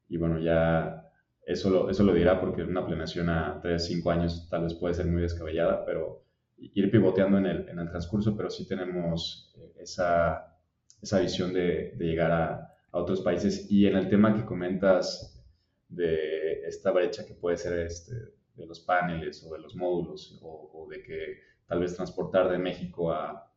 y 0.10 0.18
bueno, 0.18 0.40
ya 0.40 1.08
eso 1.46 1.70
lo, 1.70 1.90
eso 1.92 2.04
lo 2.04 2.14
dirá 2.14 2.42
porque 2.42 2.64
una 2.64 2.86
planeación 2.88 3.30
a 3.30 3.60
3, 3.62 3.86
5 3.86 4.10
años 4.10 4.48
tal 4.50 4.64
vez 4.64 4.74
puede 4.74 4.96
ser 4.96 5.06
muy 5.06 5.22
descabellada, 5.22 5.86
pero 5.86 6.24
ir 6.58 6.90
pivoteando 6.90 7.38
en 7.38 7.46
el, 7.46 7.70
en 7.70 7.78
el 7.78 7.90
transcurso, 7.90 8.36
pero 8.36 8.50
sí 8.50 8.68
tenemos 8.68 9.54
eh, 9.56 9.74
esa, 9.82 10.58
esa 11.00 11.20
visión 11.20 11.54
de, 11.54 11.94
de 11.96 12.06
llegar 12.06 12.32
a, 12.32 12.75
a, 12.96 13.00
otros 13.00 13.22
países. 13.22 13.70
Y 13.70 13.86
en 13.88 13.96
el 13.96 14.10
tema 14.10 14.36
que 14.36 14.46
comentas 14.46 15.44
de 15.90 16.62
esta 16.68 16.92
brecha 16.92 17.26
que 17.26 17.34
puede 17.34 17.58
ser 17.58 17.80
este, 17.80 18.14
de 18.56 18.66
los 18.66 18.80
paneles 18.80 19.44
o 19.44 19.54
de 19.54 19.60
los 19.60 19.76
módulos, 19.76 20.40
o, 20.42 20.88
de 20.90 21.02
que 21.02 21.40
tal 21.68 21.80
vez 21.80 21.96
transportar 21.96 22.50
de 22.50 22.58
México 22.58 23.12
a, 23.12 23.52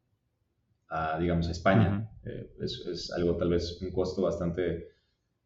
a 0.89 1.19
digamos, 1.19 1.49
a 1.49 1.53
España, 1.53 2.11
eh, 2.25 2.51
es, 2.61 2.87
es, 2.87 3.13
algo 3.13 3.37
tal 3.37 3.51
vez 3.51 3.81
un 3.83 3.91
costo 3.93 4.23
bastante 4.23 4.89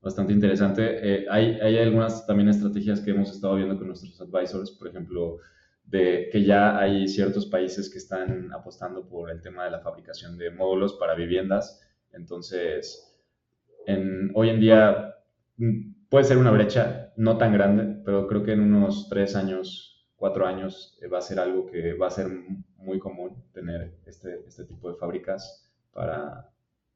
bastante 0.02 0.32
interesante. 0.32 0.98
Eh, 1.00 1.26
hay, 1.30 1.58
hay, 1.60 1.78
algunas 1.78 2.26
también 2.26 2.48
estrategias 2.48 3.00
que 3.00 3.12
hemos 3.12 3.30
estado 3.30 3.54
viendo 3.54 3.78
con 3.78 3.86
nuestros 3.86 4.20
advisors, 4.20 4.72
por 4.72 4.88
ejemplo, 4.88 5.38
de 5.84 6.28
que 6.30 6.44
ya 6.44 6.78
hay 6.78 7.06
ciertos 7.08 7.46
países 7.46 7.88
que 7.88 7.98
están 7.98 8.52
apostando 8.52 9.08
por 9.08 9.30
el 9.30 9.40
tema 9.40 9.64
de 9.64 9.70
la 9.70 9.80
fabricación 9.80 10.36
de 10.36 10.50
módulos 10.50 10.94
para 10.94 11.14
viviendas. 11.14 11.80
Entonces, 12.12 13.11
en, 13.86 14.30
hoy 14.34 14.50
en 14.50 14.60
día 14.60 15.16
mm, 15.56 16.08
puede 16.08 16.24
ser 16.24 16.38
una 16.38 16.50
brecha 16.50 17.12
no 17.16 17.38
tan 17.38 17.52
grande, 17.52 18.00
pero 18.04 18.26
creo 18.26 18.42
que 18.42 18.52
en 18.52 18.60
unos 18.60 19.08
tres 19.08 19.36
años, 19.36 20.06
cuatro 20.16 20.46
años, 20.46 20.98
eh, 21.02 21.08
va 21.08 21.18
a 21.18 21.22
ser 21.22 21.40
algo 21.40 21.66
que 21.66 21.94
va 21.94 22.08
a 22.08 22.10
ser 22.10 22.28
muy 22.76 22.98
común 22.98 23.44
tener 23.52 23.94
este, 24.06 24.44
este 24.46 24.64
tipo 24.64 24.90
de 24.90 24.96
fábricas 24.96 25.70
para, 25.92 26.50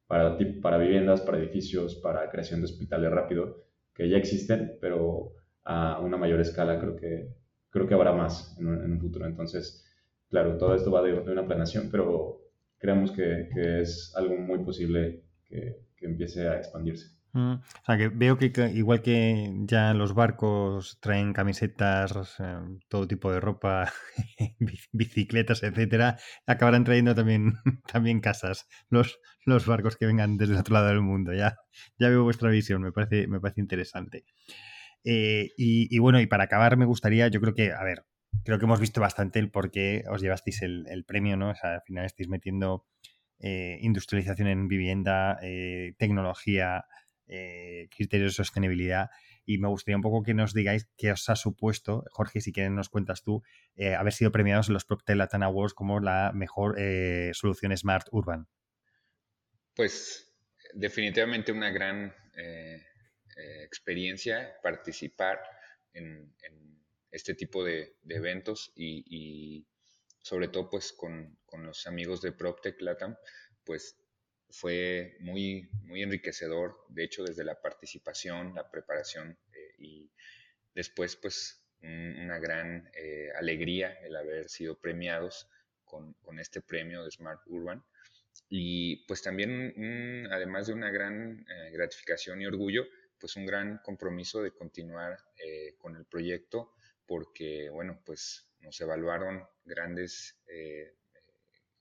para, 0.06 0.36
para 0.62 0.78
viviendas, 0.78 1.20
para 1.20 1.38
edificios, 1.38 1.96
para 1.96 2.28
creación 2.30 2.60
de 2.60 2.66
hospitales 2.66 3.10
rápido, 3.10 3.64
que 3.94 4.08
ya 4.08 4.16
existen, 4.16 4.76
pero 4.80 5.32
a 5.64 6.00
una 6.00 6.16
mayor 6.16 6.40
escala 6.40 6.78
creo 6.78 6.96
que, 6.96 7.28
creo 7.70 7.86
que 7.86 7.94
habrá 7.94 8.12
más 8.12 8.56
en 8.58 8.68
un, 8.68 9.00
futuro. 9.00 9.26
Entonces, 9.26 9.84
claro, 10.28 10.56
todo 10.58 10.74
esto 10.74 10.90
va 10.90 11.02
de, 11.02 11.14
una 11.14 11.46
planeación, 11.46 11.88
pero 11.90 12.42
creemos 12.78 13.12
que, 13.12 13.48
que, 13.52 13.80
es 13.80 14.12
algo 14.16 14.36
muy 14.36 14.58
posible 14.58 15.22
que, 15.44 15.85
que 15.96 16.06
empiece 16.06 16.48
a 16.48 16.56
expandirse. 16.56 17.16
Mm, 17.32 17.54
o 17.54 17.84
sea, 17.84 17.98
que 17.98 18.08
veo 18.08 18.38
que, 18.38 18.50
igual 18.74 19.02
que 19.02 19.52
ya 19.66 19.92
los 19.92 20.14
barcos 20.14 20.98
traen 21.00 21.34
camisetas, 21.34 22.40
em, 22.40 22.78
todo 22.88 23.06
tipo 23.06 23.30
de 23.30 23.40
ropa, 23.40 23.92
bicicletas, 24.92 25.62
etcétera, 25.62 26.18
acabarán 26.46 26.84
trayendo 26.84 27.14
también, 27.14 27.54
también 27.92 28.20
casas 28.20 28.66
los, 28.88 29.18
los 29.44 29.66
barcos 29.66 29.96
que 29.96 30.06
vengan 30.06 30.38
desde 30.38 30.54
el 30.54 30.60
otro 30.60 30.74
lado 30.74 30.88
del 30.88 31.02
mundo. 31.02 31.34
Ya, 31.34 31.56
ya 31.98 32.08
veo 32.08 32.24
vuestra 32.24 32.48
visión, 32.50 32.80
me 32.82 32.92
parece, 32.92 33.26
me 33.28 33.40
parece 33.40 33.60
interesante. 33.60 34.24
Eh, 35.04 35.50
y, 35.56 35.98
bueno, 35.98 36.20
y 36.20 36.26
para 36.26 36.44
acabar 36.44 36.76
me 36.76 36.84
gustaría, 36.86 37.28
yo 37.28 37.40
creo 37.40 37.54
que, 37.54 37.72
a 37.72 37.84
ver, 37.84 38.04
creo 38.44 38.58
que 38.58 38.64
hemos 38.64 38.80
visto 38.80 39.00
bastante 39.00 39.38
el 39.38 39.50
por 39.50 39.70
qué 39.70 40.04
os 40.10 40.20
llevasteis 40.20 40.62
el, 40.62 41.04
premio, 41.06 41.36
¿no? 41.36 41.50
O 41.50 41.54
sea, 41.54 41.74
al 41.74 41.82
final 41.82 42.06
estáis 42.06 42.28
metiendo 42.28 42.86
eh, 43.38 43.78
industrialización 43.82 44.48
en 44.48 44.68
vivienda, 44.68 45.38
eh, 45.42 45.94
tecnología, 45.98 46.86
eh, 47.26 47.88
criterios 47.94 48.32
de 48.32 48.36
sostenibilidad. 48.36 49.10
Y 49.44 49.58
me 49.58 49.68
gustaría 49.68 49.96
un 49.96 50.02
poco 50.02 50.22
que 50.22 50.34
nos 50.34 50.54
digáis 50.54 50.88
qué 50.96 51.12
os 51.12 51.28
ha 51.28 51.36
supuesto, 51.36 52.04
Jorge, 52.10 52.40
si 52.40 52.52
quieres 52.52 52.72
nos 52.72 52.88
cuentas 52.88 53.22
tú, 53.22 53.42
haber 53.96 54.12
sido 54.12 54.32
premiados 54.32 54.68
en 54.68 54.74
los 54.74 54.84
PropTech 54.84 55.16
Latin 55.16 55.44
Awards 55.44 55.72
como 55.72 56.00
la 56.00 56.32
mejor 56.34 56.76
solución 57.32 57.76
Smart 57.76 58.08
Urban. 58.10 58.48
Pues 59.76 60.34
definitivamente 60.74 61.52
una 61.52 61.70
gran 61.70 62.12
experiencia 63.62 64.56
participar 64.64 65.38
en, 65.92 66.34
este 67.12 67.34
tipo 67.34 67.64
de, 67.64 67.96
eventos 68.08 68.72
y, 68.74 69.64
sobre 70.26 70.48
todo 70.48 70.68
pues 70.68 70.92
con, 70.92 71.38
con 71.46 71.64
los 71.64 71.86
amigos 71.86 72.20
de 72.20 72.32
PropTech 72.32 72.80
Latam, 72.82 73.16
pues 73.62 73.96
fue 74.50 75.16
muy, 75.20 75.70
muy 75.84 76.02
enriquecedor, 76.02 76.84
de 76.88 77.04
hecho, 77.04 77.22
desde 77.22 77.44
la 77.44 77.60
participación, 77.62 78.52
la 78.52 78.68
preparación 78.68 79.38
eh, 79.52 79.74
y 79.78 80.10
después, 80.74 81.14
pues, 81.14 81.62
una 81.80 82.40
gran 82.40 82.90
eh, 82.96 83.28
alegría 83.36 83.92
el 84.02 84.16
haber 84.16 84.48
sido 84.48 84.76
premiados 84.80 85.48
con, 85.84 86.14
con, 86.14 86.40
este 86.40 86.60
premio 86.60 87.04
de 87.04 87.12
Smart 87.12 87.42
Urban. 87.46 87.84
Y 88.48 89.06
pues 89.06 89.22
también, 89.22 90.26
además 90.32 90.66
de 90.66 90.72
una 90.72 90.90
gran 90.90 91.46
eh, 91.48 91.70
gratificación 91.70 92.42
y 92.42 92.46
orgullo, 92.46 92.84
pues 93.20 93.36
un 93.36 93.46
gran 93.46 93.78
compromiso 93.84 94.42
de 94.42 94.50
continuar 94.50 95.18
con 95.78 95.94
el 95.94 96.04
proyecto 96.04 96.72
porque, 97.06 97.70
bueno, 97.70 98.02
pues 98.04 98.46
nos 98.66 98.80
evaluaron 98.80 99.46
grandes 99.64 100.36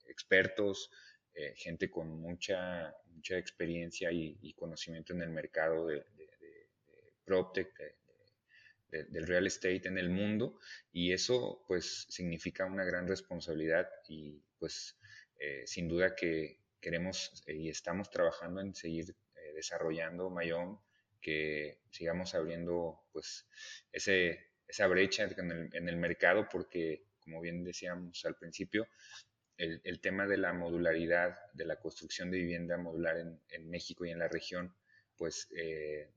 expertos, 0.07 0.89
eh, 1.33 1.53
gente 1.57 1.89
con 1.89 2.07
mucha, 2.21 2.95
mucha 3.07 3.38
experiencia 3.38 4.09
y, 4.11 4.53
conocimiento 4.53 5.13
en 5.13 5.21
el 5.21 5.29
mercado 5.29 5.88
de, 5.88 5.95
de, 6.15 6.36
PropTech, 7.25 7.73
del 8.88 9.27
real 9.27 9.45
estate 9.45 9.88
en 9.88 9.97
el 9.97 10.09
mundo 10.09 10.59
y 10.93 11.11
eso 11.11 11.65
pues 11.67 12.05
significa 12.07 12.65
una 12.65 12.86
gran 12.86 13.07
responsabilidad 13.07 13.89
y 14.07 14.41
pues 14.59 14.97
eh, 15.39 15.63
sin 15.65 15.89
duda 15.89 16.15
que 16.15 16.61
queremos 16.79 17.43
eh, 17.47 17.55
y 17.55 17.69
estamos 17.69 18.09
trabajando 18.09 18.61
en 18.61 18.73
seguir 18.73 19.13
desarrollando 19.55 20.29
Mayom, 20.29 20.79
que 21.19 21.81
sigamos 21.89 22.36
abriendo 22.36 23.03
pues 23.11 23.47
ese, 23.91 24.51
esa 24.68 24.88
brecha 24.88 25.24
en 25.24 25.51
el, 25.51 25.70
en 25.74 25.99
mercado 25.99 26.47
porque 26.49 27.03
como 27.26 27.41
bien 27.41 27.63
decíamos 27.63 28.24
al 28.26 28.36
principio, 28.36 28.88
el, 29.57 29.99
tema 30.01 30.28
de 30.28 30.38
la 30.38 30.53
modularidad, 30.53 31.38
de 31.53 31.66
la 31.66 31.80
construcción 31.80 32.30
de 32.30 32.38
vivienda 32.38 32.78
modular 32.78 33.18
en, 33.18 33.70
México 33.70 34.05
y 34.05 34.11
en 34.11 34.20
la 34.20 34.28
región, 34.28 34.76
pues 35.18 35.47
eh, 35.57 36.11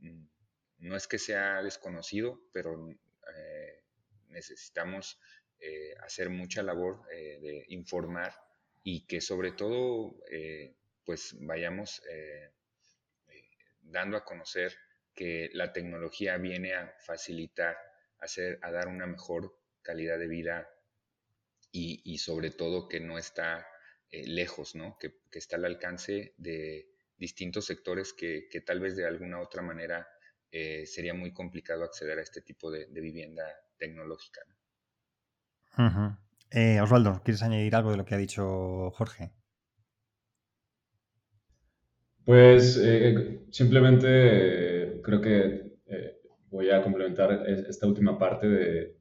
no 0.78 0.96
es 0.96 1.06
que 1.06 1.18
sea 1.18 1.62
desconocido, 1.62 2.42
pero 2.52 2.90
eh, 3.34 3.84
necesitamos 4.28 5.18
eh, 5.60 5.94
hacer 6.02 6.30
mucha 6.30 6.62
labor 6.62 7.06
de 7.08 7.64
informar 7.68 8.34
y 8.82 9.06
que 9.06 9.20
sobre 9.20 9.52
todo 9.52 10.16
pues 11.04 11.36
vayamos 11.40 12.02
dando 13.80 14.16
a 14.16 14.24
conocer 14.24 14.76
que 15.14 15.48
la 15.52 15.72
tecnología 15.72 16.36
viene 16.36 16.74
a 16.74 16.94
facilitar, 16.98 17.76
hacer, 18.20 18.58
a 18.62 18.70
dar 18.70 18.88
una 18.88 19.06
mejor 19.06 19.58
calidad 19.82 20.18
de 20.18 20.28
vida 20.28 20.68
y, 21.70 22.18
sobre 22.18 22.50
todo 22.50 22.88
que 22.88 22.98
no 22.98 23.18
está 23.18 23.66
eh, 24.10 24.26
lejos, 24.26 24.74
¿no? 24.74 24.98
Que, 24.98 25.20
está 25.32 25.56
al 25.56 25.64
alcance 25.64 26.34
de 26.36 26.90
distintos 27.16 27.66
sectores 27.66 28.12
que, 28.12 28.48
tal 28.66 28.80
vez 28.80 28.96
de 28.96 29.06
alguna 29.06 29.40
otra 29.40 29.62
manera 29.62 30.08
eh, 30.50 30.86
sería 30.86 31.14
muy 31.14 31.32
complicado 31.32 31.84
acceder 31.84 32.18
a 32.18 32.22
este 32.22 32.40
tipo 32.40 32.70
de, 32.70 32.86
vivienda 32.86 33.44
tecnológica. 33.76 34.40
Eh, 36.50 36.80
Osvaldo, 36.80 37.20
¿quieres 37.24 37.42
añadir 37.42 37.76
algo 37.76 37.90
de 37.90 37.98
lo 37.98 38.04
que 38.04 38.14
ha 38.14 38.18
dicho 38.18 38.90
Jorge? 38.92 39.32
Pues 42.24 42.78
eh, 42.82 43.40
simplemente 43.50 45.00
creo 45.02 45.20
que 45.20 45.67
voy 46.50 46.70
a 46.70 46.82
complementar 46.82 47.46
esta 47.48 47.86
última 47.86 48.18
parte 48.18 48.46
de, 48.48 48.96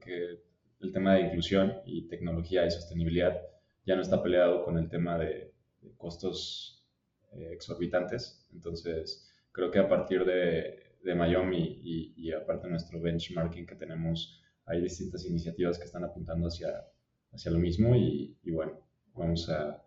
que 0.00 0.40
el 0.80 0.92
tema 0.92 1.14
de 1.14 1.22
inclusión 1.22 1.74
y 1.84 2.08
tecnología 2.08 2.66
y 2.66 2.70
sostenibilidad 2.70 3.40
ya 3.84 3.96
no 3.96 4.02
está 4.02 4.22
peleado 4.22 4.64
con 4.64 4.78
el 4.78 4.88
tema 4.88 5.18
de, 5.18 5.52
costos 5.96 6.86
eh, 7.32 7.50
exorbitantes. 7.52 8.46
Entonces, 8.52 9.30
creo 9.52 9.70
que 9.70 9.78
a 9.78 9.88
partir 9.88 10.24
de, 10.24 10.96
de 11.02 11.14
Mayom 11.14 11.52
y, 11.52 12.32
aparte 12.32 12.66
de 12.66 12.72
nuestro 12.72 13.00
benchmarking 13.00 13.66
que 13.66 13.74
tenemos, 13.76 14.42
hay 14.66 14.82
distintas 14.82 15.24
iniciativas 15.26 15.78
que 15.78 15.84
están 15.84 16.04
apuntando 16.04 16.48
hacia, 16.48 16.84
hacia 17.32 17.50
lo 17.50 17.58
mismo 17.58 17.94
y, 17.96 18.36
bueno, 18.44 18.78
vamos 19.14 19.48
a, 19.48 19.82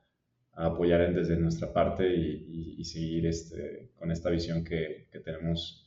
apoyar 0.55 1.11
desde 1.15 1.35
nuestra 1.35 1.73
parte 1.73 2.07
y, 2.15 2.83
seguir 2.83 3.25
este, 3.25 3.91
con 3.95 4.11
esta 4.11 4.29
visión 4.29 4.63
que, 4.63 5.07
que 5.11 5.19
tenemos 5.19 5.82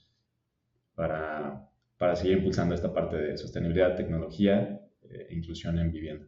para, 0.97 1.70
para 1.97 2.16
seguir 2.16 2.38
impulsando 2.38 2.74
esta 2.74 2.92
parte 2.92 3.16
de 3.16 3.36
sostenibilidad, 3.36 3.94
tecnología 3.94 4.80
e 5.03 5.32
inclusión 5.32 5.78
en 5.78 5.92
vivienda. 5.92 6.26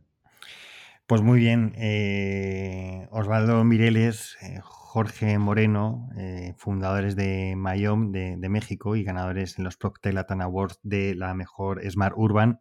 Pues 1.07 1.23
muy 1.23 1.41
bien, 1.41 1.73
eh, 1.77 3.09
Osvaldo 3.11 3.65
Mireles, 3.65 4.37
eh, 4.43 4.61
Jorge 4.63 5.39
Moreno, 5.39 6.11
fundadores 6.57 7.17
de 7.17 7.55
Mayom 7.57 8.13
de, 8.13 8.49
México 8.49 8.95
y 8.95 9.05
ganadores 9.05 9.59
en 9.59 9.65
los 9.65 9.77
Procter 9.77 10.15
Latin 10.15 10.43
Awards 10.43 10.81
de 10.83 11.15
la 11.15 11.35
mejor 11.35 11.81
Smart 11.91 12.15
Urban. 12.17 12.61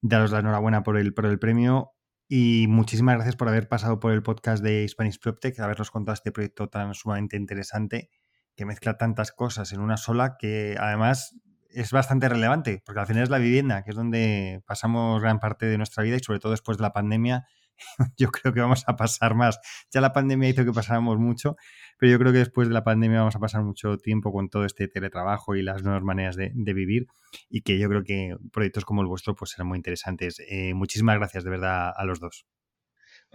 Daros 0.00 0.30
la 0.30 0.40
enhorabuena 0.40 0.82
por 0.82 0.98
el, 0.98 1.14
por 1.14 1.26
el 1.26 1.38
premio 1.38 1.92
y 2.28 2.66
muchísimas 2.68 3.16
gracias 3.16 3.36
por 3.36 3.48
haber 3.48 3.68
pasado 3.68 3.98
por 3.98 4.12
el 4.12 4.22
podcast 4.22 4.62
de 4.62 4.86
Spanish 4.88 5.18
PropTech, 5.18 5.58
habernos 5.60 5.90
contado 5.90 6.14
este 6.14 6.32
proyecto 6.32 6.68
tan 6.68 6.94
sumamente 6.94 7.36
interesante 7.36 8.10
que 8.56 8.64
mezcla 8.64 8.96
tantas 8.96 9.32
cosas 9.32 9.72
en 9.72 9.80
una 9.80 9.96
sola 9.96 10.36
que 10.38 10.76
además 10.78 11.36
es 11.70 11.90
bastante 11.90 12.28
relevante, 12.28 12.82
porque 12.84 13.00
al 13.00 13.06
final 13.06 13.24
es 13.24 13.30
la 13.30 13.38
vivienda, 13.38 13.82
que 13.82 13.90
es 13.90 13.96
donde 13.96 14.62
pasamos 14.66 15.20
gran 15.20 15.40
parte 15.40 15.66
de 15.66 15.76
nuestra 15.76 16.02
vida 16.04 16.16
y 16.16 16.20
sobre 16.20 16.38
todo 16.38 16.52
después 16.52 16.78
de 16.78 16.82
la 16.82 16.92
pandemia, 16.92 17.46
yo 18.16 18.30
creo 18.30 18.54
que 18.54 18.60
vamos 18.60 18.84
a 18.86 18.96
pasar 18.96 19.34
más. 19.34 19.58
Ya 19.90 20.00
la 20.00 20.12
pandemia 20.12 20.48
hizo 20.48 20.64
que 20.64 20.72
pasáramos 20.72 21.18
mucho, 21.18 21.56
pero 21.98 22.12
yo 22.12 22.18
creo 22.18 22.32
que 22.32 22.38
después 22.38 22.68
de 22.68 22.74
la 22.74 22.84
pandemia 22.84 23.18
vamos 23.18 23.36
a 23.36 23.40
pasar 23.40 23.62
mucho 23.62 23.98
tiempo 23.98 24.32
con 24.32 24.48
todo 24.48 24.64
este 24.64 24.88
teletrabajo 24.88 25.56
y 25.56 25.62
las 25.62 25.82
nuevas 25.82 26.02
maneras 26.02 26.36
de, 26.36 26.52
vivir 26.54 27.06
y 27.48 27.62
que 27.62 27.78
yo 27.78 27.88
creo 27.88 28.02
que 28.04 28.36
proyectos 28.52 28.84
como 28.84 29.02
el 29.02 29.08
vuestro 29.08 29.34
pues 29.34 29.50
serán 29.52 29.68
muy 29.68 29.76
interesantes. 29.76 30.40
Eh, 30.48 30.74
muchísimas 30.74 31.16
gracias 31.16 31.44
de 31.44 31.50
verdad 31.50 31.92
a 31.94 32.04
los 32.04 32.20
dos. 32.20 32.46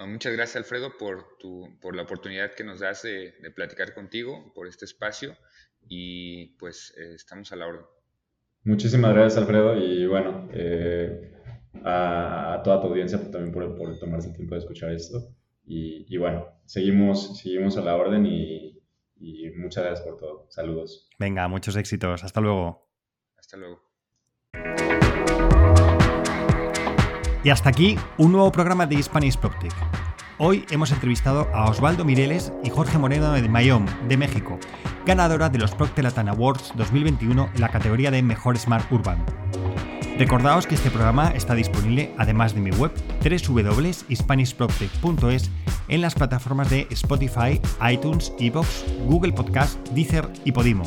Muchas 0.07 0.33
gracias, 0.33 0.55
Alfredo, 0.55 0.97
por, 0.97 1.37
tu, 1.39 1.77
por 1.81 1.95
la 1.95 2.03
oportunidad 2.03 2.53
que 2.53 2.63
nos 2.63 2.79
das 2.79 3.01
de, 3.03 3.33
platicar 3.53 3.93
contigo, 3.93 4.53
por 4.53 4.67
este 4.67 4.85
espacio 4.85 5.35
y 5.81 6.57
pues 6.57 6.93
eh, 6.97 7.15
estamos 7.15 7.51
a 7.51 7.57
la 7.57 7.67
orden. 7.67 7.85
Muchísimas 8.63 9.13
gracias, 9.13 9.37
Alfredo, 9.37 9.75
y 9.77 10.05
bueno, 10.05 10.49
eh, 10.53 11.33
a, 11.83 12.61
toda 12.63 12.81
tu 12.81 12.87
audiencia 12.87 13.19
también 13.31 13.51
por, 13.51 13.75
por, 13.77 13.97
tomarse 13.99 14.29
el 14.29 14.35
tiempo 14.35 14.55
de 14.55 14.59
escuchar 14.59 14.91
esto. 14.91 15.35
Y, 15.65 16.17
bueno, 16.17 16.47
seguimos, 16.65 17.37
seguimos 17.37 17.77
a 17.77 17.81
la 17.81 17.95
orden 17.95 18.25
y, 18.25 18.81
y 19.17 19.51
muchas 19.51 19.83
gracias 19.83 20.07
por 20.07 20.17
todo. 20.17 20.47
Saludos. 20.49 21.07
Venga, 21.19 21.47
muchos 21.47 21.75
éxitos. 21.75 22.23
Hasta 22.23 22.41
luego. 22.41 22.89
Hasta 23.37 23.55
luego. 23.55 23.88
Y 27.43 27.49
hasta 27.49 27.69
aquí 27.69 27.97
un 28.17 28.31
nuevo 28.33 28.51
programa 28.51 28.85
de 28.85 29.01
Spanish 29.01 29.37
PropTech. 29.37 29.73
Hoy 30.39 30.65
hemos 30.71 30.91
entrevistado 30.91 31.47
a 31.53 31.69
Osvaldo 31.69 32.03
Mireles 32.03 32.51
y 32.63 32.69
Jorge 32.69 32.97
Moreno 32.97 33.31
de 33.31 33.47
Mayom, 33.47 33.85
de 34.07 34.17
México, 34.17 34.59
ganadora 35.05 35.47
de 35.49 35.57
los 35.57 35.73
Procter 35.75 36.03
Latin 36.03 36.27
Awards 36.29 36.73
2021 36.75 37.49
en 37.53 37.61
la 37.61 37.69
categoría 37.69 38.11
de 38.11 38.21
Mejor 38.21 38.57
Smart 38.57 38.91
Urban. 38.91 39.23
Recordaos 40.17 40.67
que 40.67 40.75
este 40.75 40.91
programa 40.91 41.29
está 41.29 41.55
disponible, 41.55 42.13
además 42.17 42.53
de 42.53 42.59
mi 42.59 42.71
web, 42.71 42.91
www.hispanishproctech.es, 43.23 45.49
en 45.87 46.01
las 46.01 46.15
plataformas 46.15 46.69
de 46.69 46.87
Spotify, 46.89 47.61
iTunes, 47.89 48.33
Evox, 48.37 48.83
Google 49.05 49.31
Podcast, 49.31 49.77
Deezer 49.89 50.27
y 50.43 50.51
Podimo. 50.51 50.83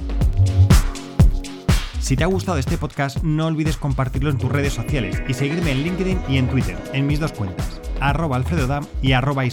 Si 2.03 2.17
te 2.17 2.25
ha 2.25 2.27
gustado 2.27 2.59
este 2.59 2.77
podcast, 2.77 3.23
no 3.23 3.47
olvides 3.47 3.77
compartirlo 3.77 4.29
en 4.29 4.37
tus 4.37 4.51
redes 4.51 4.73
sociales 4.73 5.23
y 5.29 5.35
seguirme 5.35 5.71
en 5.71 5.85
LinkedIn 5.85 6.21
y 6.29 6.37
en 6.37 6.49
Twitter, 6.49 6.77
en 6.93 7.07
mis 7.07 7.21
dos 7.21 7.33
cuentas, 7.33 7.81
arroba 8.01 8.37
alfredodam 8.37 8.85
y 9.01 9.13
arroba 9.13 9.45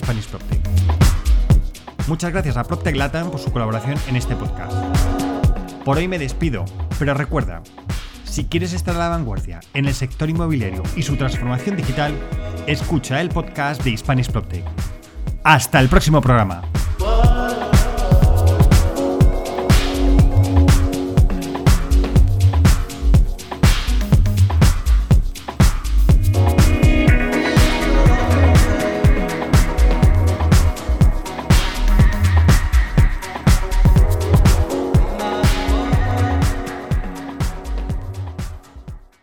Muchas 2.08 2.32
gracias 2.32 2.58
a 2.58 2.64
PropTech 2.64 2.95
Latam 2.95 3.30
por 3.30 3.39
su 3.39 3.52
colaboración 3.52 4.00
en 4.08 4.16
este 4.16 4.36
podcast. 4.36 4.74
Por 5.86 5.97
hoy 5.97 6.08
me 6.08 6.18
despido, 6.18 6.66
pero 6.97 7.14
recuerda, 7.14 7.62
si 8.24 8.45
quieres 8.45 8.74
estar 8.74 8.95
a 8.95 9.00
la 9.00 9.10
vanguardia 9.10 9.60
en 9.76 9.86
el 9.86 9.93
sector 9.93 10.28
inmobiliario 10.28 10.82
y 10.95 11.04
su 11.04 11.18
transformación 11.18 11.78
digital, 11.78 12.16
escucha 12.66 13.22
el 13.22 13.30
podcast 13.30 13.84
de 13.84 13.95
Spanish 13.95 14.32
PropTech. 14.32 14.66
Hasta 15.43 15.80
el 15.80 15.88
próximo 15.88 16.20
programa. 16.20 16.64